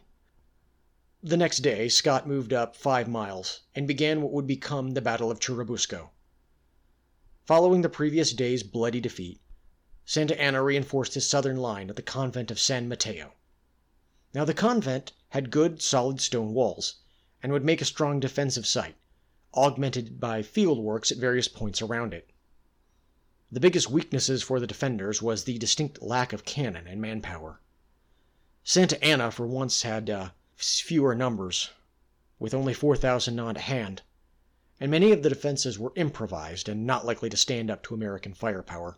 The 1.21 1.37
next 1.37 1.59
day, 1.59 1.87
Scott 1.87 2.25
moved 2.25 2.53
up 2.53 2.75
five 2.75 3.07
miles 3.07 3.61
and 3.75 3.87
began 3.87 4.21
what 4.21 4.31
would 4.31 4.47
become 4.47 4.95
the 4.95 5.01
Battle 5.01 5.29
of 5.29 5.39
Churubusco. 5.39 6.09
Following 7.45 7.81
the 7.81 7.89
previous 7.89 8.31
day's 8.31 8.63
bloody 8.63 9.01
defeat, 9.01 9.41
Santa 10.05 10.39
Anna 10.41 10.63
reinforced 10.63 11.13
his 11.15 11.29
southern 11.29 11.57
line 11.57 11.89
at 11.89 11.95
the 11.95 12.01
convent 12.01 12.49
of 12.49 12.59
San 12.59 12.87
Mateo. 12.87 13.33
Now, 14.33 14.45
the 14.45 14.53
convent 14.53 15.11
had 15.29 15.51
good, 15.51 15.81
solid 15.81 16.21
stone 16.21 16.53
walls 16.53 16.95
and 17.43 17.51
would 17.51 17.63
make 17.63 17.81
a 17.81 17.85
strong 17.85 18.19
defensive 18.19 18.65
site, 18.65 18.95
augmented 19.53 20.19
by 20.19 20.41
field 20.41 20.79
works 20.79 21.11
at 21.11 21.17
various 21.17 21.47
points 21.47 21.81
around 21.81 22.13
it. 22.13 22.29
The 23.51 23.59
biggest 23.59 23.89
weaknesses 23.89 24.43
for 24.43 24.59
the 24.59 24.67
defenders 24.67 25.21
was 25.21 25.43
the 25.43 25.57
distinct 25.57 26.01
lack 26.01 26.33
of 26.33 26.45
cannon 26.45 26.87
and 26.87 26.99
manpower. 26.99 27.61
Santa 28.63 29.01
Anna 29.03 29.31
for 29.31 29.47
once 29.47 29.83
had 29.83 30.09
uh, 30.09 30.29
fewer 30.55 31.15
numbers, 31.15 31.69
with 32.39 32.53
only 32.53 32.73
4,000 32.73 33.39
on 33.39 33.55
hand, 33.55 34.01
and 34.79 34.91
many 34.91 35.11
of 35.11 35.23
the 35.23 35.29
defenses 35.29 35.79
were 35.79 35.93
improvised 35.95 36.67
and 36.67 36.85
not 36.85 37.05
likely 37.05 37.29
to 37.29 37.37
stand 37.37 37.71
up 37.71 37.83
to 37.83 37.93
American 37.93 38.33
firepower. 38.33 38.97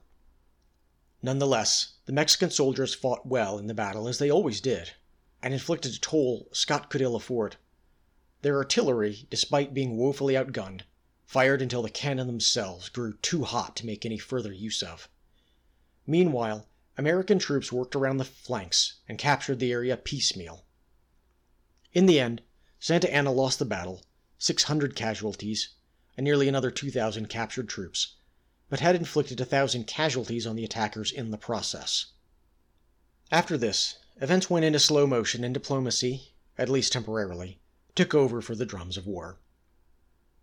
Nonetheless, 1.21 1.93
the 2.05 2.13
Mexican 2.13 2.49
soldiers 2.49 2.95
fought 2.95 3.25
well 3.25 3.57
in 3.57 3.67
the 3.67 3.73
battle 3.73 4.07
as 4.07 4.17
they 4.17 4.31
always 4.31 4.61
did, 4.61 4.93
and 5.41 5.53
inflicted 5.53 5.93
a 5.93 5.99
toll 5.99 6.47
Scott 6.51 6.89
could 6.89 7.01
ill 7.01 7.15
afford. 7.15 7.57
Their 8.41 8.57
artillery, 8.57 9.27
despite 9.29 9.73
being 9.73 9.97
woefully 9.97 10.35
outgunned, 10.35 10.83
fired 11.25 11.61
until 11.61 11.81
the 11.81 11.89
cannon 11.89 12.27
themselves 12.27 12.89
grew 12.89 13.13
too 13.17 13.43
hot 13.43 13.75
to 13.77 13.85
make 13.85 14.05
any 14.05 14.17
further 14.17 14.51
use 14.51 14.81
of. 14.81 15.07
Meanwhile, 16.07 16.67
American 16.97 17.39
troops 17.39 17.71
worked 17.71 17.95
around 17.95 18.17
the 18.17 18.25
flanks 18.25 18.95
and 19.07 19.17
captured 19.17 19.59
the 19.59 19.71
area 19.71 19.95
piecemeal. 19.95 20.65
In 21.93 22.05
the 22.05 22.19
end, 22.19 22.41
Santa 22.79 23.13
Anna 23.13 23.31
lost 23.31 23.59
the 23.59 23.65
battle, 23.65 24.03
600 24.37 24.95
casualties, 24.95 25.69
and 26.17 26.23
nearly 26.23 26.47
another 26.47 26.71
2,000 26.71 27.27
captured 27.27 27.69
troops, 27.69 28.15
but 28.69 28.79
had 28.79 28.95
inflicted 28.95 29.39
a 29.39 29.45
thousand 29.45 29.85
casualties 29.85 30.45
on 30.45 30.55
the 30.55 30.63
attackers 30.63 31.11
in 31.11 31.31
the 31.31 31.37
process. 31.37 32.07
After 33.31 33.57
this, 33.57 33.97
events 34.21 34.49
went 34.49 34.65
into 34.65 34.79
slow 34.79 35.07
motion 35.07 35.43
and 35.45 35.53
diplomacy, 35.53 36.33
at 36.57 36.67
least 36.67 36.91
temporarily, 36.91 37.59
took 37.95 38.13
over 38.13 38.41
for 38.41 38.53
the 38.53 38.65
drums 38.65 38.97
of 38.97 39.07
war. 39.07 39.39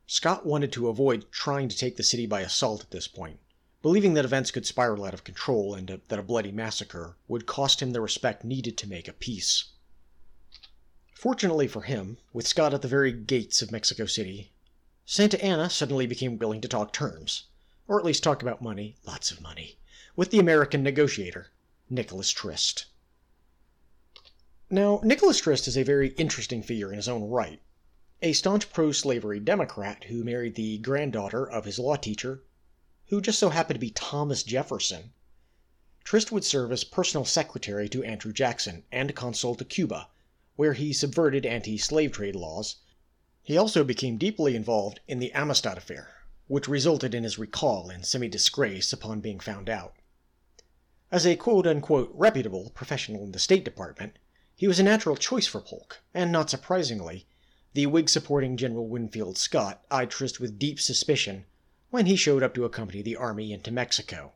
Scott 0.07 0.47
wanted 0.47 0.73
to 0.73 0.89
avoid 0.89 1.31
trying 1.31 1.69
to 1.69 1.77
take 1.77 1.97
the 1.97 2.03
city 2.03 2.27
by 2.27 2.41
assault 2.41 2.83
at 2.83 2.91
this 2.91 3.07
point, 3.07 3.39
believing 3.83 4.15
that 4.15 4.25
events 4.25 4.51
could 4.51 4.65
spiral 4.65 5.05
out 5.05 5.13
of 5.13 5.25
control 5.25 5.75
and 5.75 6.01
that 6.09 6.19
a 6.19 6.23
bloody 6.23 6.53
massacre 6.53 7.17
would 7.29 7.45
cost 7.45 7.83
him 7.83 7.91
the 7.91 8.01
respect 8.01 8.45
needed 8.45 8.79
to 8.79 8.89
make 8.89 9.09
a 9.09 9.13
peace. 9.13 9.65
Fortunately 11.13 11.69
for 11.69 11.83
him, 11.83 12.19
with 12.33 12.47
Scott 12.47 12.73
at 12.73 12.83
the 12.83 12.89
very 12.89 13.13
gates 13.13 13.61
of 13.61 13.73
Mexico 13.73 14.07
City, 14.07 14.53
Santa 15.05 15.43
Anna 15.45 15.69
suddenly 15.69 16.07
became 16.07 16.39
willing 16.39 16.61
to 16.61 16.69
talk 16.69 16.93
terms, 16.93 17.45
or 17.87 17.99
at 17.99 18.07
least 18.07 18.23
talk 18.23 18.43
about 18.43 18.63
money, 18.63 18.97
lots 19.05 19.31
of 19.31 19.41
money, 19.41 19.79
with 20.15 20.31
the 20.31 20.39
American 20.39 20.83
negotiator, 20.83 21.49
Nicholas 21.91 22.31
Trist. 22.31 22.87
Now, 24.69 25.01
Nicholas 25.05 25.39
Trist 25.39 25.69
is 25.69 25.77
a 25.77 25.85
very 25.85 26.09
interesting 26.15 26.61
figure 26.61 26.91
in 26.91 26.97
his 26.97 27.09
own 27.09 27.29
right 27.29 27.61
a 28.21 28.33
staunch 28.33 28.73
pro 28.73 28.91
slavery 28.91 29.39
Democrat 29.39 30.05
who 30.05 30.25
married 30.25 30.57
the 30.57 30.79
granddaughter 30.79 31.49
of 31.49 31.67
his 31.67 31.79
law 31.79 31.95
teacher, 31.95 32.43
who 33.07 33.21
just 33.21 33.39
so 33.39 33.51
happened 33.51 33.77
to 33.77 33.81
be 33.81 33.91
Thomas 33.91 34.43
Jefferson. 34.43 35.13
Trist 36.03 36.33
would 36.33 36.45
serve 36.45 36.73
as 36.73 36.83
personal 36.83 37.25
secretary 37.25 37.89
to 37.91 38.03
Andrew 38.03 38.33
Jackson 38.33 38.83
and 38.91 39.15
consul 39.15 39.55
to 39.55 39.65
Cuba, 39.65 40.09
where 40.57 40.73
he 40.73 40.93
subverted 40.93 41.47
anti 41.47 41.79
slave 41.79 42.11
trade 42.11 42.35
laws. 42.35 42.77
He 43.45 43.57
also 43.57 43.85
became 43.85 44.19
deeply 44.19 44.57
involved 44.57 44.99
in 45.07 45.21
the 45.21 45.33
Amistad 45.33 45.79
affair, 45.79 46.25
which 46.49 46.67
resulted 46.67 47.15
in 47.15 47.23
his 47.23 47.39
recall 47.39 47.89
and 47.89 48.05
semi 48.05 48.27
disgrace 48.27 48.93
upon 48.93 49.21
being 49.21 49.39
found 49.39 49.71
out. 49.71 49.95
As 51.13 51.25
a 51.25 51.37
quote 51.37 51.69
unquote 51.69 52.11
reputable 52.13 52.71
professional 52.71 53.23
in 53.23 53.31
the 53.31 53.39
State 53.39 53.65
Department, 53.65 54.19
he 54.59 54.67
was 54.67 54.79
a 54.79 54.83
natural 54.83 55.17
choice 55.17 55.47
for 55.47 55.61
Polk, 55.61 56.01
and 56.15 56.33
not 56.33 56.49
surprisingly, 56.49 57.27
the 57.75 57.85
Whig 57.85 58.09
supporting 58.09 58.57
General 58.57 58.89
Winfield 58.89 59.37
Scott 59.37 59.85
eyed 59.91 60.11
Trist 60.11 60.41
with 60.41 60.59
deep 60.59 60.81
suspicion 60.81 61.45
when 61.91 62.07
he 62.07 62.17
showed 62.17 62.43
up 62.43 62.55
to 62.55 62.65
accompany 62.65 63.03
the 63.03 63.17
army 63.17 63.53
into 63.53 63.71
Mexico. 63.71 64.33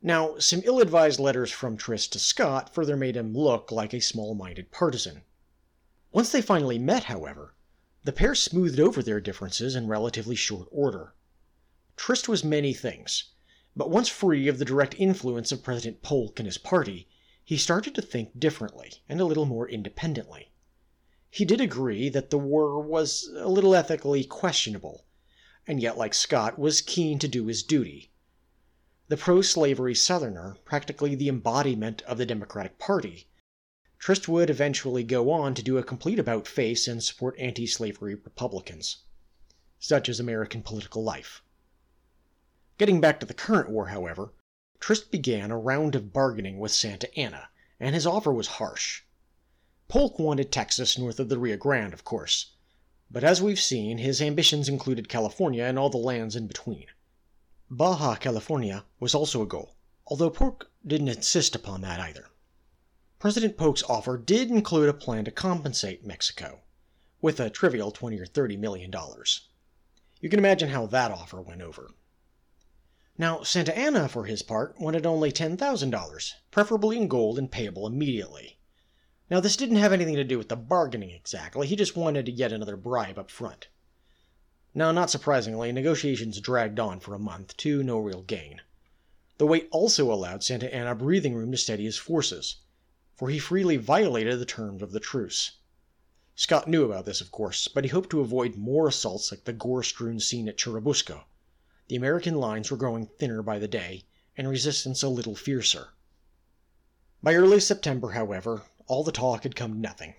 Now, 0.00 0.38
some 0.38 0.62
ill 0.64 0.80
advised 0.80 1.20
letters 1.20 1.50
from 1.50 1.76
Trist 1.76 2.14
to 2.14 2.18
Scott 2.18 2.74
further 2.74 2.96
made 2.96 3.14
him 3.14 3.34
look 3.34 3.70
like 3.70 3.92
a 3.92 4.00
small 4.00 4.34
minded 4.34 4.70
partisan. 4.70 5.24
Once 6.10 6.32
they 6.32 6.40
finally 6.40 6.78
met, 6.78 7.04
however, 7.04 7.54
the 8.04 8.12
pair 8.12 8.34
smoothed 8.34 8.80
over 8.80 9.02
their 9.02 9.20
differences 9.20 9.76
in 9.76 9.86
relatively 9.86 10.34
short 10.34 10.66
order. 10.70 11.12
Trist 11.96 12.26
was 12.26 12.42
many 12.42 12.72
things, 12.72 13.24
But 13.76 13.90
once 13.90 14.08
free 14.08 14.48
of 14.48 14.58
the 14.58 14.64
direct 14.64 14.94
influence 14.98 15.52
of 15.52 15.62
President 15.62 16.00
Polk 16.00 16.38
and 16.38 16.46
his 16.46 16.58
party, 16.58 17.06
he 17.44 17.58
started 17.58 17.94
to 17.94 18.00
think 18.00 18.40
differently 18.40 19.02
and 19.06 19.20
a 19.20 19.24
little 19.24 19.44
more 19.44 19.68
independently. 19.68 20.50
He 21.28 21.44
did 21.44 21.60
agree 21.60 22.08
that 22.08 22.30
the 22.30 22.38
war 22.38 22.80
was 22.80 23.28
a 23.36 23.48
little 23.48 23.74
ethically 23.74 24.24
questionable, 24.24 25.04
and 25.66 25.82
yet, 25.82 25.98
like 25.98 26.14
Scott, 26.14 26.58
was 26.58 26.80
keen 26.80 27.18
to 27.18 27.28
do 27.28 27.46
his 27.46 27.62
duty. 27.62 28.10
The 29.08 29.18
pro 29.18 29.42
slavery 29.42 29.94
Southerner, 29.94 30.56
practically 30.64 31.14
the 31.14 31.28
embodiment 31.28 32.00
of 32.02 32.16
the 32.16 32.24
Democratic 32.24 32.78
Party, 32.78 33.28
Trist 33.98 34.28
would 34.28 34.48
eventually 34.48 35.02
go 35.02 35.30
on 35.30 35.54
to 35.54 35.62
do 35.62 35.76
a 35.76 35.82
complete 35.82 36.18
about 36.18 36.48
face 36.48 36.88
and 36.88 37.02
support 37.02 37.38
anti 37.38 37.66
slavery 37.66 38.14
Republicans. 38.14 38.98
Such 39.78 40.08
is 40.08 40.18
American 40.18 40.62
political 40.62 41.02
life. 41.02 41.42
Getting 42.78 43.00
back 43.00 43.20
to 43.20 43.26
the 43.26 43.34
current 43.34 43.68
war, 43.68 43.88
however, 43.88 44.32
Trist 44.84 45.10
began 45.10 45.50
a 45.50 45.56
round 45.56 45.94
of 45.94 46.12
bargaining 46.12 46.58
with 46.58 46.70
Santa 46.70 47.08
Anna, 47.18 47.48
and 47.80 47.94
his 47.94 48.06
offer 48.06 48.30
was 48.30 48.60
harsh. 48.60 49.04
Polk 49.88 50.18
wanted 50.18 50.52
Texas 50.52 50.98
north 50.98 51.18
of 51.18 51.30
the 51.30 51.38
Rio 51.38 51.56
Grande, 51.56 51.94
of 51.94 52.04
course, 52.04 52.52
but 53.10 53.24
as 53.24 53.40
we've 53.40 53.58
seen, 53.58 53.96
his 53.96 54.20
ambitions 54.20 54.68
included 54.68 55.08
California 55.08 55.64
and 55.64 55.78
all 55.78 55.88
the 55.88 55.96
lands 55.96 56.36
in 56.36 56.46
between. 56.46 56.84
Baja 57.70 58.14
California 58.16 58.84
was 59.00 59.14
also 59.14 59.40
a 59.40 59.46
goal, 59.46 59.74
although 60.06 60.28
Polk 60.28 60.70
didn't 60.86 61.08
insist 61.08 61.54
upon 61.54 61.80
that 61.80 61.98
either. 61.98 62.28
President 63.18 63.56
Polk's 63.56 63.84
offer 63.84 64.18
did 64.18 64.50
include 64.50 64.90
a 64.90 64.92
plan 64.92 65.24
to 65.24 65.30
compensate 65.30 66.04
Mexico, 66.04 66.60
with 67.22 67.40
a 67.40 67.48
trivial 67.48 67.90
20 67.90 68.20
or 68.20 68.26
30 68.26 68.58
million 68.58 68.90
dollars. 68.90 69.48
You 70.20 70.28
can 70.28 70.38
imagine 70.38 70.68
how 70.68 70.84
that 70.88 71.10
offer 71.10 71.40
went 71.40 71.62
over. 71.62 71.94
Now, 73.16 73.44
Santa 73.44 73.76
Anna, 73.78 74.08
for 74.08 74.24
his 74.24 74.42
part, 74.42 74.80
wanted 74.80 75.06
only 75.06 75.30
$10,000, 75.30 76.32
preferably 76.50 76.96
in 76.96 77.06
gold 77.06 77.38
and 77.38 77.48
payable 77.48 77.86
immediately. 77.86 78.58
Now, 79.30 79.38
this 79.38 79.56
didn't 79.56 79.76
have 79.76 79.92
anything 79.92 80.16
to 80.16 80.24
do 80.24 80.36
with 80.36 80.48
the 80.48 80.56
bargaining 80.56 81.10
exactly, 81.10 81.68
he 81.68 81.76
just 81.76 81.96
wanted 81.96 82.28
yet 82.28 82.52
another 82.52 82.76
bribe 82.76 83.16
up 83.16 83.30
front. 83.30 83.68
Now, 84.74 84.90
not 84.90 85.10
surprisingly, 85.10 85.70
negotiations 85.70 86.40
dragged 86.40 86.80
on 86.80 86.98
for 86.98 87.14
a 87.14 87.18
month, 87.20 87.56
to 87.58 87.84
no 87.84 87.98
real 87.98 88.22
gain. 88.22 88.62
The 89.38 89.46
wait 89.46 89.68
also 89.70 90.12
allowed 90.12 90.42
Santa 90.42 90.74
Anna 90.74 90.96
breathing 90.96 91.34
room 91.34 91.52
to 91.52 91.56
steady 91.56 91.84
his 91.84 91.96
forces, 91.96 92.56
for 93.14 93.30
he 93.30 93.38
freely 93.38 93.76
violated 93.76 94.40
the 94.40 94.44
terms 94.44 94.82
of 94.82 94.90
the 94.90 94.98
truce. 94.98 95.52
Scott 96.34 96.66
knew 96.66 96.84
about 96.84 97.04
this, 97.04 97.20
of 97.20 97.30
course, 97.30 97.68
but 97.68 97.84
he 97.84 97.90
hoped 97.90 98.10
to 98.10 98.20
avoid 98.20 98.56
more 98.56 98.88
assaults 98.88 99.30
like 99.30 99.44
the 99.44 99.52
gore 99.52 99.84
strewn 99.84 100.18
scene 100.18 100.48
at 100.48 100.56
Churubusco. 100.56 101.26
The 101.88 101.96
American 101.96 102.36
lines 102.36 102.70
were 102.70 102.76
growing 102.76 103.06
thinner 103.06 103.42
by 103.42 103.58
the 103.58 103.68
day, 103.68 104.04
and 104.36 104.48
resistance 104.48 105.02
a 105.02 105.08
little 105.08 105.36
fiercer. 105.36 105.90
By 107.22 107.34
early 107.34 107.60
September, 107.60 108.12
however, 108.12 108.62
all 108.86 109.04
the 109.04 109.12
talk 109.12 109.42
had 109.42 109.54
come 109.54 109.72
to 109.74 109.78
nothing. 109.78 110.14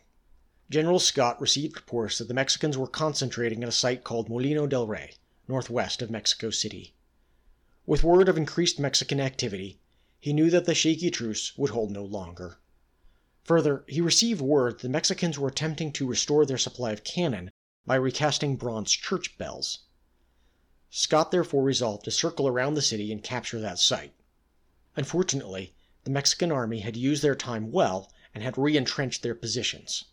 General 0.70 1.00
Scott 1.00 1.42
received 1.42 1.76
reports 1.76 2.18
that 2.18 2.28
the 2.28 2.34
Mexicans 2.34 2.78
were 2.78 2.88
concentrating 2.88 3.64
at 3.64 3.70
a 3.70 3.72
site 3.72 4.04
called 4.04 4.30
Molino 4.30 4.68
del 4.68 4.88
Rey, 4.88 5.16
northwest 5.48 6.02
of 6.02 6.10
Mexico 6.10 6.50
City. 6.50 6.94
With 7.86 8.04
word 8.04 8.30
of 8.30 8.38
increased 8.38 8.80
Mexican 8.80 9.20
activity, 9.20 9.80
he 10.20 10.34
knew 10.34 10.50
that 10.50 10.66
the 10.66 10.74
shaky 10.74 11.12
truce 11.12 11.56
would 11.58 11.70
hold 11.72 11.92
no 11.92 12.04
longer. 12.04 12.58
Further, 13.44 13.86
he 13.88 14.02
received 14.02 14.42
word 14.42 14.74
that 14.74 14.82
the 14.82 14.90
Mexicans 14.90 15.38
were 15.38 15.50
attempting 15.50 15.92
to 15.94 16.08
restore 16.08 16.46
their 16.46 16.58
supply 16.58 16.92
of 16.92 17.04
cannon 17.04 17.52
by 17.86 17.96
recasting 17.96 18.56
bronze 18.56 18.92
church 18.92 19.38
bells. 19.38 19.85
Scott 20.98 21.30
therefore 21.30 21.62
resolved 21.62 22.06
to 22.06 22.10
circle 22.10 22.48
around 22.48 22.76
the 22.76 22.82
city 22.82 23.12
and 23.12 23.22
capture 23.22 23.60
that 23.60 23.80
site. 23.80 24.14
Unfortunately, 24.96 25.76
the 26.06 26.10
Mexican 26.10 26.54
army 26.54 26.80
had 26.80 26.96
used 26.96 27.22
their 27.22 27.36
time 27.36 27.70
well 27.70 28.10
and 28.34 28.42
had 28.42 28.58
re 28.58 28.78
entrenched 28.78 29.22
their 29.22 29.36
positions. 29.36 30.06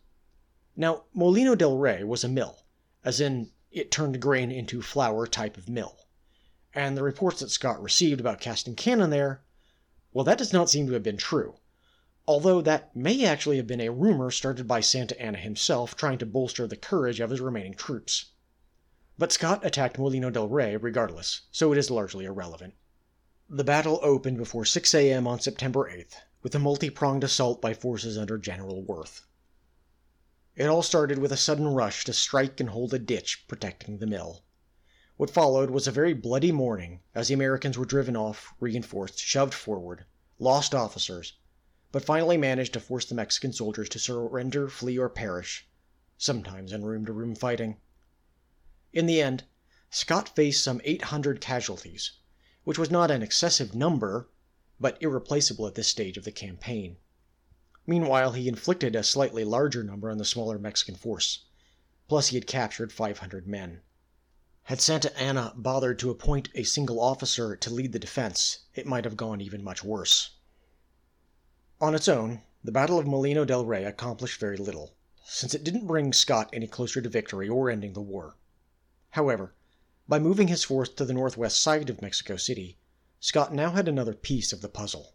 Now, 0.74 1.04
Molino 1.14 1.54
del 1.54 1.78
Rey 1.78 2.02
was 2.02 2.24
a 2.24 2.28
mill, 2.28 2.64
as 3.04 3.20
in 3.20 3.52
it 3.70 3.92
turned 3.92 4.20
grain 4.20 4.50
into 4.50 4.82
flour 4.82 5.24
type 5.28 5.56
of 5.56 5.68
mill. 5.68 6.08
And 6.74 6.96
the 6.96 7.04
reports 7.04 7.38
that 7.38 7.52
Scott 7.52 7.80
received 7.80 8.18
about 8.18 8.40
casting 8.40 8.74
cannon 8.74 9.10
there, 9.10 9.44
well, 10.12 10.24
that 10.24 10.38
does 10.38 10.52
not 10.52 10.68
seem 10.68 10.88
to 10.88 10.94
have 10.94 11.04
been 11.04 11.16
true. 11.16 11.60
Although 12.26 12.60
that 12.60 12.96
may 12.96 13.24
actually 13.24 13.58
have 13.58 13.68
been 13.68 13.80
a 13.80 13.90
rumor 13.90 14.32
started 14.32 14.66
by 14.66 14.80
Santa 14.80 15.16
Anna 15.22 15.38
himself 15.38 15.94
trying 15.94 16.18
to 16.18 16.26
bolster 16.26 16.66
the 16.66 16.74
courage 16.74 17.20
of 17.20 17.30
his 17.30 17.40
remaining 17.40 17.74
troops. 17.74 18.32
But 19.22 19.30
Scott 19.30 19.64
attacked 19.64 20.00
Molino 20.00 20.30
del 20.30 20.48
Rey 20.48 20.76
regardless, 20.76 21.42
so 21.52 21.70
it 21.70 21.78
is 21.78 21.92
largely 21.92 22.24
irrelevant. 22.24 22.74
The 23.48 23.62
battle 23.62 24.00
opened 24.02 24.36
before 24.36 24.64
6 24.64 24.92
a.m. 24.96 25.28
on 25.28 25.38
September 25.38 25.88
8th, 25.88 26.16
with 26.42 26.56
a 26.56 26.58
multi 26.58 26.90
pronged 26.90 27.22
assault 27.22 27.62
by 27.62 27.72
forces 27.72 28.18
under 28.18 28.36
General 28.36 28.82
Worth. 28.82 29.24
It 30.56 30.66
all 30.66 30.82
started 30.82 31.18
with 31.18 31.30
a 31.30 31.36
sudden 31.36 31.68
rush 31.68 32.04
to 32.06 32.12
strike 32.12 32.58
and 32.58 32.70
hold 32.70 32.92
a 32.94 32.98
ditch 32.98 33.44
protecting 33.46 33.98
the 33.98 34.08
mill. 34.08 34.42
What 35.18 35.30
followed 35.30 35.70
was 35.70 35.86
a 35.86 35.92
very 35.92 36.14
bloody 36.14 36.50
morning 36.50 37.02
as 37.14 37.28
the 37.28 37.34
Americans 37.34 37.78
were 37.78 37.84
driven 37.84 38.16
off, 38.16 38.52
reinforced, 38.58 39.20
shoved 39.20 39.54
forward, 39.54 40.04
lost 40.40 40.74
officers, 40.74 41.38
but 41.92 42.04
finally 42.04 42.38
managed 42.38 42.72
to 42.72 42.80
force 42.80 43.04
the 43.04 43.14
Mexican 43.14 43.52
soldiers 43.52 43.88
to 43.90 44.00
surrender, 44.00 44.68
flee, 44.68 44.98
or 44.98 45.08
perish, 45.08 45.68
sometimes 46.18 46.72
in 46.72 46.84
room 46.84 47.06
to 47.06 47.12
room 47.12 47.36
fighting. 47.36 47.76
In 48.92 49.06
the 49.06 49.22
end, 49.22 49.44
Scott 49.88 50.36
faced 50.36 50.62
some 50.62 50.80
800 50.84 51.40
casualties, 51.40 52.12
which 52.64 52.78
was 52.78 52.90
not 52.90 53.10
an 53.10 53.22
excessive 53.22 53.74
number, 53.74 54.28
but 54.78 55.02
irreplaceable 55.02 55.66
at 55.66 55.74
this 55.74 55.88
stage 55.88 56.18
of 56.18 56.24
the 56.24 56.32
campaign. 56.32 56.98
Meanwhile, 57.86 58.32
he 58.32 58.48
inflicted 58.48 58.94
a 58.94 59.02
slightly 59.02 59.44
larger 59.44 59.82
number 59.82 60.10
on 60.10 60.18
the 60.18 60.24
smaller 60.24 60.58
Mexican 60.58 60.94
force. 60.94 61.44
Plus, 62.06 62.28
he 62.28 62.36
had 62.36 62.46
captured 62.46 62.92
500 62.92 63.46
men. 63.46 63.80
Had 64.64 64.80
Santa 64.80 65.16
Anna 65.18 65.52
bothered 65.56 65.98
to 65.98 66.10
appoint 66.10 66.50
a 66.54 66.62
single 66.62 67.00
officer 67.00 67.56
to 67.56 67.70
lead 67.70 67.92
the 67.92 67.98
defense, 67.98 68.60
it 68.74 68.86
might 68.86 69.04
have 69.04 69.16
gone 69.16 69.40
even 69.40 69.64
much 69.64 69.82
worse. 69.82 70.36
On 71.80 71.94
its 71.94 72.08
own, 72.08 72.42
the 72.62 72.70
Battle 72.70 72.98
of 72.98 73.06
Molino 73.06 73.44
del 73.44 73.64
Rey 73.64 73.84
accomplished 73.84 74.38
very 74.38 74.56
little, 74.56 74.94
since 75.24 75.54
it 75.54 75.64
didn't 75.64 75.86
bring 75.86 76.12
Scott 76.12 76.50
any 76.52 76.66
closer 76.66 77.00
to 77.00 77.08
victory 77.08 77.48
or 77.48 77.70
ending 77.70 77.94
the 77.94 78.00
war. 78.00 78.36
However, 79.12 79.54
by 80.08 80.18
moving 80.18 80.48
his 80.48 80.64
force 80.64 80.88
to 80.88 81.04
the 81.04 81.12
northwest 81.12 81.60
side 81.60 81.90
of 81.90 82.00
Mexico 82.00 82.36
City, 82.36 82.78
Scott 83.20 83.52
now 83.52 83.72
had 83.72 83.86
another 83.86 84.14
piece 84.14 84.54
of 84.54 84.62
the 84.62 84.70
puzzle. 84.70 85.14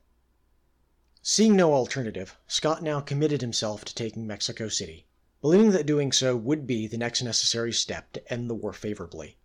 Seeing 1.23 1.55
no 1.55 1.73
alternative, 1.73 2.37
Scott 2.47 2.83
now 2.83 3.01
committed 3.01 3.41
himself 3.41 3.83
to 3.85 3.95
taking 3.95 4.27
Mexico 4.27 4.69
City, 4.69 5.07
believing 5.41 5.71
that 5.71 5.87
doing 5.87 6.11
so 6.11 6.37
would 6.37 6.67
be 6.67 6.85
the 6.85 6.97
next 6.99 7.23
necessary 7.23 7.73
step 7.73 8.13
to 8.13 8.31
end 8.31 8.49
the 8.49 8.55
war 8.55 8.71
favorably. 8.71 9.39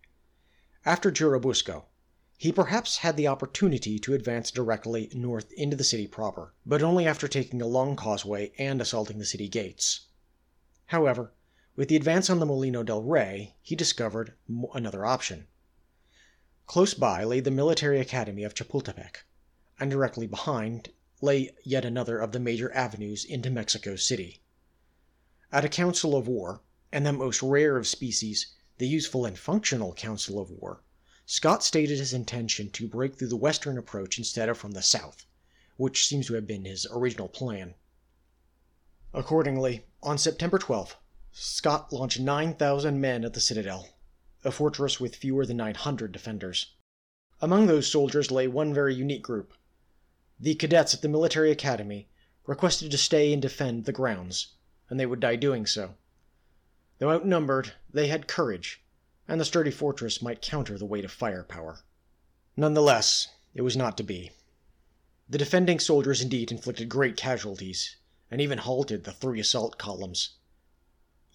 After 0.84 1.10
Churubusco, 1.10 1.86
he 2.36 2.52
perhaps 2.52 2.98
had 2.98 3.16
the 3.16 3.28
opportunity 3.28 3.98
to 4.00 4.12
advance 4.12 4.50
directly 4.50 5.10
north 5.14 5.50
into 5.52 5.76
the 5.76 5.82
city 5.82 6.06
proper, 6.06 6.52
but 6.66 6.82
only 6.82 7.06
after 7.06 7.26
taking 7.26 7.62
a 7.62 7.66
long 7.66 7.96
causeway 7.96 8.52
and 8.58 8.82
assaulting 8.82 9.18
the 9.18 9.24
city 9.24 9.48
gates. 9.48 10.08
However, 10.86 11.32
with 11.74 11.88
the 11.88 11.96
advance 11.96 12.28
on 12.28 12.38
the 12.38 12.44
Molino 12.44 12.82
del 12.82 13.02
Rey, 13.02 13.54
he 13.62 13.74
discovered 13.74 14.34
another 14.74 15.06
option. 15.06 15.46
Close 16.66 16.92
by 16.92 17.24
lay 17.24 17.40
the 17.40 17.50
military 17.50 17.98
academy 17.98 18.44
of 18.44 18.54
Chapultepec, 18.54 19.24
and 19.80 19.90
directly 19.90 20.26
behind 20.26 20.90
lay 21.22 21.54
yet 21.64 21.84
another 21.84 22.18
of 22.18 22.32
the 22.32 22.40
major 22.40 22.70
avenues 22.74 23.24
into 23.24 23.48
Mexico 23.48 23.96
City. 23.96 24.42
At 25.50 25.64
a 25.64 25.68
council 25.68 26.14
of 26.14 26.28
war, 26.28 26.60
and 26.92 27.06
that 27.06 27.14
most 27.14 27.42
rare 27.42 27.78
of 27.78 27.86
species, 27.86 28.48
the 28.76 28.86
useful 28.86 29.24
and 29.24 29.38
functional 29.38 29.94
council 29.94 30.38
of 30.38 30.50
war, 30.50 30.82
Scott 31.24 31.64
stated 31.64 31.98
his 31.98 32.12
intention 32.12 32.68
to 32.70 32.86
break 32.86 33.16
through 33.16 33.28
the 33.28 33.36
western 33.36 33.78
approach 33.78 34.18
instead 34.18 34.50
of 34.50 34.58
from 34.58 34.72
the 34.72 34.82
south, 34.82 35.24
which 35.78 36.06
seems 36.06 36.26
to 36.26 36.34
have 36.34 36.46
been 36.46 36.66
his 36.66 36.86
original 36.90 37.28
plan. 37.28 37.74
Accordingly, 39.14 39.86
on 40.02 40.18
September 40.18 40.58
12th, 40.58 40.96
Scott 41.34 41.90
launched 41.94 42.20
9,000 42.20 43.00
men 43.00 43.24
at 43.24 43.32
the 43.32 43.40
citadel, 43.40 43.88
a 44.44 44.52
fortress 44.52 45.00
with 45.00 45.16
fewer 45.16 45.46
than 45.46 45.56
900 45.56 46.12
defenders. 46.12 46.74
Among 47.40 47.66
those 47.66 47.90
soldiers 47.90 48.30
lay 48.30 48.46
one 48.46 48.74
very 48.74 48.94
unique 48.94 49.22
group. 49.22 49.54
The 50.38 50.54
cadets 50.54 50.92
at 50.92 51.00
the 51.00 51.08
military 51.08 51.50
academy 51.50 52.10
requested 52.44 52.90
to 52.90 52.98
stay 52.98 53.32
and 53.32 53.40
defend 53.40 53.86
the 53.86 53.92
grounds, 53.92 54.48
and 54.90 55.00
they 55.00 55.06
would 55.06 55.20
die 55.20 55.36
doing 55.36 55.64
so. 55.64 55.94
Though 56.98 57.10
outnumbered, 57.10 57.72
they 57.90 58.08
had 58.08 58.28
courage, 58.28 58.84
and 59.26 59.40
the 59.40 59.46
sturdy 59.46 59.70
fortress 59.70 60.20
might 60.20 60.42
counter 60.42 60.76
the 60.76 60.84
weight 60.84 61.06
of 61.06 61.12
firepower. 61.12 61.82
Nonetheless, 62.58 63.28
it 63.54 63.62
was 63.62 63.74
not 63.74 63.96
to 63.96 64.02
be. 64.02 64.32
The 65.30 65.38
defending 65.38 65.78
soldiers 65.78 66.20
indeed 66.20 66.52
inflicted 66.52 66.90
great 66.90 67.16
casualties, 67.16 67.96
and 68.30 68.38
even 68.42 68.58
halted 68.58 69.04
the 69.04 69.12
three 69.12 69.40
assault 69.40 69.78
columns. 69.78 70.36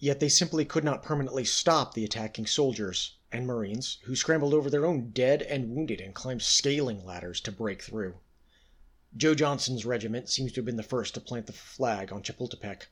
Yet 0.00 0.20
they 0.20 0.28
simply 0.28 0.64
could 0.64 0.84
not 0.84 1.02
permanently 1.02 1.44
stop 1.44 1.94
the 1.94 2.04
attacking 2.04 2.46
soldiers, 2.46 3.16
and 3.32 3.44
Marines 3.44 3.98
who 4.04 4.14
scrambled 4.14 4.54
over 4.54 4.70
their 4.70 4.86
own 4.86 5.10
dead 5.10 5.42
and 5.42 5.70
wounded 5.70 6.00
and 6.00 6.14
climbed 6.14 6.42
scaling 6.42 7.04
ladders 7.04 7.40
to 7.40 7.50
break 7.50 7.82
through. 7.82 8.20
Joe 9.16 9.34
Johnston's 9.34 9.84
regiment 9.84 10.28
seems 10.28 10.52
to 10.52 10.60
have 10.60 10.66
been 10.66 10.76
the 10.76 10.84
first 10.84 11.14
to 11.14 11.20
plant 11.20 11.46
the 11.46 11.52
flag 11.52 12.12
on 12.12 12.22
Chapultepec. 12.22 12.86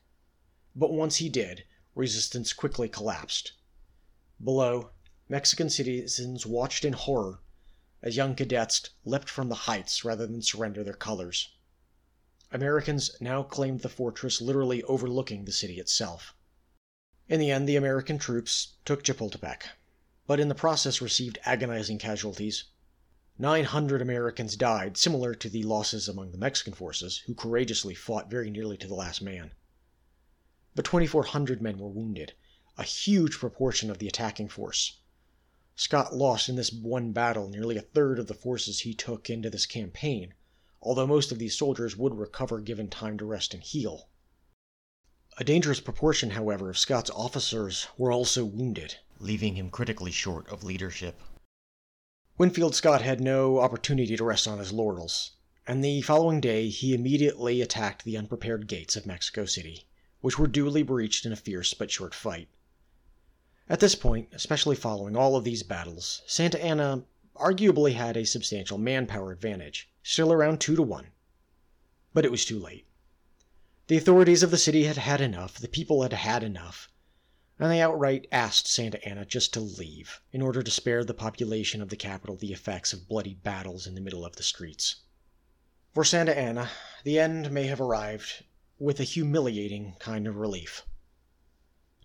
But 0.75 0.91
once 0.91 1.15
he 1.15 1.29
did, 1.29 1.63
resistance 1.95 2.51
quickly 2.51 2.89
collapsed. 2.89 3.53
Below, 4.43 4.91
Mexican 5.29 5.69
citizens 5.69 6.45
watched 6.45 6.83
in 6.83 6.91
horror 6.91 7.39
as 8.01 8.17
young 8.17 8.35
cadets 8.35 8.89
leapt 9.05 9.29
from 9.29 9.47
the 9.47 9.55
heights 9.55 10.03
rather 10.03 10.27
than 10.27 10.41
surrender 10.41 10.83
their 10.83 10.93
colors. 10.93 11.55
Americans 12.51 13.11
now 13.21 13.43
claimed 13.43 13.79
the 13.79 13.87
fortress 13.87 14.41
literally 14.41 14.83
overlooking 14.83 15.45
the 15.45 15.53
city 15.53 15.79
itself. 15.79 16.33
In 17.29 17.41
the 17.41 17.51
end, 17.51 17.67
the 17.67 17.75
American 17.75 18.17
troops 18.17 18.75
took 18.85 19.03
Chapultepec, 19.03 19.63
but 20.27 20.39
in 20.39 20.47
the 20.47 20.55
process 20.55 21.01
received 21.01 21.37
agonizing 21.43 21.97
casualties. 21.97 22.63
900 23.37 24.01
Americans 24.01 24.55
died, 24.55 24.95
similar 24.95 25.35
to 25.35 25.49
the 25.49 25.63
losses 25.63 26.07
among 26.07 26.31
the 26.31 26.37
Mexican 26.37 26.71
forces, 26.71 27.17
who 27.25 27.35
courageously 27.35 27.93
fought 27.93 28.29
very 28.29 28.49
nearly 28.49 28.77
to 28.77 28.87
the 28.87 28.95
last 28.95 29.21
man. 29.21 29.51
But 30.73 30.85
2,400 30.85 31.61
men 31.61 31.77
were 31.79 31.89
wounded, 31.89 32.31
a 32.77 32.83
huge 32.83 33.37
proportion 33.39 33.91
of 33.91 33.97
the 33.97 34.07
attacking 34.07 34.47
force. 34.47 34.99
Scott 35.75 36.15
lost 36.15 36.47
in 36.47 36.55
this 36.55 36.71
one 36.71 37.11
battle 37.11 37.49
nearly 37.49 37.75
a 37.75 37.81
third 37.81 38.19
of 38.19 38.27
the 38.27 38.33
forces 38.33 38.79
he 38.79 38.93
took 38.93 39.29
into 39.29 39.49
this 39.49 39.65
campaign, 39.65 40.33
although 40.81 41.05
most 41.05 41.33
of 41.33 41.39
these 41.39 41.57
soldiers 41.57 41.97
would 41.97 42.15
recover 42.15 42.61
given 42.61 42.89
time 42.89 43.17
to 43.17 43.25
rest 43.25 43.53
and 43.53 43.63
heal. 43.63 44.07
A 45.39 45.43
dangerous 45.43 45.79
proportion, 45.79 46.31
however, 46.31 46.71
of 46.71 46.79
Scott's 46.79 47.11
officers 47.11 47.87
were 47.95 48.11
also 48.11 48.43
wounded, 48.43 48.95
leaving 49.19 49.55
him 49.55 49.69
critically 49.69 50.09
short 50.11 50.49
of 50.49 50.63
leadership. 50.63 51.21
Winfield 52.39 52.73
Scott 52.73 53.03
had 53.03 53.21
no 53.21 53.59
opportunity 53.59 54.17
to 54.17 54.23
rest 54.23 54.47
on 54.47 54.57
his 54.57 54.73
laurels, 54.73 55.33
and 55.67 55.83
the 55.83 56.01
following 56.01 56.41
day 56.41 56.69
he 56.69 56.95
immediately 56.95 57.61
attacked 57.61 58.03
the 58.03 58.17
unprepared 58.17 58.65
gates 58.65 58.95
of 58.95 59.05
Mexico 59.05 59.45
City, 59.45 59.85
which 60.21 60.39
were 60.39 60.47
duly 60.47 60.81
breached 60.81 61.23
in 61.23 61.31
a 61.31 61.35
fierce 61.35 61.75
but 61.75 61.91
short 61.91 62.15
fight. 62.15 62.47
At 63.69 63.79
this 63.79 63.93
point, 63.93 64.29
especially 64.31 64.75
following 64.75 65.15
all 65.15 65.35
of 65.35 65.43
these 65.43 65.61
battles, 65.61 66.23
Santa 66.25 66.59
Anna 66.59 67.03
arguably 67.35 67.93
had 67.93 68.17
a 68.17 68.25
substantial 68.25 68.79
manpower 68.79 69.33
advantage, 69.33 69.87
still 70.01 70.33
around 70.33 70.59
2 70.59 70.75
to 70.75 70.81
1. 70.81 71.11
But 72.11 72.25
it 72.25 72.31
was 72.31 72.43
too 72.43 72.57
late. 72.57 72.86
The 73.87 73.95
authorities 73.95 74.43
of 74.43 74.51
the 74.51 74.57
city 74.57 74.83
had 74.83 74.97
had 74.97 75.21
enough, 75.21 75.57
the 75.57 75.69
people 75.69 76.03
had 76.03 76.11
had 76.11 76.43
enough, 76.43 76.89
and 77.57 77.71
they 77.71 77.79
outright 77.79 78.27
asked 78.33 78.67
Santa 78.67 79.01
Anna 79.07 79.23
just 79.23 79.53
to 79.53 79.61
leave, 79.61 80.19
in 80.33 80.41
order 80.41 80.61
to 80.61 80.69
spare 80.69 81.05
the 81.05 81.13
population 81.13 81.81
of 81.81 81.87
the 81.87 81.95
capital 81.95 82.35
the 82.35 82.51
effects 82.51 82.91
of 82.91 83.07
bloody 83.07 83.35
battles 83.35 83.87
in 83.87 83.95
the 83.95 84.01
middle 84.01 84.25
of 84.25 84.35
the 84.35 84.43
streets. 84.43 84.97
For 85.93 86.03
Santa 86.03 86.37
Anna, 86.37 86.69
the 87.05 87.17
end 87.17 87.49
may 87.49 87.67
have 87.67 87.79
arrived 87.79 88.43
with 88.77 88.99
a 88.99 89.05
humiliating 89.05 89.95
kind 89.99 90.27
of 90.27 90.35
relief. 90.35 90.85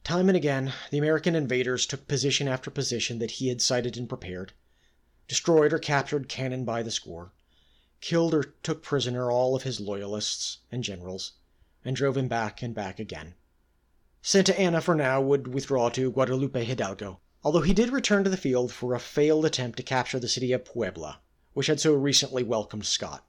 Time 0.05 0.28
and 0.28 0.37
again, 0.37 0.72
the 0.93 0.99
American 0.99 1.35
invaders 1.35 1.85
took 1.85 2.07
position 2.07 2.47
after 2.47 2.70
position 2.70 3.18
that 3.18 3.33
he 3.33 3.49
had 3.49 3.61
sighted 3.61 3.97
and 3.97 4.09
prepared, 4.09 4.53
destroyed 5.26 5.72
or 5.72 5.80
captured 5.80 6.28
cannon 6.28 6.64
by 6.64 6.85
the 6.85 6.93
score, 6.93 7.33
killed 8.01 8.35
or 8.35 8.55
took 8.62 8.85
prisoner 8.85 9.33
all 9.33 9.57
of 9.57 9.64
his 9.64 9.80
loyalists 9.80 10.59
and 10.70 10.85
generals, 10.85 11.33
and 11.85 11.97
drove 11.97 12.16
him 12.16 12.28
back 12.28 12.62
and 12.62 12.74
back 12.74 12.99
again. 12.99 13.35
Santa 14.20 14.59
Anna 14.59 14.80
for 14.80 14.95
now 14.95 15.20
would 15.20 15.49
withdraw 15.53 15.89
to 15.89 16.12
Guadalupe 16.12 16.64
Hidalgo, 16.64 17.20
although 17.43 17.62
he 17.62 17.74
did 17.74 17.91
return 17.91 18.22
to 18.22 18.30
the 18.30 18.37
field 18.37 18.72
for 18.72 18.95
a 18.95 19.01
failed 19.01 19.45
attempt 19.45 19.76
to 19.78 19.83
capture 19.83 20.20
the 20.20 20.28
city 20.28 20.53
of 20.53 20.64
Puebla, 20.64 21.20
which 21.55 21.66
had 21.66 21.80
so 21.80 21.93
recently 21.93 22.45
welcomed 22.45 22.87
Scott. 22.87 23.26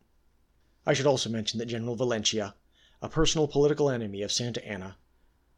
I 0.85 0.93
should 0.93 1.07
also 1.07 1.29
mention 1.29 1.57
that 1.59 1.65
General 1.65 1.95
Valencia, 1.95 2.55
a 3.01 3.09
personal 3.09 3.47
political 3.47 3.89
enemy 3.89 4.21
of 4.21 4.31
Santa 4.31 4.63
Anna, 4.67 4.97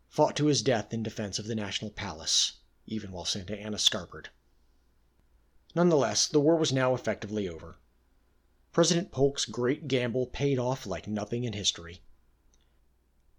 fought 0.07 0.37
to 0.37 0.45
his 0.45 0.61
death 0.61 0.93
in 0.93 1.03
defense 1.03 1.37
of 1.37 1.47
the 1.47 1.55
National 1.55 1.91
Palace, 1.91 2.53
even 2.85 3.11
while 3.11 3.25
Santa 3.25 3.59
Anna 3.59 3.77
scarpered. 3.77 4.27
Nonetheless, 5.75 6.27
the 6.27 6.39
war 6.39 6.55
was 6.55 6.71
now 6.71 6.93
effectively 6.93 7.49
over. 7.49 7.77
President 8.71 9.11
Polk's 9.11 9.43
great 9.43 9.89
gamble 9.89 10.27
paid 10.27 10.57
off 10.57 10.85
like 10.85 11.07
nothing 11.07 11.43
in 11.43 11.51
history. 11.51 12.01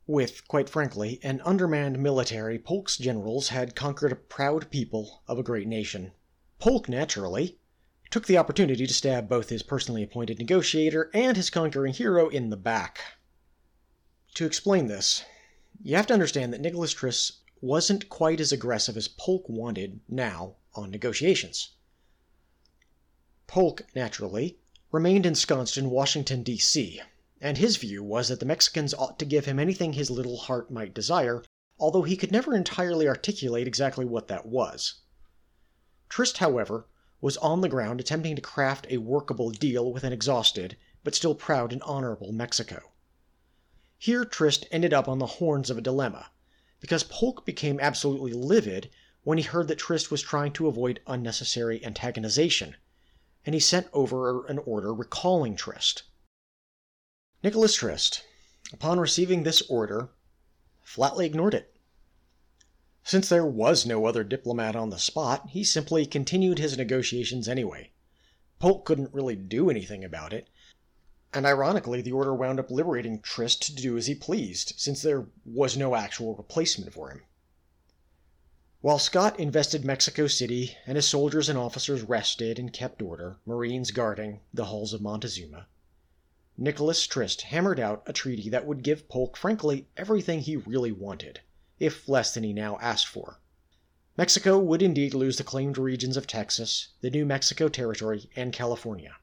With, 0.09 0.47
quite 0.47 0.71
frankly, 0.71 1.19
an 1.25 1.41
undermanned 1.45 1.99
military, 1.99 2.61
Polk's 2.61 2.97
generals 2.97 3.49
had 3.49 3.75
conquered 3.75 4.13
a 4.13 4.17
proud 4.17 4.71
people 4.71 5.23
of 5.27 5.37
a 5.37 5.43
great 5.43 5.67
nation. 5.67 6.13
Polk, 6.61 6.89
naturally, 6.89 7.59
took 8.09 8.27
the 8.27 8.37
opportunity 8.37 8.87
to 8.87 8.95
stab 8.95 9.29
both 9.29 9.49
his 9.49 9.65
personally 9.65 10.05
appointed 10.05 10.39
negotiator 10.39 11.11
and 11.13 11.37
his 11.37 11.51
conquering 11.51 11.93
hero 11.93 12.29
in 12.29 12.51
the 12.51 12.57
back. 12.57 13.01
To 14.35 14.47
explain 14.47 14.87
this, 14.87 15.25
you 15.83 15.97
have 15.97 16.07
to 16.07 16.15
understand 16.15 16.53
that 16.53 16.61
Nicholas 16.61 16.93
Trist 16.93 17.39
wasn't 17.61 18.09
quite 18.09 18.39
as 18.39 18.53
aggressive 18.53 18.97
as 18.97 19.09
Polk 19.09 19.49
wanted 19.49 19.99
now 20.09 20.55
on 20.75 20.93
negotiations. 20.93 21.73
Polk, 23.49 23.83
naturally, 23.95 24.59
remained 24.93 25.27
ensconced 25.27 25.77
in 25.77 25.91
Washington, 25.91 26.45
D.C., 26.45 27.01
and 27.41 27.59
his 27.59 27.77
view 27.77 28.03
was 28.03 28.29
that 28.29 28.41
the 28.41 28.47
Mexicans 28.47 28.95
ought 28.95 29.19
to 29.19 29.25
give 29.27 29.45
him 29.45 29.59
anything 29.59 29.93
his 29.93 30.11
little 30.11 30.39
heart 30.39 30.71
might 30.71 30.95
desire, 30.95 31.45
although 31.79 32.03
he 32.03 32.17
could 32.17 32.33
never 32.33 32.55
entirely 32.55 33.07
articulate 33.07 33.67
exactly 33.67 34.07
what 34.07 34.29
that 34.29 34.47
was. 34.47 35.03
Trist, 36.09 36.39
however, 36.39 36.87
was 37.21 37.37
on 37.39 37.61
the 37.61 37.69
ground 37.69 38.01
attempting 38.01 38.37
to 38.37 38.43
craft 38.43 38.87
a 38.89 38.97
workable 38.97 39.51
deal 39.51 39.93
with 39.93 40.03
an 40.03 40.13
exhausted, 40.13 40.79
but 41.05 41.15
still 41.15 41.35
proud 41.35 41.73
and 41.73 41.83
honorable 41.83 42.33
Mexico. 42.33 42.93
Here 43.99 44.25
Trist 44.25 44.67
ended 44.71 44.95
up 44.95 45.07
on 45.09 45.19
the 45.19 45.27
horns 45.27 45.69
of 45.69 45.77
a 45.77 45.83
dilemma, 45.83 46.31
because 46.81 47.05
Polk 47.05 47.45
became 47.45 47.81
absolutely 47.81 48.33
livid 48.33 48.91
when 49.25 49.39
he 49.39 49.45
heard 49.45 49.69
that 49.69 49.79
Trist 49.79 50.11
was 50.11 50.23
trying 50.23 50.53
to 50.53 50.69
avoid 50.69 51.01
unnecessary 51.07 51.81
antagonization, 51.81 52.75
and 53.45 53.55
he 53.55 53.61
sent 53.61 53.89
over 53.93 54.47
an 54.47 54.59
order 54.61 54.95
recalling 54.95 55.55
Trist. 55.55 56.05
Nicholas 57.43 57.75
Trist, 57.75 58.23
upon 58.73 58.99
receiving 58.99 59.43
this 59.43 59.63
order, 59.63 60.11
flatly 60.83 61.27
ignored 61.27 61.55
it. 61.55 61.77
Since 63.05 63.29
there 63.29 63.45
was 63.45 63.85
no 63.85 64.07
other 64.07 64.25
diplomat 64.25 64.75
on 64.75 64.91
the 64.91 64.99
spot, 64.99 65.51
he 65.51 65.63
simply 65.63 66.07
continued 66.07 66.59
his 66.59 66.77
negotiations 66.77 67.47
anyway. 67.47 67.93
Polk 68.59 68.85
couldn't 68.85 69.13
really 69.13 69.37
do 69.37 69.69
anything 69.69 70.03
about 70.03 70.33
it, 70.33 70.49
and 71.35 71.45
ironically, 71.45 72.01
the 72.01 72.13
order 72.13 72.35
wound 72.35 72.59
up 72.59 72.71
liberating 72.71 73.21
Trist 73.21 73.63
to 73.65 73.75
do 73.75 73.99
as 73.99 74.07
he 74.07 74.15
pleased, 74.15 74.73
since 74.79 75.03
there 75.03 75.27
was 75.45 75.77
no 75.77 75.95
actual 75.95 76.35
replacement 76.35 76.95
for 76.95 77.11
him. 77.11 77.23
While 78.81 78.99
Scott 78.99 79.39
invested 79.39 79.85
Mexico 79.85 80.27
City 80.27 80.77
and 80.87 80.97
his 80.97 81.07
soldiers 81.07 81.51
and 81.51 81.59
officers 81.59 82.01
rested 82.01 82.59
and 82.59 82.73
kept 82.73 83.03
order, 83.03 83.37
Marines 83.45 83.91
guarding 83.91 84.41
the 84.55 84.65
halls 84.65 84.95
of 84.95 85.03
Montezuma, 85.03 85.67
Nicholas 86.59 87.07
Trist 87.07 87.43
hammered 87.43 87.79
out 87.79 88.03
a 88.07 88.15
treaty 88.15 88.49
that 88.49 88.65
would 88.65 88.83
give 88.83 89.11
Polk 89.11 89.37
frankly 89.37 89.89
everything 89.95 90.41
he 90.41 90.57
really 90.57 90.91
wanted, 90.91 91.41
if 91.79 92.09
less 92.09 92.33
than 92.33 92.45
he 92.45 92.55
now 92.55 92.79
asked 92.79 93.07
for. 93.07 93.43
Mexico 94.17 94.59
would 94.59 94.81
indeed 94.81 95.13
lose 95.13 95.37
the 95.37 95.45
claimed 95.45 95.77
regions 95.77 96.17
of 96.17 96.27
Texas, 96.27 96.89
the 97.03 97.11
New 97.11 97.27
Mexico 97.27 97.69
Territory, 97.69 98.31
and 98.35 98.55
California. 98.55 99.17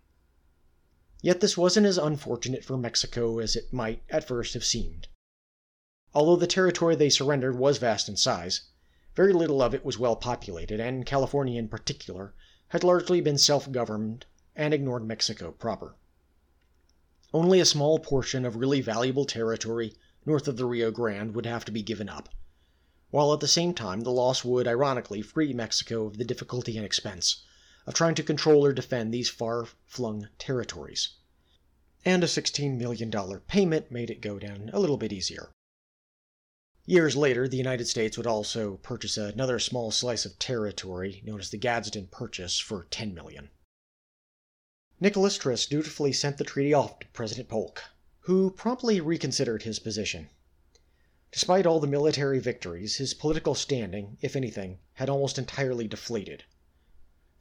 Yet 1.24 1.40
this 1.40 1.58
wasn't 1.58 1.88
as 1.88 1.98
unfortunate 1.98 2.64
for 2.64 2.78
Mexico 2.78 3.40
as 3.40 3.56
it 3.56 3.74
might 3.74 4.04
at 4.12 4.28
first 4.28 4.54
have 4.54 4.64
seemed. 4.64 5.08
Although 6.14 6.36
the 6.36 6.46
territory 6.46 6.96
they 6.96 7.10
surrendered 7.10 7.58
was 7.58 7.80
vast 7.80 8.08
in 8.08 8.16
size, 8.16 8.62
very 9.16 9.34
little 9.34 9.64
of 9.64 9.74
it 9.74 9.84
was 9.84 9.98
well 9.98 10.16
populated, 10.16 10.80
and 10.80 11.04
California 11.04 11.58
in 11.58 11.68
particular 11.68 12.36
had 12.68 12.84
largely 12.84 13.22
been 13.22 13.40
self 13.40 13.72
governed 13.72 14.28
and 14.56 14.72
ignored 14.72 15.08
Mexico 15.08 15.52
proper. 15.52 15.96
Only 17.34 17.60
a 17.60 17.66
small 17.66 17.98
portion 17.98 18.46
of 18.46 18.58
really 18.58 18.80
valuable 18.80 19.26
territory 19.26 19.96
north 20.24 20.48
of 20.48 20.56
the 20.56 20.66
Rio 20.66 20.92
Grande 20.92 21.34
would 21.34 21.48
have 21.48 21.66
to 21.66 21.72
be 21.72 21.82
given 21.82 22.08
up, 22.08 22.30
while 23.10 23.34
at 23.34 23.40
the 23.40 23.48
same 23.48 23.74
time 23.74 24.02
the 24.02 24.12
loss 24.12 24.46
would 24.46 24.68
ironically 24.68 25.24
free 25.24 25.52
Mexico 25.52 26.06
of 26.06 26.18
the 26.18 26.26
difficulty 26.26 26.78
and 26.78 26.86
expense 26.86 27.44
of 27.88 27.96
trying 27.96 28.14
to 28.16 28.24
control 28.24 28.64
or 28.64 28.72
defend 28.72 29.12
these 29.12 29.30
far 29.30 29.66
flung 29.88 30.30
territories. 30.38 31.10
And 32.06 32.24
a 32.24 32.28
$16 32.28 32.78
million 32.78 33.10
payment 33.48 33.90
made 33.90 34.12
it 34.12 34.22
go 34.22 34.38
down 34.38 34.70
a 34.72 34.80
little 34.80 34.98
bit 34.98 35.12
easier. 35.12 35.50
Years 36.86 37.16
later, 37.16 37.48
the 37.48 37.58
United 37.58 37.88
States 37.88 38.16
would 38.16 38.28
also 38.28 38.78
purchase 38.84 39.18
another 39.18 39.58
small 39.58 39.90
slice 39.90 40.26
of 40.26 40.38
territory 40.38 41.24
known 41.26 41.40
as 41.40 41.50
the 41.50 41.58
Gadsden 41.58 42.10
Purchase 42.12 42.60
for 42.60 42.86
$10 42.92 43.16
million. 43.16 43.50
Nicholas 45.04 45.38
Trist 45.38 45.70
dutifully 45.70 46.14
sent 46.14 46.38
the 46.38 46.46
treaty 46.46 46.74
off 46.74 46.98
to 47.00 47.08
President 47.08 47.50
Polk, 47.50 47.84
who 48.22 48.50
promptly 48.50 49.02
reconsidered 49.02 49.64
his 49.64 49.78
position. 49.78 50.30
Despite 51.30 51.66
all 51.66 51.82
the 51.82 51.88
military 51.88 52.40
victories, 52.40 52.96
his 52.96 53.14
political 53.14 53.54
standing, 53.54 54.18
if 54.22 54.34
anything, 54.34 54.80
had 54.94 55.10
almost 55.10 55.38
entirely 55.38 55.90
deflated. 55.90 56.46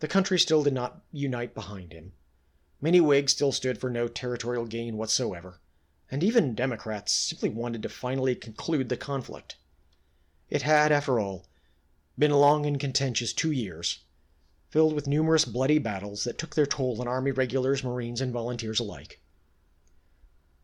the 0.00 0.08
country 0.08 0.40
still 0.40 0.64
did 0.64 0.72
not 0.72 1.04
unite 1.12 1.54
behind 1.54 1.92
him. 1.92 2.14
Many 2.80 3.00
Whigs 3.00 3.30
still 3.30 3.52
stood 3.52 3.78
for 3.78 3.90
no 3.90 4.08
territorial 4.08 4.66
gain 4.66 4.96
whatsoever, 4.96 5.60
and 6.10 6.24
even 6.24 6.56
Democrats 6.56 7.12
simply 7.12 7.48
wanted 7.48 7.84
to 7.84 7.88
finally 7.88 8.34
conclude 8.34 8.88
the 8.88 8.96
conflict. 8.96 9.54
It 10.50 10.62
had, 10.62 10.90
after 10.90 11.20
all, 11.20 11.46
been 12.18 12.32
a 12.32 12.40
long 12.40 12.66
and 12.66 12.80
contentious 12.80 13.32
two 13.32 13.52
years, 13.52 14.00
filled 14.72 14.94
with 14.94 15.06
numerous 15.06 15.44
bloody 15.44 15.78
battles 15.78 16.24
that 16.24 16.38
took 16.38 16.54
their 16.54 16.64
toll 16.64 16.98
on 16.98 17.06
Army 17.06 17.30
regulars, 17.30 17.84
Marines, 17.84 18.22
and 18.22 18.32
volunteers 18.32 18.80
alike. 18.80 19.20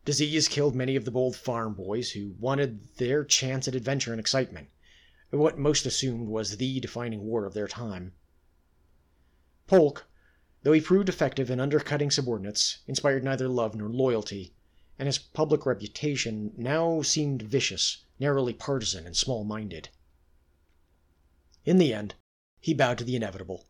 Disease 0.03 0.47
killed 0.47 0.73
many 0.73 0.95
of 0.95 1.05
the 1.05 1.11
bold 1.11 1.35
farm 1.35 1.75
boys 1.75 2.13
who 2.13 2.33
wanted 2.39 2.95
their 2.95 3.23
chance 3.23 3.67
at 3.67 3.75
adventure 3.75 4.11
and 4.11 4.19
excitement, 4.19 4.69
what 5.29 5.59
most 5.59 5.85
assumed 5.85 6.27
was 6.27 6.57
the 6.57 6.79
defining 6.79 7.21
war 7.21 7.45
of 7.45 7.53
their 7.53 7.67
time. 7.67 8.13
Polk, 9.67 10.07
though 10.63 10.73
he 10.73 10.81
proved 10.81 11.07
effective 11.07 11.51
in 11.51 11.59
undercutting 11.59 12.09
subordinates, 12.09 12.79
inspired 12.87 13.23
neither 13.23 13.47
love 13.47 13.75
nor 13.75 13.89
loyalty, 13.89 14.55
and 14.97 15.05
his 15.05 15.19
public 15.19 15.67
reputation 15.67 16.51
now 16.57 17.03
seemed 17.03 17.43
vicious, 17.43 18.05
narrowly 18.19 18.53
partisan, 18.53 19.05
and 19.05 19.15
small 19.15 19.43
minded. 19.43 19.89
In 21.63 21.77
the 21.77 21.93
end, 21.93 22.15
he 22.59 22.73
bowed 22.73 22.97
to 22.97 23.03
the 23.03 23.15
inevitable, 23.15 23.67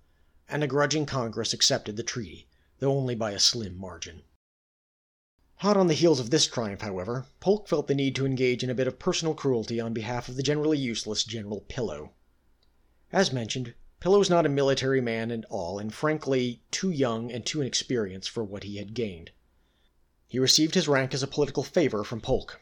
and 0.50 0.64
a 0.64 0.68
grudging 0.68 1.06
Congress 1.06 1.54
accepted 1.54 1.96
the 1.96 2.04
treaty, 2.04 2.48
though 2.80 2.92
only 2.92 3.16
by 3.16 3.32
a 3.32 3.40
slim 3.40 3.78
margin. 3.78 4.24
Hot 5.58 5.76
on 5.76 5.88
the 5.88 5.94
heels 5.94 6.20
of 6.20 6.30
this 6.30 6.48
triumph, 6.48 6.82
however, 6.82 7.26
Polk 7.40 7.68
felt 7.68 7.88
the 7.88 7.94
need 7.94 8.16
to 8.16 8.26
engage 8.26 8.64
in 8.64 8.70
a 8.70 8.74
bit 8.74 8.88
of 8.88 8.98
personal 8.98 9.34
cruelty 9.34 9.80
on 9.80 9.94
behalf 9.94 10.30
of 10.30 10.38
the 10.38 10.44
generally 10.44 10.78
useless 10.78 11.24
General 11.24 11.62
Pillow. 11.68 12.14
As 13.12 13.34
mentioned, 13.34 13.74
Pillow 14.00 14.20
was 14.20 14.30
not 14.30 14.46
a 14.46 14.50
military 14.50 15.02
man 15.02 15.30
at 15.30 15.44
all, 15.50 15.78
and 15.78 15.94
frankly 15.94 16.64
too 16.72 16.90
young 16.90 17.30
and 17.30 17.46
too 17.46 17.60
inexperienced 17.60 18.30
for 18.30 18.44
what 18.44 18.64
he 18.64 18.78
had 18.78 18.94
gained. 18.94 19.32
He 20.30 20.40
received 20.40 20.76
his 20.76 20.88
rank 20.88 21.14
as 21.14 21.22
a 21.22 21.28
political 21.28 21.64
favor 21.64 22.06
from 22.06 22.22
Polk. 22.22 22.62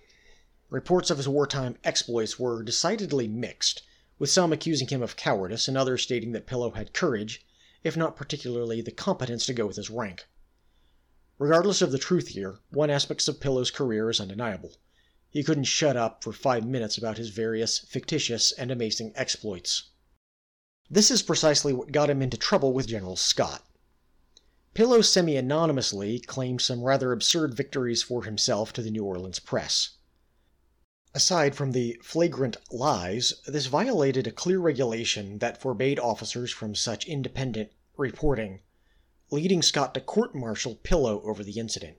Reports 0.70 1.12
of 1.12 1.18
his 1.18 1.28
wartime 1.28 1.78
exploits 1.84 2.40
were 2.40 2.64
decidedly 2.64 3.28
mixed, 3.28 3.84
with 4.18 4.32
some 4.32 4.52
accusing 4.52 4.88
him 4.88 5.04
of 5.04 5.16
cowardice 5.16 5.68
and 5.68 5.78
others 5.78 6.02
stating 6.02 6.32
that 6.32 6.48
Pillow 6.48 6.72
had 6.72 6.94
courage, 6.94 7.46
if 7.88 7.98
not 7.98 8.16
particularly 8.16 8.82
the 8.82 8.92
competence 8.92 9.46
to 9.46 9.54
go 9.54 9.66
with 9.66 9.78
his 9.78 9.90
rank. 9.90 10.28
Regardless 11.40 11.82
of 11.82 11.92
the 11.92 11.98
truth 11.98 12.30
here, 12.30 12.60
one 12.70 12.90
aspect 12.90 13.28
of 13.28 13.40
Pillow's 13.40 13.72
career 13.72 14.10
is 14.10 14.20
undeniable. 14.20 14.76
He 15.30 15.44
couldn't 15.44 15.66
shut 15.66 15.96
up 15.96 16.24
for 16.24 16.34
five 16.34 16.66
minutes 16.66 16.98
about 16.98 17.18
his 17.18 17.30
various 17.30 17.80
fictitious 17.80 18.52
and 18.52 18.72
amazing 18.72 19.14
exploits. 19.16 19.90
This 20.90 21.12
is 21.12 21.22
precisely 21.22 21.74
what 21.74 21.92
got 21.92 22.10
him 22.10 22.22
into 22.22 22.38
trouble 22.38 22.74
with 22.74 22.88
General 22.88 23.16
Scott. 23.16 23.66
Pillow 24.74 25.02
semi 25.02 25.36
anonymously 25.36 26.20
claimed 26.20 26.62
some 26.62 26.84
rather 26.84 27.12
absurd 27.12 27.56
victories 27.56 28.04
for 28.04 28.24
himself 28.24 28.74
to 28.74 28.82
the 28.82 28.92
New 28.92 29.04
Orleans 29.04 29.40
press. 29.40 29.92
Aside 31.14 31.56
from 31.56 31.72
the 31.72 32.00
flagrant 32.04 32.58
lies, 32.72 33.34
this 33.46 33.68
violated 33.68 34.28
a 34.28 34.32
clear 34.32 34.60
regulation 34.60 35.40
that 35.40 35.62
forbade 35.62 36.00
officers 36.00 36.52
from 36.52 36.76
such 36.76 37.08
independent 37.08 37.72
reporting 37.98 38.62
leading 39.30 39.62
Scott 39.62 39.94
to 39.94 40.00
court 40.00 40.34
martial 40.34 40.76
Pillow 40.76 41.22
over 41.24 41.44
the 41.44 41.60
incident. 41.60 41.98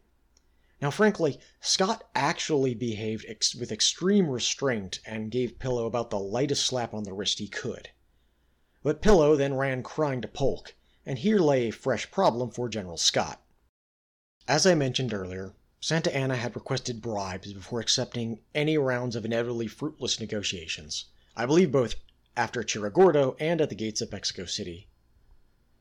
Now, 0.81 0.91
frankly, 0.91 1.39
Scott 1.61 2.09
actually 2.15 2.73
behaved 2.75 3.27
ex- 3.29 3.55
with 3.55 3.71
extreme 3.71 4.31
restraint 4.31 5.01
and 5.05 5.31
gave 5.31 5.59
Pillow 5.59 5.85
about 5.85 6.09
the 6.09 6.19
lightest 6.19 6.65
slap 6.65 6.95
on 6.95 7.05
the 7.05 7.13
wrist 7.13 7.39
he 7.39 7.49
could. 7.49 7.91
But 8.83 9.03
Pillow 9.03 9.37
then 9.37 9.55
ran 9.55 9.83
crying 9.83 10.23
to 10.23 10.29
Polk, 10.29 10.75
and 11.05 11.19
here 11.19 11.39
lay 11.39 11.69
a 11.69 11.73
fresh 11.73 12.11
problem 12.11 12.51
for 12.51 12.69
General 12.69 12.97
Scott. 12.97 13.43
As 14.47 14.67
I 14.67 14.75
mentioned 14.75 15.13
earlier, 15.13 15.53
Santa 15.81 16.15
Anna 16.15 16.37
had 16.37 16.55
requested 16.55 17.03
bribes 17.03 17.53
before 17.53 17.81
accepting 17.81 18.41
any 18.55 18.79
rounds 18.79 19.17
of 19.17 19.25
inevitably 19.25 19.67
fruitless 19.67 20.19
negotiations, 20.19 21.07
I 21.37 21.45
believe 21.45 21.71
both 21.71 21.97
after 22.37 22.67
Cerro 22.67 22.91
Gordo 22.91 23.37
and 23.39 23.61
at 23.61 23.69
the 23.69 23.75
gates 23.75 24.01
of 24.01 24.13
Mexico 24.13 24.47
City. 24.47 24.89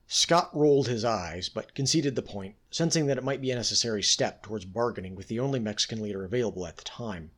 Scott 0.10 0.55
rolled 0.55 0.88
his 0.88 1.03
eyes, 1.03 1.49
but 1.49 1.76
conceded 1.76 2.16
the 2.16 2.22
point, 2.22 2.55
sensing 2.72 3.08
that 3.08 3.18
it 3.18 3.26
might 3.26 3.41
be 3.41 3.51
a 3.51 3.55
necessary 3.55 4.01
step 4.01 4.41
towards 4.41 4.64
bargaining 4.64 5.16
with 5.16 5.28
the 5.28 5.38
only 5.38 5.60
Mexican 5.60 6.01
leader 6.01 6.24
available 6.24 6.66
at 6.66 6.78
the 6.78 6.84
time. 6.86 7.32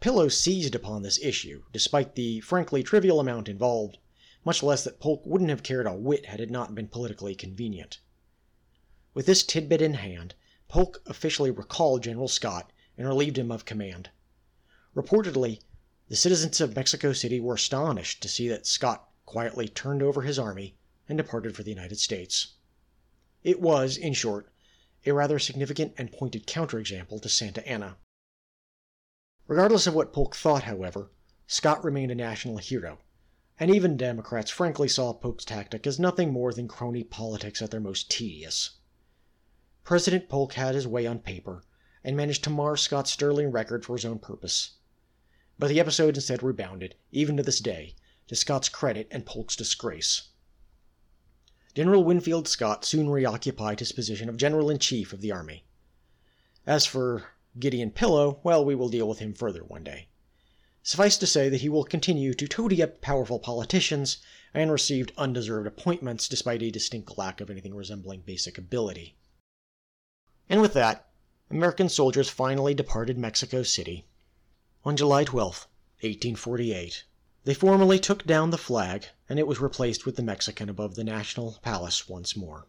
Pillow 0.00 0.28
seized 0.28 0.74
upon 0.74 1.02
this 1.02 1.20
issue, 1.22 1.62
despite 1.72 2.16
the 2.16 2.40
frankly 2.40 2.82
trivial 2.82 3.20
amount 3.20 3.48
involved, 3.48 3.98
much 4.44 4.60
less 4.60 4.82
that 4.82 4.98
Polk 4.98 5.24
wouldn't 5.24 5.50
have 5.50 5.62
cared 5.62 5.86
a 5.86 5.94
whit 5.94 6.26
had 6.26 6.40
it 6.40 6.50
not 6.50 6.74
been 6.74 6.88
politically 6.88 7.36
convenient. 7.36 8.00
With 9.14 9.26
this 9.26 9.44
tidbit 9.44 9.80
in 9.80 9.94
hand, 9.94 10.34
Polk 10.66 11.00
officially 11.06 11.52
recalled 11.52 12.02
General 12.02 12.26
Scott 12.26 12.72
and 12.98 13.06
relieved 13.06 13.38
him 13.38 13.52
of 13.52 13.64
command. 13.64 14.10
Reportedly, 14.96 15.60
the 16.08 16.16
citizens 16.16 16.60
of 16.60 16.74
Mexico 16.74 17.12
City 17.12 17.38
were 17.38 17.54
astonished 17.54 18.20
to 18.20 18.28
see 18.28 18.48
that 18.48 18.66
Scott 18.66 19.08
quietly 19.26 19.68
turned 19.68 20.02
over 20.02 20.22
his 20.22 20.36
army 20.36 20.74
and 21.10 21.18
departed 21.18 21.54
for 21.54 21.62
the 21.62 21.70
United 21.70 21.98
States. 21.98 22.54
It 23.42 23.60
was, 23.60 23.96
in 23.96 24.14
short, 24.14 24.50
a 25.04 25.12
rather 25.12 25.38
significant 25.38 25.94
and 25.98 26.12
pointed 26.12 26.46
counterexample 26.46 27.20
to 27.20 27.28
Santa 27.28 27.66
Anna. 27.68 27.98
Regardless 29.46 29.86
of 29.86 29.94
what 29.94 30.12
Polk 30.12 30.36
thought, 30.36 30.62
however, 30.62 31.10
Scott 31.46 31.84
remained 31.84 32.12
a 32.12 32.14
national 32.14 32.58
hero, 32.58 33.00
and 33.58 33.70
even 33.70 33.96
Democrats 33.96 34.50
frankly 34.50 34.88
saw 34.88 35.12
Polk's 35.12 35.44
tactic 35.44 35.86
as 35.86 35.98
nothing 35.98 36.32
more 36.32 36.52
than 36.52 36.68
crony 36.68 37.02
politics 37.02 37.60
at 37.60 37.70
their 37.70 37.80
most 37.80 38.10
tedious. 38.10 38.78
President 39.82 40.28
Polk 40.28 40.52
had 40.52 40.74
his 40.74 40.86
way 40.86 41.06
on 41.06 41.18
paper, 41.18 41.64
and 42.04 42.16
managed 42.16 42.44
to 42.44 42.50
mar 42.50 42.76
Scott's 42.76 43.10
sterling 43.10 43.50
record 43.50 43.84
for 43.84 43.96
his 43.96 44.04
own 44.04 44.18
purpose. 44.18 44.76
But 45.58 45.68
the 45.68 45.80
episode 45.80 46.16
instead 46.16 46.42
rebounded, 46.42 46.94
even 47.10 47.36
to 47.36 47.42
this 47.42 47.60
day, 47.60 47.96
to 48.28 48.36
Scott's 48.36 48.68
credit 48.68 49.08
and 49.10 49.26
Polk's 49.26 49.56
disgrace. 49.56 50.29
General 51.72 52.02
Winfield 52.02 52.48
Scott 52.48 52.84
soon 52.84 53.08
reoccupied 53.08 53.78
his 53.78 53.92
position 53.92 54.28
of 54.28 54.36
General 54.36 54.70
in 54.70 54.78
Chief 54.78 55.12
of 55.12 55.20
the 55.20 55.30
Army. 55.30 55.64
As 56.66 56.84
for 56.84 57.26
Gideon 57.58 57.92
Pillow, 57.92 58.40
well, 58.42 58.64
we 58.64 58.74
will 58.74 58.88
deal 58.88 59.08
with 59.08 59.20
him 59.20 59.34
further 59.34 59.62
one 59.62 59.84
day. 59.84 60.08
Suffice 60.82 61.16
to 61.18 61.26
say 61.26 61.48
that 61.48 61.60
he 61.60 61.68
will 61.68 61.84
continue 61.84 62.34
to 62.34 62.48
toady 62.48 62.82
up 62.82 63.00
powerful 63.00 63.38
politicians 63.38 64.18
and 64.52 64.72
received 64.72 65.12
undeserved 65.16 65.66
appointments 65.66 66.26
despite 66.26 66.62
a 66.62 66.70
distinct 66.70 67.16
lack 67.16 67.40
of 67.40 67.50
anything 67.50 67.74
resembling 67.74 68.22
basic 68.22 68.58
ability. 68.58 69.16
And 70.48 70.60
with 70.60 70.72
that, 70.72 71.08
American 71.50 71.88
soldiers 71.88 72.28
finally 72.28 72.74
departed 72.74 73.16
Mexico 73.16 73.62
City 73.62 74.06
on 74.84 74.96
July 74.96 75.22
12, 75.22 75.68
1848. 76.00 77.04
They 77.44 77.54
formally 77.54 77.98
took 77.98 78.26
down 78.26 78.50
the 78.50 78.58
flag, 78.58 79.06
and 79.26 79.38
it 79.38 79.46
was 79.46 79.60
replaced 79.60 80.04
with 80.04 80.16
the 80.16 80.22
Mexican 80.22 80.68
above 80.68 80.94
the 80.94 81.04
National 81.04 81.52
Palace 81.62 82.06
once 82.06 82.36
more. 82.36 82.66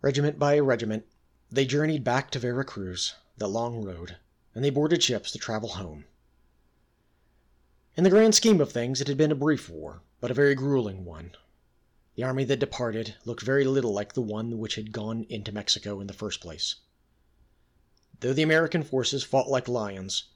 Regiment 0.00 0.38
by 0.38 0.60
regiment, 0.60 1.06
they 1.50 1.66
journeyed 1.66 2.04
back 2.04 2.30
to 2.30 2.38
Vera 2.38 2.64
Cruz, 2.64 3.14
the 3.36 3.48
long 3.48 3.82
road, 3.82 4.16
and 4.54 4.64
they 4.64 4.70
boarded 4.70 5.02
ships 5.02 5.32
to 5.32 5.38
travel 5.38 5.70
home. 5.70 6.04
In 7.96 8.04
the 8.04 8.10
grand 8.10 8.36
scheme 8.36 8.60
of 8.60 8.70
things, 8.70 9.00
it 9.00 9.08
had 9.08 9.16
been 9.16 9.32
a 9.32 9.34
brief 9.34 9.68
war, 9.68 10.02
but 10.20 10.30
a 10.30 10.34
very 10.34 10.54
grueling 10.54 11.04
one. 11.04 11.32
The 12.14 12.22
army 12.22 12.44
that 12.44 12.60
departed 12.60 13.16
looked 13.24 13.42
very 13.42 13.64
little 13.64 13.92
like 13.92 14.12
the 14.12 14.22
one 14.22 14.58
which 14.58 14.76
had 14.76 14.92
gone 14.92 15.24
into 15.28 15.50
Mexico 15.50 16.00
in 16.00 16.06
the 16.06 16.12
first 16.12 16.40
place. 16.40 16.76
Though 18.20 18.32
the 18.32 18.42
American 18.42 18.84
forces 18.84 19.24
fought 19.24 19.48
like 19.48 19.66
lions, 19.66 20.26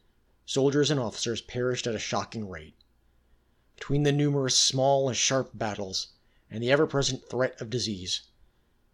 soldiers 0.45 0.91
and 0.91 0.99
officers 0.99 1.41
perished 1.41 1.87
at 1.87 1.95
a 1.95 2.01
shocking 2.01 2.49
rate 2.49 2.75
between 3.79 4.03
the 4.03 4.11
numerous 4.11 4.59
small 4.59 5.07
and 5.09 5.17
sharp 5.17 5.51
battles 5.55 6.09
and 6.51 6.61
the 6.61 6.71
ever 6.73 6.85
present 6.85 7.25
threat 7.31 7.61
of 7.61 7.71
disease. 7.71 8.23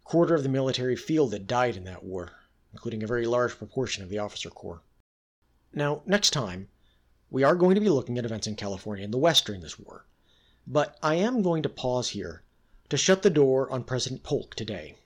A 0.05 0.07
quarter 0.07 0.35
of 0.35 0.43
the 0.43 0.47
military 0.47 0.95
field 0.95 1.33
had 1.33 1.47
died 1.47 1.75
in 1.75 1.85
that 1.85 2.03
war, 2.03 2.33
including 2.71 3.01
a 3.01 3.07
very 3.07 3.25
large 3.25 3.57
proportion 3.57 4.03
of 4.03 4.09
the 4.09 4.19
officer 4.19 4.51
corps. 4.51 4.83
Now, 5.73 6.03
next 6.05 6.29
time, 6.29 6.69
we 7.31 7.41
are 7.41 7.55
going 7.55 7.73
to 7.73 7.81
be 7.81 7.89
looking 7.89 8.19
at 8.19 8.25
events 8.25 8.45
in 8.45 8.55
California 8.55 9.03
and 9.03 9.11
the 9.11 9.17
West 9.17 9.45
during 9.45 9.61
this 9.61 9.79
war, 9.79 10.05
but 10.67 10.99
I 11.01 11.15
am 11.15 11.41
going 11.41 11.63
to 11.63 11.69
pause 11.69 12.09
here 12.09 12.43
to 12.89 12.95
shut 12.95 13.23
the 13.23 13.31
door 13.31 13.67
on 13.71 13.85
President 13.85 14.21
Polk 14.21 14.53
today. 14.53 14.97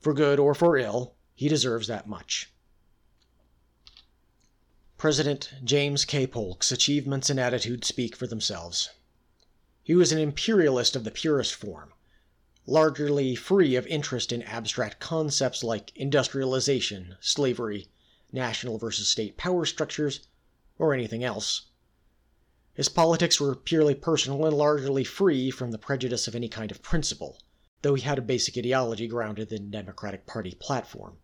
For 0.00 0.12
good 0.12 0.38
or 0.38 0.54
for 0.54 0.76
ill, 0.76 1.14
he 1.34 1.48
deserves 1.48 1.86
that 1.86 2.06
much. 2.06 2.51
President 5.02 5.50
James 5.64 6.04
K. 6.04 6.28
Polk's 6.28 6.70
achievements 6.70 7.28
and 7.28 7.40
attitude 7.40 7.84
speak 7.84 8.14
for 8.14 8.28
themselves. 8.28 8.90
He 9.82 9.96
was 9.96 10.12
an 10.12 10.18
imperialist 10.20 10.94
of 10.94 11.02
the 11.02 11.10
purest 11.10 11.56
form, 11.56 11.92
largely 12.66 13.34
free 13.34 13.74
of 13.74 13.84
interest 13.88 14.30
in 14.30 14.44
abstract 14.44 15.00
concepts 15.00 15.64
like 15.64 15.90
industrialization, 15.96 17.16
slavery, 17.18 17.88
national 18.30 18.78
versus 18.78 19.08
state 19.08 19.36
power 19.36 19.64
structures, 19.64 20.20
or 20.78 20.94
anything 20.94 21.24
else. 21.24 21.62
His 22.72 22.88
politics 22.88 23.40
were 23.40 23.56
purely 23.56 23.96
personal 23.96 24.46
and 24.46 24.56
largely 24.56 25.02
free 25.02 25.50
from 25.50 25.72
the 25.72 25.78
prejudice 25.78 26.28
of 26.28 26.36
any 26.36 26.48
kind 26.48 26.70
of 26.70 26.80
principle, 26.80 27.40
though 27.80 27.96
he 27.96 28.02
had 28.02 28.18
a 28.18 28.22
basic 28.22 28.56
ideology 28.56 29.08
grounded 29.08 29.50
in 29.52 29.64
the 29.64 29.76
Democratic 29.78 30.26
Party 30.26 30.54
platform. 30.60 31.18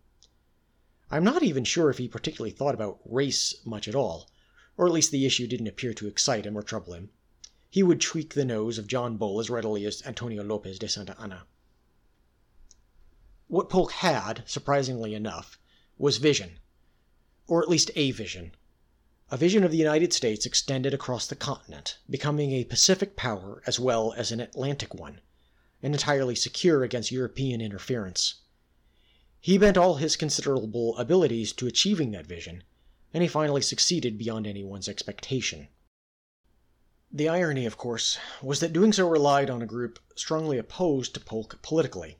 I'm 1.10 1.24
not 1.24 1.42
even 1.42 1.64
sure 1.64 1.88
if 1.88 1.98
he 1.98 2.06
particularly 2.06 2.50
thought 2.50 2.74
about 2.74 3.00
race 3.04 3.54
much 3.64 3.88
at 3.88 3.94
all, 3.94 4.30
or 4.76 4.86
at 4.86 4.92
least 4.92 5.10
the 5.10 5.24
issue 5.24 5.46
didn't 5.46 5.66
appear 5.66 5.94
to 5.94 6.06
excite 6.06 6.44
him 6.44 6.56
or 6.56 6.62
trouble 6.62 6.92
him. 6.92 7.10
He 7.70 7.82
would 7.82 8.00
tweak 8.00 8.34
the 8.34 8.44
nose 8.44 8.76
of 8.78 8.86
John 8.86 9.16
Bull 9.16 9.40
as 9.40 9.48
readily 9.48 9.86
as 9.86 10.02
Antonio 10.04 10.42
Lopez 10.42 10.78
de 10.78 10.88
Santa 10.88 11.18
Anna. 11.20 11.46
What 13.46 13.70
Polk 13.70 13.92
had, 13.92 14.42
surprisingly 14.46 15.14
enough, 15.14 15.58
was 15.96 16.18
vision, 16.18 16.58
or 17.46 17.62
at 17.62 17.68
least 17.70 17.90
a 17.96 18.10
vision. 18.10 18.54
A 19.30 19.38
vision 19.38 19.64
of 19.64 19.70
the 19.70 19.78
United 19.78 20.12
States 20.12 20.44
extended 20.44 20.92
across 20.92 21.26
the 21.26 21.36
continent, 21.36 21.98
becoming 22.08 22.52
a 22.52 22.64
Pacific 22.64 23.16
power 23.16 23.62
as 23.66 23.80
well 23.80 24.12
as 24.16 24.30
an 24.30 24.40
Atlantic 24.40 24.94
one, 24.94 25.22
and 25.82 25.94
entirely 25.94 26.34
secure 26.34 26.84
against 26.84 27.10
European 27.10 27.62
interference. 27.62 28.42
He 29.40 29.56
bent 29.56 29.76
all 29.76 29.96
his 29.96 30.16
considerable 30.16 30.96
abilities 30.98 31.52
to 31.52 31.66
achieving 31.66 32.10
that 32.10 32.26
vision, 32.26 32.64
and 33.14 33.22
he 33.22 33.28
finally 33.28 33.62
succeeded 33.62 34.18
beyond 34.18 34.46
anyone's 34.46 34.88
expectation. 34.88 35.68
The 37.12 37.28
irony, 37.28 37.64
of 37.64 37.78
course, 37.78 38.18
was 38.42 38.60
that 38.60 38.72
doing 38.72 38.92
so 38.92 39.08
relied 39.08 39.48
on 39.48 39.62
a 39.62 39.66
group 39.66 39.98
strongly 40.16 40.58
opposed 40.58 41.14
to 41.14 41.20
Polk 41.20 41.62
politically. 41.62 42.18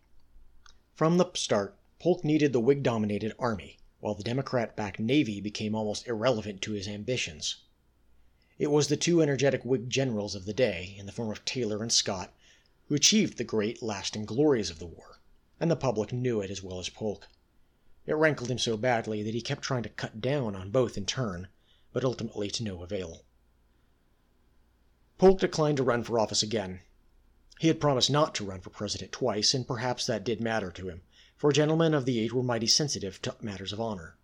From 0.95 1.19
the 1.19 1.31
start, 1.35 1.77
Polk 1.99 2.25
needed 2.25 2.53
the 2.53 2.61
Whig 2.61 2.83
dominated 2.83 3.35
army 3.39 3.79
while 4.01 4.15
the 4.15 4.23
Democrat 4.23 4.77
backed 4.77 5.01
Navy 5.01 5.41
became 5.41 5.75
almost 5.75 6.07
irrelevant 6.07 6.63
to 6.63 6.73
his 6.73 6.87
ambitions. 6.87 7.57
It 8.59 8.69
was 8.69 8.87
the 8.87 8.97
two 8.97 9.21
energetic 9.21 9.65
Whig 9.65 9.91
generals 9.91 10.37
of 10.37 10.47
the 10.47 10.55
day, 10.55 10.95
in 10.97 11.07
the 11.07 11.13
form 11.13 11.31
of 11.33 11.45
Taylor 11.45 11.83
and 11.83 11.93
Scott, 11.93 12.33
who 12.87 12.95
achieved 12.95 13.39
the 13.39 13.45
great 13.45 13.83
lasting 13.83 14.25
glories 14.25 14.71
of 14.71 14.79
the 14.79 14.87
war, 14.87 15.18
and 15.61 15.71
the 15.71 15.77
public 15.77 16.13
knew 16.13 16.41
it 16.41 16.51
as 16.51 16.63
well 16.63 16.79
as 16.79 16.89
Polk. 16.89 17.29
It 18.07 18.15
rankled 18.15 18.51
him 18.51 18.59
so 18.59 18.77
badly 18.77 19.23
that 19.23 19.35
he 19.35 19.41
kept 19.41 19.63
trying 19.63 19.83
to 19.83 19.89
cut 19.89 20.21
down 20.21 20.55
on 20.55 20.71
both 20.71 20.97
in 20.97 21.07
turn, 21.07 21.49
but 21.93 22.05
ultimately 22.05 22.51
to 22.51 22.63
no 22.63 22.83
avail. 22.83 23.25
Polk 25.19 25.41
declined 25.41 25.77
to 25.79 25.83
run 25.83 26.05
for 26.05 26.19
office 26.19 26.43
again. 26.43 26.81
He 27.59 27.69
had 27.69 27.81
promised 27.81 28.11
not 28.11 28.35
to 28.37 28.45
run 28.45 28.61
for 28.61 28.71
president 28.71 29.13
twice, 29.13 29.55
and 29.55 29.67
perhaps 29.67 30.07
that 30.07 30.25
did 30.25 30.41
matter 30.41 30.71
to 30.71 30.89
him 30.89 31.03
for 31.39 31.53
gentlemen 31.53 31.95
of 31.95 32.05
the 32.05 32.19
age 32.19 32.33
were 32.33 32.43
mighty 32.43 32.67
sensitive 32.67 33.23
to 33.23 33.37
matters 33.41 33.73
of 33.73 33.81
honor. 33.81 34.17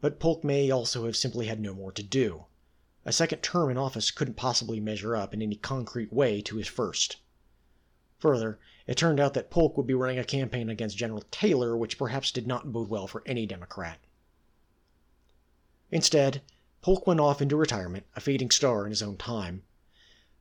But 0.00 0.20
Polk 0.20 0.44
may 0.44 0.70
also 0.70 1.06
have 1.06 1.16
simply 1.16 1.46
had 1.46 1.58
no 1.58 1.74
more 1.74 1.90
to 1.90 2.04
do. 2.04 2.44
A 3.04 3.12
second 3.12 3.42
term 3.42 3.68
in 3.68 3.76
office 3.76 4.12
couldn't 4.12 4.34
possibly 4.34 4.78
measure 4.78 5.16
up 5.16 5.34
in 5.34 5.42
any 5.42 5.56
concrete 5.56 6.12
way 6.12 6.40
to 6.42 6.56
his 6.56 6.68
first. 6.68 7.16
Further, 8.20 8.60
it 8.90 8.98
turned 8.98 9.18
out 9.18 9.32
that 9.32 9.50
Polk 9.50 9.78
would 9.78 9.86
be 9.86 9.94
running 9.94 10.18
a 10.18 10.24
campaign 10.24 10.68
against 10.68 10.98
General 10.98 11.24
Taylor, 11.30 11.74
which 11.74 11.96
perhaps 11.96 12.30
did 12.30 12.46
not 12.46 12.70
bode 12.70 12.90
well 12.90 13.06
for 13.06 13.22
any 13.24 13.46
Democrat. 13.46 14.00
Instead, 15.90 16.42
Polk 16.82 17.06
went 17.06 17.20
off 17.20 17.40
into 17.40 17.56
retirement, 17.56 18.04
a 18.14 18.20
fading 18.20 18.50
star 18.50 18.84
in 18.84 18.90
his 18.90 19.02
own 19.02 19.16
time, 19.16 19.62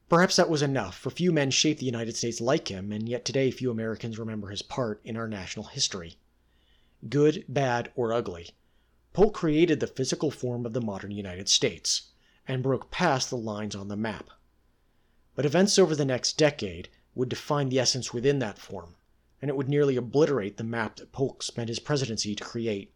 Perhaps 0.09 0.37
that 0.37 0.49
was 0.49 0.63
enough, 0.63 0.97
for 0.97 1.11
few 1.11 1.31
men 1.31 1.51
shaped 1.51 1.79
the 1.79 1.85
United 1.85 2.17
States 2.17 2.41
like 2.41 2.69
him, 2.69 2.91
and 2.91 3.07
yet 3.07 3.23
today 3.23 3.51
few 3.51 3.69
Americans 3.69 4.17
remember 4.17 4.47
his 4.47 4.63
part 4.63 4.99
in 5.03 5.15
our 5.15 5.27
national 5.27 5.67
history. 5.67 6.17
Good, 7.07 7.45
bad, 7.47 7.91
or 7.95 8.11
ugly, 8.11 8.49
Polk 9.13 9.35
created 9.35 9.79
the 9.79 9.85
physical 9.85 10.31
form 10.31 10.65
of 10.65 10.73
the 10.73 10.81
modern 10.81 11.11
United 11.11 11.47
States, 11.47 12.09
and 12.47 12.63
broke 12.63 12.89
past 12.89 13.29
the 13.29 13.37
lines 13.37 13.75
on 13.75 13.87
the 13.87 13.95
map. 13.95 14.31
But 15.35 15.45
events 15.45 15.77
over 15.77 15.95
the 15.95 16.05
next 16.05 16.39
decade 16.39 16.89
would 17.15 17.29
define 17.29 17.69
the 17.69 17.79
essence 17.79 18.13
within 18.13 18.39
that 18.39 18.57
form, 18.57 18.95
and 19.41 19.49
it 19.49 19.55
would 19.57 19.69
nearly 19.69 19.95
obliterate 19.95 20.57
the 20.57 20.63
map 20.63 20.97
that 20.97 21.11
Polk 21.11 21.41
spent 21.41 21.69
his 21.69 21.79
presidency 21.79 22.35
to 22.35 22.43
create. 22.43 22.93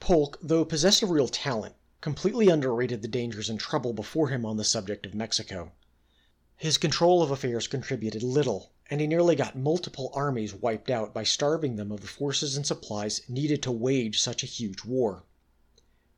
Polk, 0.00 0.38
though 0.42 0.64
possessed 0.64 1.02
of 1.02 1.10
real 1.10 1.28
talent, 1.28 1.76
completely 2.00 2.48
underrated 2.48 3.00
the 3.00 3.08
dangers 3.08 3.48
and 3.48 3.58
trouble 3.58 3.92
before 3.92 4.28
him 4.28 4.44
on 4.44 4.56
the 4.56 4.64
subject 4.64 5.06
of 5.06 5.14
Mexico. 5.14 5.72
His 6.56 6.76
control 6.76 7.22
of 7.22 7.30
affairs 7.30 7.66
contributed 7.66 8.22
little, 8.22 8.72
and 8.90 9.00
he 9.00 9.06
nearly 9.06 9.34
got 9.34 9.56
multiple 9.56 10.10
armies 10.12 10.54
wiped 10.54 10.90
out 10.90 11.14
by 11.14 11.24
starving 11.24 11.76
them 11.76 11.90
of 11.90 12.00
the 12.00 12.06
forces 12.06 12.56
and 12.56 12.66
supplies 12.66 13.22
needed 13.28 13.62
to 13.62 13.72
wage 13.72 14.20
such 14.20 14.42
a 14.42 14.46
huge 14.46 14.84
war. 14.84 15.24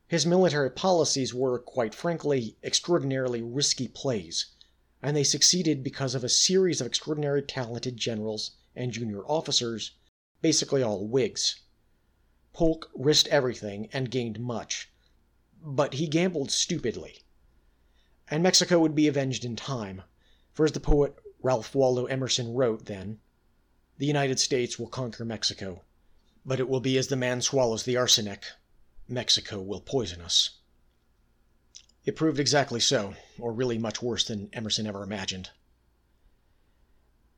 His 0.08 0.26
military 0.26 0.70
policies 0.70 1.32
were, 1.32 1.58
quite 1.58 1.94
frankly, 1.94 2.56
extraordinarily 2.62 3.42
risky 3.42 3.88
plays, 3.88 4.46
and 5.06 5.16
they 5.16 5.22
succeeded 5.22 5.84
because 5.84 6.16
of 6.16 6.24
a 6.24 6.28
series 6.28 6.80
of 6.80 6.86
extraordinarily 6.88 7.40
talented 7.40 7.96
generals 7.96 8.56
and 8.74 8.90
junior 8.90 9.24
officers, 9.26 9.92
basically 10.42 10.82
all 10.82 11.06
Whigs. 11.06 11.60
Polk 12.52 12.90
risked 12.92 13.28
everything 13.28 13.88
and 13.92 14.10
gained 14.10 14.40
much, 14.40 14.90
but 15.62 15.94
he 15.94 16.08
gambled 16.08 16.50
stupidly. 16.50 17.22
And 18.26 18.42
Mexico 18.42 18.80
would 18.80 18.96
be 18.96 19.06
avenged 19.06 19.44
in 19.44 19.54
time, 19.54 20.02
for 20.52 20.64
as 20.64 20.72
the 20.72 20.80
poet 20.80 21.14
Ralph 21.40 21.72
Waldo 21.72 22.06
Emerson 22.06 22.52
wrote 22.52 22.86
then, 22.86 23.20
the 23.98 24.06
United 24.06 24.40
States 24.40 24.76
will 24.76 24.88
conquer 24.88 25.24
Mexico, 25.24 25.84
but 26.44 26.58
it 26.58 26.68
will 26.68 26.80
be 26.80 26.98
as 26.98 27.06
the 27.06 27.14
man 27.14 27.40
swallows 27.42 27.84
the 27.84 27.96
arsenic. 27.96 28.42
Mexico 29.06 29.62
will 29.62 29.80
poison 29.80 30.20
us. 30.20 30.58
It 32.06 32.14
proved 32.14 32.38
exactly 32.38 32.78
so, 32.78 33.16
or 33.36 33.52
really 33.52 33.78
much 33.78 34.00
worse 34.00 34.24
than 34.24 34.48
Emerson 34.52 34.86
ever 34.86 35.02
imagined. 35.02 35.50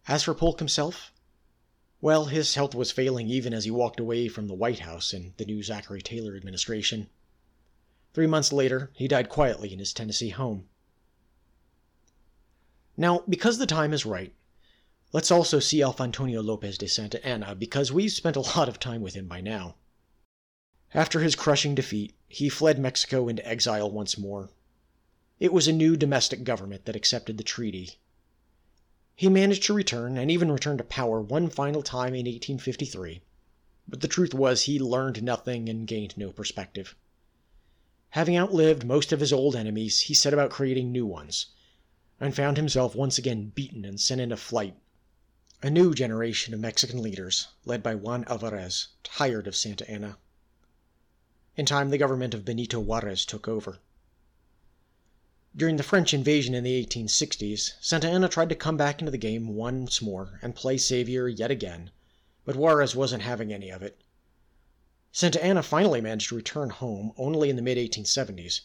As 0.07 0.23
for 0.23 0.35
Polk 0.35 0.59
himself, 0.59 1.11
well, 2.03 2.27
his 2.27 2.55
health 2.55 2.75
was 2.75 2.93
failing 2.93 3.31
even 3.31 3.55
as 3.55 3.65
he 3.65 3.71
walked 3.71 3.99
away 3.99 4.29
from 4.29 4.47
the 4.47 4.55
White 4.55 4.81
House 4.81 5.15
in 5.15 5.33
the 5.39 5.47
new 5.47 5.63
Zachary 5.63 6.03
Taylor 6.03 6.37
administration. 6.37 7.09
Three 8.13 8.27
months 8.27 8.53
later, 8.53 8.91
he 8.95 9.09
died 9.09 9.31
quietly 9.31 9.73
in 9.73 9.79
his 9.79 9.95
Tennessee 9.95 10.29
home. 10.29 10.69
Now, 12.95 13.25
because 13.27 13.57
the 13.57 13.67
time 13.67 13.95
is 13.95 14.05
right, 14.05 14.35
let's 15.13 15.31
also 15.31 15.61
see 15.61 15.81
Alf 15.81 15.99
Antonio 15.99 16.43
Lopez 16.43 16.77
de 16.77 16.89
Santa 16.89 17.25
Anna 17.27 17.55
because 17.55 17.91
we've 17.91 18.13
spent 18.13 18.37
a 18.37 18.41
lot 18.41 18.69
of 18.69 18.79
time 18.79 19.01
with 19.01 19.15
him 19.15 19.29
by 19.29 19.41
now. 19.41 19.77
After 20.93 21.21
his 21.21 21.35
crushing 21.35 21.75
defeat, 21.75 22.15
he 22.29 22.51
fled 22.51 22.79
Mexico 22.79 23.29
into 23.29 23.49
exile 23.49 23.91
once 23.91 24.19
more. 24.19 24.51
It 25.41 25.53
was 25.53 25.69
a 25.69 25.73
new 25.73 25.97
domestic 25.97 26.43
government 26.43 26.85
that 26.87 26.97
accepted 26.97 27.39
the 27.39 27.45
treaty. 27.45 28.01
He 29.15 29.29
managed 29.29 29.63
to 29.67 29.73
return, 29.73 30.19
and 30.19 30.33
even 30.33 30.51
returned 30.51 30.79
to 30.79 30.85
power 30.85 31.21
one 31.21 31.49
final 31.49 31.81
time 31.81 32.13
in 32.15 32.27
1853, 32.27 33.21
but 33.87 34.01
the 34.01 34.09
truth 34.09 34.35
was 34.35 34.63
he 34.63 34.81
learned 34.81 35.23
nothing 35.23 35.69
and 35.69 35.87
gained 35.87 36.17
no 36.19 36.33
perspective. 36.33 36.97
Having 38.11 38.37
outlived 38.37 38.85
most 38.85 39.13
of 39.13 39.21
his 39.21 39.33
old 39.33 39.55
enemies, 39.55 40.01
he 40.01 40.13
set 40.15 40.33
about 40.35 40.51
creating 40.51 40.91
new 40.91 41.07
ones, 41.07 41.47
and 42.19 42.35
found 42.35 42.57
himself 42.57 42.97
once 42.97 43.17
again 43.17 43.51
beaten 43.55 43.85
and 43.85 44.01
sent 44.01 44.21
into 44.21 44.37
flight. 44.37 44.75
A 45.63 45.71
new 45.71 45.95
generation 45.95 46.53
of 46.53 46.59
Mexican 46.59 47.01
leaders, 47.01 47.47
led 47.65 47.81
by 47.81 47.95
Juan 47.95 48.25
Alvarez, 48.25 48.89
tired 49.05 49.47
of 49.47 49.55
Santa 49.55 49.89
Anna. 49.89 50.19
In 51.55 51.65
time, 51.65 51.91
the 51.91 51.99
government 51.99 52.35
of 52.35 52.45
Benito 52.45 52.81
Juarez 52.81 53.25
took 53.25 53.47
over. 53.47 53.79
During 55.59 55.77
the 55.77 55.83
French 55.83 56.15
invasion 56.15 56.55
in 56.55 56.63
the 56.63 56.87
1860s, 56.87 57.73
Santa 57.81 58.09
Anna 58.09 58.29
tried 58.29 58.49
to 58.51 58.55
come 58.55 58.77
back 58.77 59.01
into 59.01 59.11
the 59.11 59.19
game 59.19 59.57
once 59.57 60.01
more 60.01 60.39
and 60.41 60.55
play 60.55 60.79
savior 60.79 61.27
yet 61.27 61.51
again, 61.51 61.91
but 62.45 62.55
Juarez 62.55 62.95
wasn't 62.95 63.25
having 63.25 63.53
any 63.53 63.69
of 63.69 63.83
it. 63.83 64.01
Santa 65.11 65.43
Anna 65.43 65.65
finally 65.65 66.01
managed 66.01 66.29
to 66.29 66.37
return 66.37 66.71
home 66.71 67.13
only 67.17 67.51
in 67.51 67.57
the 67.57 67.63
mid 67.63 67.77
1870s, 67.77 68.61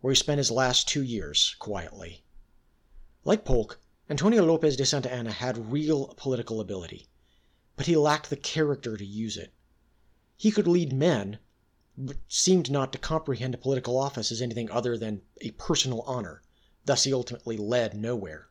where 0.00 0.12
he 0.12 0.16
spent 0.16 0.38
his 0.38 0.50
last 0.50 0.88
two 0.88 1.04
years 1.04 1.54
quietly. 1.60 2.24
Like 3.24 3.44
Polk, 3.44 3.78
Antonio 4.10 4.44
Lopez 4.44 4.74
de 4.74 4.84
Santa 4.84 5.12
Anna 5.12 5.30
had 5.30 5.70
real 5.70 6.12
political 6.16 6.60
ability, 6.60 7.06
but 7.76 7.86
he 7.86 7.94
lacked 7.94 8.30
the 8.30 8.36
character 8.36 8.96
to 8.96 9.06
use 9.06 9.36
it. 9.36 9.52
He 10.36 10.50
could 10.50 10.66
lead 10.66 10.92
men, 10.92 11.38
seemed 12.26 12.70
not 12.70 12.90
to 12.90 12.98
comprehend 12.98 13.54
a 13.54 13.58
political 13.58 13.98
office 13.98 14.32
as 14.32 14.40
anything 14.40 14.70
other 14.70 14.96
than 14.96 15.20
a 15.42 15.50
personal 15.50 16.00
honor, 16.06 16.40
thus 16.86 17.04
he 17.04 17.12
ultimately 17.12 17.58
led 17.58 17.92
nowhere. 17.94 18.48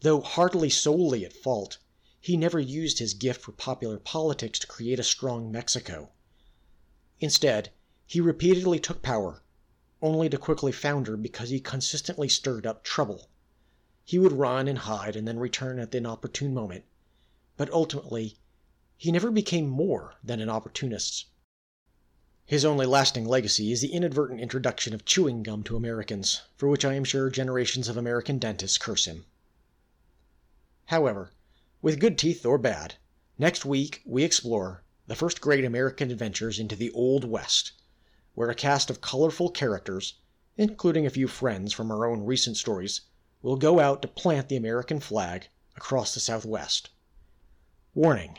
Though 0.00 0.22
hardly 0.22 0.70
solely 0.70 1.26
at 1.26 1.34
fault, 1.34 1.76
he 2.18 2.38
never 2.38 2.58
used 2.58 3.00
his 3.00 3.12
gift 3.12 3.42
for 3.42 3.52
popular 3.52 3.98
politics 3.98 4.58
to 4.60 4.66
create 4.66 4.98
a 4.98 5.02
strong 5.04 5.52
Mexico. 5.52 6.12
Instead, 7.20 7.70
he 8.06 8.18
repeatedly 8.18 8.80
took 8.80 9.02
power, 9.02 9.42
only 10.00 10.30
to 10.30 10.38
quickly 10.38 10.72
founder 10.72 11.18
because 11.18 11.50
he 11.50 11.60
consistently 11.60 12.30
stirred 12.30 12.66
up 12.66 12.82
trouble. 12.82 13.28
He 14.04 14.18
would 14.18 14.32
run 14.32 14.68
and 14.68 14.78
hide 14.78 15.16
and 15.16 15.28
then 15.28 15.38
return 15.38 15.78
at 15.78 15.90
the 15.90 15.98
inopportune 15.98 16.54
moment, 16.54 16.86
but 17.58 17.70
ultimately 17.72 18.38
he 18.96 19.12
never 19.12 19.30
became 19.30 19.68
more 19.68 20.14
than 20.24 20.40
an 20.40 20.48
opportunist. 20.48 21.26
His 22.44 22.64
only 22.64 22.86
lasting 22.86 23.24
legacy 23.24 23.70
is 23.70 23.80
the 23.80 23.92
inadvertent 23.92 24.40
introduction 24.40 24.94
of 24.94 25.04
chewing 25.04 25.42
gum 25.42 25.62
to 25.62 25.76
Americans, 25.76 26.42
for 26.56 26.68
which 26.68 26.84
I 26.84 26.94
am 26.94 27.04
sure 27.04 27.30
generations 27.30 27.88
of 27.88 27.96
American 27.96 28.38
dentists 28.38 28.78
curse 28.78 29.04
him. 29.04 29.26
However, 30.86 31.30
with 31.82 32.00
good 32.00 32.18
teeth 32.18 32.44
or 32.44 32.58
bad. 32.58 32.96
Next 33.38 33.64
week, 33.64 34.02
we 34.04 34.24
explore 34.24 34.82
the 35.06 35.14
first 35.14 35.40
great 35.40 35.64
American 35.64 36.10
adventures 36.10 36.58
into 36.58 36.76
the 36.76 36.90
Old 36.92 37.24
West, 37.24 37.72
where 38.34 38.50
a 38.50 38.54
cast 38.54 38.90
of 38.90 39.00
colorful 39.00 39.48
characters, 39.48 40.14
including 40.56 41.06
a 41.06 41.10
few 41.10 41.28
friends 41.28 41.72
from 41.72 41.90
our 41.90 42.06
own 42.06 42.24
recent 42.24 42.56
stories, 42.56 43.02
will 43.40 43.56
go 43.56 43.80
out 43.80 44.02
to 44.02 44.08
plant 44.08 44.48
the 44.48 44.56
American 44.56 45.00
flag 45.00 45.48
across 45.76 46.12
the 46.12 46.20
Southwest. 46.20 46.90
Warning 47.94 48.38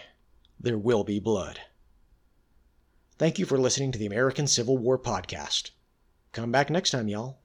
there 0.59 0.77
will 0.77 1.03
be 1.03 1.19
blood. 1.19 1.59
Thank 3.23 3.39
you 3.39 3.45
for 3.45 3.57
listening 3.57 3.93
to 3.93 3.97
the 3.97 4.05
American 4.05 4.47
Civil 4.47 4.77
War 4.77 4.99
podcast. 4.99 5.71
Come 6.33 6.51
back 6.51 6.69
next 6.69 6.91
time, 6.91 7.07
y'all. 7.07 7.39